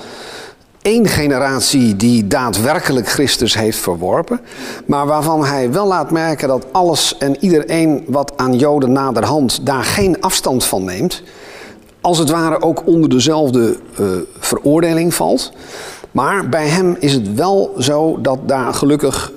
één 0.85 1.07
generatie 1.07 1.95
die 1.95 2.27
daadwerkelijk 2.27 3.09
Christus 3.09 3.53
heeft 3.53 3.77
verworpen, 3.77 4.39
maar 4.85 5.05
waarvan 5.05 5.45
hij 5.45 5.71
wel 5.71 5.87
laat 5.87 6.11
merken 6.11 6.47
dat 6.47 6.65
alles 6.71 7.17
en 7.17 7.35
iedereen 7.39 8.03
wat 8.07 8.33
aan 8.35 8.57
Joden 8.57 8.91
naderhand 8.91 9.65
daar 9.65 9.83
geen 9.83 10.21
afstand 10.21 10.65
van 10.65 10.83
neemt, 10.83 11.23
als 12.01 12.17
het 12.17 12.29
ware 12.29 12.61
ook 12.61 12.87
onder 12.87 13.09
dezelfde 13.09 13.77
uh, 13.99 14.07
veroordeling 14.39 15.13
valt. 15.13 15.51
Maar 16.11 16.49
bij 16.49 16.67
hem 16.67 16.95
is 16.99 17.13
het 17.13 17.33
wel 17.33 17.73
zo 17.79 18.21
dat 18.21 18.39
daar 18.47 18.73
gelukkig, 18.73 19.31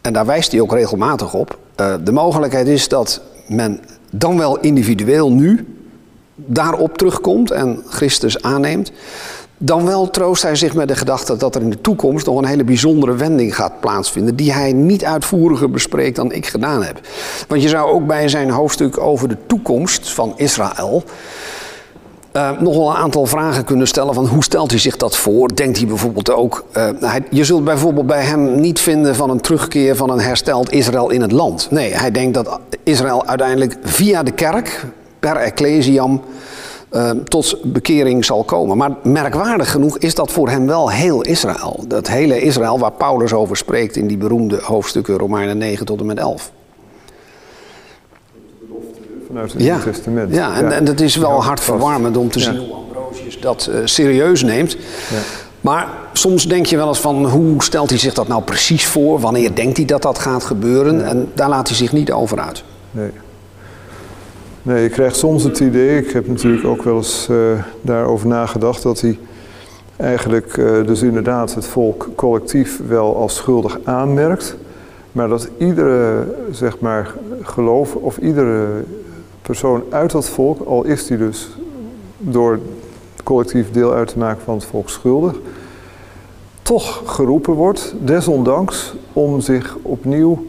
en 0.00 0.12
daar 0.12 0.26
wijst 0.26 0.52
hij 0.52 0.60
ook 0.60 0.72
regelmatig 0.72 1.34
op, 1.34 1.58
uh, 1.80 1.94
de 2.04 2.12
mogelijkheid 2.12 2.66
is 2.66 2.88
dat 2.88 3.20
men 3.46 3.80
dan 4.10 4.38
wel 4.38 4.58
individueel 4.58 5.32
nu 5.32 5.66
daarop 6.34 6.98
terugkomt 6.98 7.50
en 7.50 7.82
Christus 7.88 8.42
aanneemt, 8.42 8.92
dan 9.64 9.86
wel 9.86 10.10
troost 10.10 10.42
hij 10.42 10.56
zich 10.56 10.74
met 10.74 10.88
de 10.88 10.96
gedachte 10.96 11.36
dat 11.36 11.54
er 11.54 11.62
in 11.62 11.70
de 11.70 11.80
toekomst 11.80 12.26
nog 12.26 12.38
een 12.38 12.44
hele 12.44 12.64
bijzondere 12.64 13.14
wending 13.14 13.54
gaat 13.54 13.80
plaatsvinden, 13.80 14.36
die 14.36 14.52
hij 14.52 14.72
niet 14.72 15.04
uitvoeriger 15.04 15.70
bespreekt 15.70 16.16
dan 16.16 16.32
ik 16.32 16.46
gedaan 16.46 16.82
heb. 16.82 17.00
Want 17.48 17.62
je 17.62 17.68
zou 17.68 17.90
ook 17.90 18.06
bij 18.06 18.28
zijn 18.28 18.50
hoofdstuk 18.50 18.98
over 18.98 19.28
de 19.28 19.36
toekomst 19.46 20.12
van 20.12 20.32
Israël 20.36 21.04
uh, 22.32 22.50
nog 22.60 22.76
wel 22.76 22.90
een 22.90 22.96
aantal 22.96 23.26
vragen 23.26 23.64
kunnen 23.64 23.86
stellen 23.86 24.14
van 24.14 24.26
hoe 24.26 24.44
stelt 24.44 24.70
hij 24.70 24.80
zich 24.80 24.96
dat 24.96 25.16
voor? 25.16 25.54
Denkt 25.54 25.78
hij 25.78 25.86
bijvoorbeeld 25.86 26.30
ook, 26.30 26.64
uh, 26.76 26.88
hij, 27.00 27.22
je 27.30 27.44
zult 27.44 27.64
bijvoorbeeld 27.64 28.06
bij 28.06 28.22
hem 28.22 28.60
niet 28.60 28.80
vinden 28.80 29.14
van 29.14 29.30
een 29.30 29.40
terugkeer 29.40 29.96
van 29.96 30.10
een 30.10 30.20
hersteld 30.20 30.72
Israël 30.72 31.10
in 31.10 31.20
het 31.20 31.32
land. 31.32 31.70
Nee, 31.70 31.94
hij 31.94 32.10
denkt 32.10 32.34
dat 32.34 32.60
Israël 32.82 33.26
uiteindelijk 33.26 33.76
via 33.82 34.22
de 34.22 34.32
kerk, 34.32 34.84
per 35.18 35.36
ecclesiam, 35.36 36.22
uh, 36.92 37.10
tot 37.10 37.58
bekering 37.62 38.24
zal 38.24 38.44
komen. 38.44 38.76
Maar 38.76 38.90
merkwaardig 39.02 39.70
genoeg 39.70 39.98
is 39.98 40.14
dat 40.14 40.32
voor 40.32 40.48
hem 40.48 40.66
wel 40.66 40.90
heel 40.90 41.22
Israël. 41.22 41.84
Dat 41.88 42.08
hele 42.08 42.40
Israël 42.40 42.78
waar 42.78 42.92
Paulus 42.92 43.32
over 43.32 43.56
spreekt 43.56 43.96
in 43.96 44.06
die 44.06 44.16
beroemde 44.16 44.60
hoofdstukken 44.62 45.18
Romeinen 45.18 45.58
9 45.58 45.86
tot 45.86 46.00
en 46.00 46.06
met 46.06 46.18
11 46.18 46.52
vanuit 49.32 49.52
het 49.52 49.62
ja. 49.62 49.78
Testament. 49.78 50.34
Ja, 50.34 50.56
en, 50.56 50.64
ja. 50.64 50.70
en 50.70 50.84
dat 50.84 51.00
is 51.00 51.16
wel 51.16 51.36
ja, 51.36 51.40
hartverwarmend 51.40 52.16
om 52.16 52.30
te 52.30 52.40
zien 52.40 52.56
hoe 52.56 52.74
Ambrosius 52.74 53.40
dat 53.40 53.68
uh, 53.70 53.80
serieus 53.84 54.42
neemt. 54.42 54.76
Maar 55.60 55.88
soms 56.12 56.48
denk 56.48 56.66
je 56.66 56.76
wel 56.76 56.88
eens 56.88 57.00
van 57.00 57.26
hoe 57.26 57.62
stelt 57.62 57.90
hij 57.90 57.98
zich 57.98 58.14
dat 58.14 58.28
nou 58.28 58.42
precies 58.42 58.86
voor? 58.86 59.20
Wanneer 59.20 59.54
denkt 59.54 59.76
hij 59.76 59.86
dat 59.86 60.02
dat 60.02 60.18
gaat 60.18 60.44
gebeuren? 60.44 61.06
En 61.06 61.30
daar 61.34 61.48
laat 61.48 61.68
hij 61.68 61.76
zich 61.76 61.92
niet 61.92 62.12
over 62.12 62.40
uit. 62.40 62.64
Nee. 62.90 63.10
Nee, 64.64 64.82
je 64.82 64.88
krijgt 64.88 65.16
soms 65.16 65.42
het 65.42 65.60
idee, 65.60 65.98
ik 65.98 66.10
heb 66.10 66.28
natuurlijk 66.28 66.64
ook 66.64 66.82
wel 66.82 66.96
eens 66.96 67.28
uh, 67.30 67.36
daarover 67.80 68.28
nagedacht, 68.28 68.82
dat 68.82 69.00
hij 69.00 69.18
eigenlijk 69.96 70.56
uh, 70.56 70.86
dus 70.86 71.02
inderdaad 71.02 71.54
het 71.54 71.66
volk 71.66 72.08
collectief 72.14 72.80
wel 72.86 73.16
als 73.16 73.36
schuldig 73.36 73.78
aanmerkt. 73.84 74.56
Maar 75.12 75.28
dat 75.28 75.48
iedere, 75.58 76.24
zeg 76.50 76.80
maar, 76.80 77.14
geloof 77.42 77.94
of 77.94 78.18
iedere 78.18 78.66
persoon 79.42 79.82
uit 79.90 80.10
dat 80.10 80.28
volk, 80.28 80.66
al 80.66 80.84
is 80.84 81.06
die 81.06 81.16
dus 81.16 81.48
door 82.18 82.58
collectief 83.24 83.70
deel 83.70 83.92
uit 83.92 84.08
te 84.08 84.18
maken 84.18 84.42
van 84.44 84.54
het 84.54 84.64
volk 84.64 84.88
schuldig, 84.88 85.36
toch 86.62 87.02
geroepen 87.04 87.54
wordt, 87.54 87.94
desondanks, 88.00 88.94
om 89.12 89.40
zich 89.40 89.76
opnieuw 89.82 90.46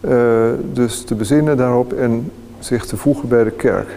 uh, 0.00 0.50
dus 0.72 1.02
te 1.02 1.14
bezinnen 1.14 1.56
daarop 1.56 1.92
en 1.92 2.30
zich 2.58 2.86
te 2.86 2.96
voegen 2.96 3.28
bij 3.28 3.44
de 3.44 3.50
kerk. 3.50 3.88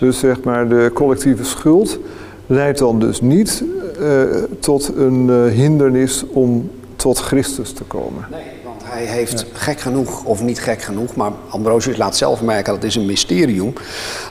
Dus 0.00 0.18
zeg 0.18 0.42
maar, 0.42 0.68
de 0.68 0.90
collectieve 0.94 1.44
schuld 1.44 1.98
leidt 2.46 2.78
dan 2.78 2.98
dus 2.98 3.20
niet 3.20 3.64
uh, 4.00 4.22
tot 4.60 4.92
een 4.96 5.28
uh, 5.28 5.44
hindernis 5.52 6.24
om 6.32 6.70
tot 6.96 7.18
Christus 7.18 7.72
te 7.72 7.84
komen. 7.84 8.26
Nee. 8.30 8.58
Hij 8.90 9.04
heeft 9.04 9.44
gek 9.52 9.80
genoeg, 9.80 10.24
of 10.24 10.42
niet 10.42 10.60
gek 10.60 10.82
genoeg, 10.82 11.14
maar 11.14 11.32
Ambrosius 11.48 11.96
laat 11.96 12.16
zelf 12.16 12.42
merken 12.42 12.64
dat 12.64 12.82
het 12.82 12.84
is 12.84 12.94
een 12.96 13.06
mysterium. 13.06 13.72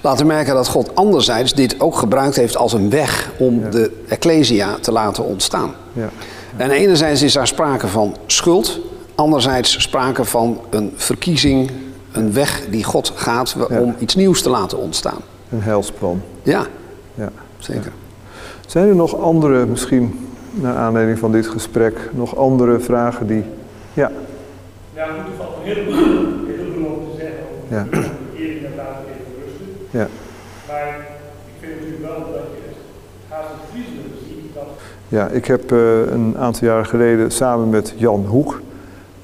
Laten 0.02 0.28
merken 0.28 0.54
dat 0.54 0.68
God 0.68 0.96
anderzijds 0.96 1.54
dit 1.54 1.80
ook 1.80 1.96
gebruikt 1.96 2.36
heeft 2.36 2.58
als 2.58 2.74
een 2.74 2.90
weg 2.90 3.32
om 3.38 3.60
ja. 3.60 3.70
de 3.70 3.92
Ecclesia 4.08 4.78
te 4.82 4.92
laten 4.92 5.24
ontstaan. 5.24 5.72
Ja. 5.94 6.10
En 6.58 6.72
enerzijds 6.72 7.22
is 7.22 7.34
daar 7.34 7.48
sprake 7.48 7.88
van 7.88 8.16
schuld, 8.26 8.80
anderzijds 9.16 9.82
sprake 9.82 10.26
van 10.26 10.62
een 10.70 10.94
verkiezing, 10.96 11.72
een 12.12 12.34
weg 12.34 12.66
die 12.70 12.84
God 12.84 13.12
gaat 13.16 13.56
om 13.70 13.96
iets 14.00 14.16
nieuws 14.16 14.42
te 14.42 14.50
laten 14.50 14.78
ontstaan. 14.78 15.20
Een 15.50 15.62
heilsplan. 15.62 16.22
Ja, 16.44 16.66
ja. 17.16 17.30
zeker. 17.58 17.92
Zijn 18.68 18.88
er 18.88 18.96
nog 18.96 19.20
andere, 19.20 19.66
misschien 19.66 20.28
naar 20.52 20.76
aanleiding 20.76 21.20
van 21.20 21.32
dit 21.32 21.48
gesprek, 21.48 22.10
nog 22.14 22.36
andere 22.38 22.80
vragen 22.80 23.28
die. 23.28 23.44
Ja. 23.94 24.12
Ja, 24.94 25.06
goed, 25.06 25.18
er 25.18 25.38
valt 25.38 25.56
een 25.58 25.64
heleboel, 25.64 25.96
heleboel 26.48 26.86
om 26.86 27.12
te 27.12 27.18
zeggen 27.18 27.40
over 27.40 27.76
ja. 27.76 27.88
en 28.68 28.76
laat 28.76 28.96
even 29.06 29.34
rusten. 29.46 29.68
Ja. 29.90 30.08
Maar 30.68 30.88
ik 31.46 31.54
vind 31.60 31.74
natuurlijk 31.76 32.02
wel 32.02 32.20
dat 32.20 32.42
je 32.56 32.62
het 32.68 32.78
gaat 33.30 33.46
griezelen 33.72 34.12
zien 34.28 34.52
dat 34.54 34.64
Ja, 35.08 35.28
ik 35.28 35.46
heb 35.46 35.72
eh, 35.72 36.12
een 36.12 36.38
aantal 36.38 36.68
jaren 36.68 36.86
geleden 36.86 37.32
samen 37.32 37.70
met 37.70 37.94
Jan 37.98 38.26
Hoek 38.26 38.62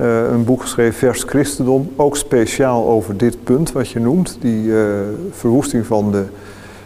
eh, 0.03 0.31
een 0.31 0.43
boek 0.43 0.61
geschreven, 0.61 0.93
Vers 0.93 1.23
Christendom. 1.23 1.91
Ook 1.95 2.17
speciaal 2.17 2.87
over 2.87 3.17
dit 3.17 3.43
punt 3.43 3.71
wat 3.71 3.89
je 3.89 3.99
noemt, 3.99 4.37
die 4.41 4.77
eh, 4.77 4.85
verwoesting 5.31 5.85
van, 5.85 6.11
de, 6.11 6.23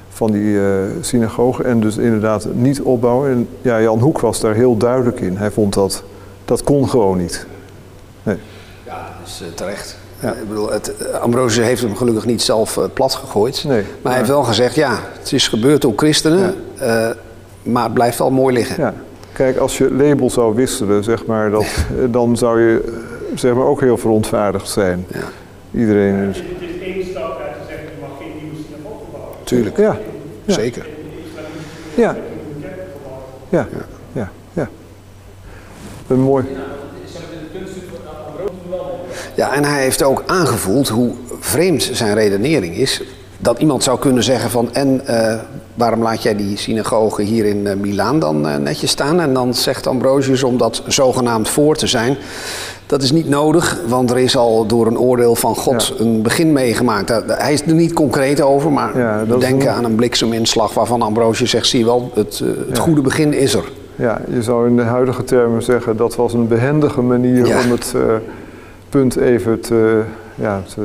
van 0.09 0.31
die 0.31 0.59
eh 0.59 0.65
synagoge. 1.01 1.63
En 1.63 1.79
dus 1.79 1.97
inderdaad 1.97 2.47
niet 2.53 2.81
opbouwen. 2.81 3.31
En 3.31 3.47
ja, 3.61 3.81
Jan 3.81 3.99
Hoek 3.99 4.19
was 4.19 4.39
daar 4.39 4.53
heel 4.53 4.77
duidelijk 4.77 5.19
in. 5.19 5.37
Hij 5.37 5.51
vond 5.51 5.73
dat, 5.73 6.03
dat 6.45 6.63
kon 6.63 6.89
gewoon 6.89 7.17
niet. 7.17 7.45
Ja, 8.23 8.35
dat 9.19 9.27
is 9.27 9.43
terecht. 9.55 9.97
Ja. 10.19 10.33
Ik 10.33 10.47
bedoel, 10.47 10.71
het, 10.71 11.13
Ambrosius 11.21 11.65
heeft 11.65 11.81
hem 11.81 11.95
gelukkig 11.95 12.25
niet 12.25 12.41
zelf 12.41 12.79
plat 12.93 13.15
gegooid. 13.15 13.63
Nee, 13.67 13.81
maar 14.01 14.11
hij 14.11 14.15
heeft 14.15 14.29
wel 14.29 14.43
gezegd, 14.43 14.75
ja, 14.75 14.99
het 15.19 15.33
is 15.33 15.47
gebeurd 15.47 15.81
door 15.81 15.93
christenen, 15.95 16.55
maar 17.63 17.83
het 17.83 17.93
blijft 17.93 18.17
wel 18.17 18.31
mooi 18.31 18.53
liggen. 18.53 18.83
Ja. 18.83 18.93
Kijk, 19.37 19.57
als 19.57 19.77
je 19.77 19.93
label 19.93 20.29
zou 20.29 20.55
wisselen, 20.55 21.03
zeg 21.03 21.25
maar, 21.25 21.49
dat, 21.49 21.63
eh, 21.63 22.03
dan 22.09 22.37
zou 22.37 22.61
je 22.61 22.83
eh, 22.85 22.91
zeg 23.37 23.53
maar, 23.53 23.65
ook 23.65 23.81
heel 23.81 23.97
verontwaardigd 23.97 24.69
zijn. 24.69 25.05
Ja. 25.07 25.19
Iedereen 25.79 26.15
het 26.15 26.35
is... 26.35 26.41
het 26.41 26.61
is 26.61 26.81
één 26.81 27.05
stap 27.05 27.39
uit 27.39 27.53
te 27.53 27.67
zeggen, 27.67 27.85
je 27.85 28.01
mag 28.01 28.09
geen 28.19 28.31
nieuwe 28.41 28.55
synagoge 28.67 29.05
bouwen. 29.11 29.37
Tuurlijk, 29.43 29.77
Ja, 29.77 29.97
ja. 30.45 30.53
zeker. 30.53 30.85
In 31.95 32.01
Ja. 32.01 32.17
ja, 33.49 33.67
ja, 34.13 34.31
ja. 34.53 34.69
Een 36.07 36.21
mooi... 36.21 36.45
Ja, 39.35 39.53
en 39.53 39.63
hij 39.63 39.81
heeft 39.81 40.03
ook 40.03 40.23
aangevoeld 40.25 40.87
hoe 40.87 41.13
vreemd 41.39 41.89
zijn 41.91 42.13
redenering 42.13 42.75
is. 42.75 43.03
Dat 43.37 43.59
iemand 43.59 43.83
zou 43.83 43.99
kunnen 43.99 44.23
zeggen 44.23 44.49
van, 44.49 44.73
en 44.73 45.07
eh, 45.07 45.39
waarom 45.77 46.01
laat 46.01 46.23
jij 46.23 46.35
die 46.35 46.57
synagoge 46.57 47.21
hier 47.21 47.45
in 47.45 47.67
eh, 47.67 47.75
Milaan 47.75 48.19
dan 48.19 48.47
eh, 48.47 48.55
netjes 48.57 48.91
staan? 48.91 49.19
En 49.19 49.33
dan 49.33 49.53
zegt 49.53 49.87
Ambrosius 49.87 50.43
om 50.43 50.57
dat 50.57 50.83
zogenaamd 50.87 51.49
voor 51.49 51.75
te 51.75 51.87
zijn. 51.87 52.17
Dat 52.85 53.01
is 53.01 53.11
niet 53.11 53.29
nodig, 53.29 53.79
want 53.87 54.09
er 54.11 54.17
is 54.17 54.37
al 54.37 54.65
door 54.65 54.87
een 54.87 54.97
oordeel 54.99 55.35
van 55.35 55.55
God 55.55 55.93
Ja. 55.97 56.03
een 56.03 56.21
begin 56.21 56.53
meegemaakt. 56.53 57.09
Hij 57.27 57.53
is 57.53 57.61
er 57.61 57.73
niet 57.73 57.93
concreet 57.93 58.41
over, 58.41 58.71
maar 58.71 58.97
Ja, 58.97 59.23
denken 59.39 59.67
een- 59.67 59.73
aan 59.73 59.83
een 59.83 59.95
blikseminslag 59.95 60.73
waarvan 60.73 61.01
Ambrosius 61.01 61.49
zegt, 61.49 61.67
zie 61.67 61.85
wel, 61.85 62.11
het, 62.13 62.41
eh, 62.43 62.47
het 62.67 62.77
Ja. 62.77 62.83
goede 62.83 63.01
begin 63.01 63.33
is 63.33 63.53
er. 63.53 63.71
Ja, 63.95 64.21
je 64.33 64.43
zou 64.43 64.67
in 64.67 64.75
de 64.75 64.81
huidige 64.81 65.23
termen 65.23 65.63
zeggen 65.63 65.97
dat 65.97 66.15
was 66.15 66.33
een 66.33 66.47
behendige 66.47 67.01
manier 67.01 67.45
om 67.45 67.71
het 67.71 67.93
punt 68.89 69.15
even 69.17 69.59
te, 69.61 70.03
ja, 70.35 70.61
te, 70.75 70.81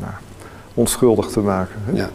nou, 0.00 0.12
onschuldig 0.74 1.26
te 1.26 1.40
maken. 1.40 1.74
hè? 1.84 1.96
Ja. 1.98 2.08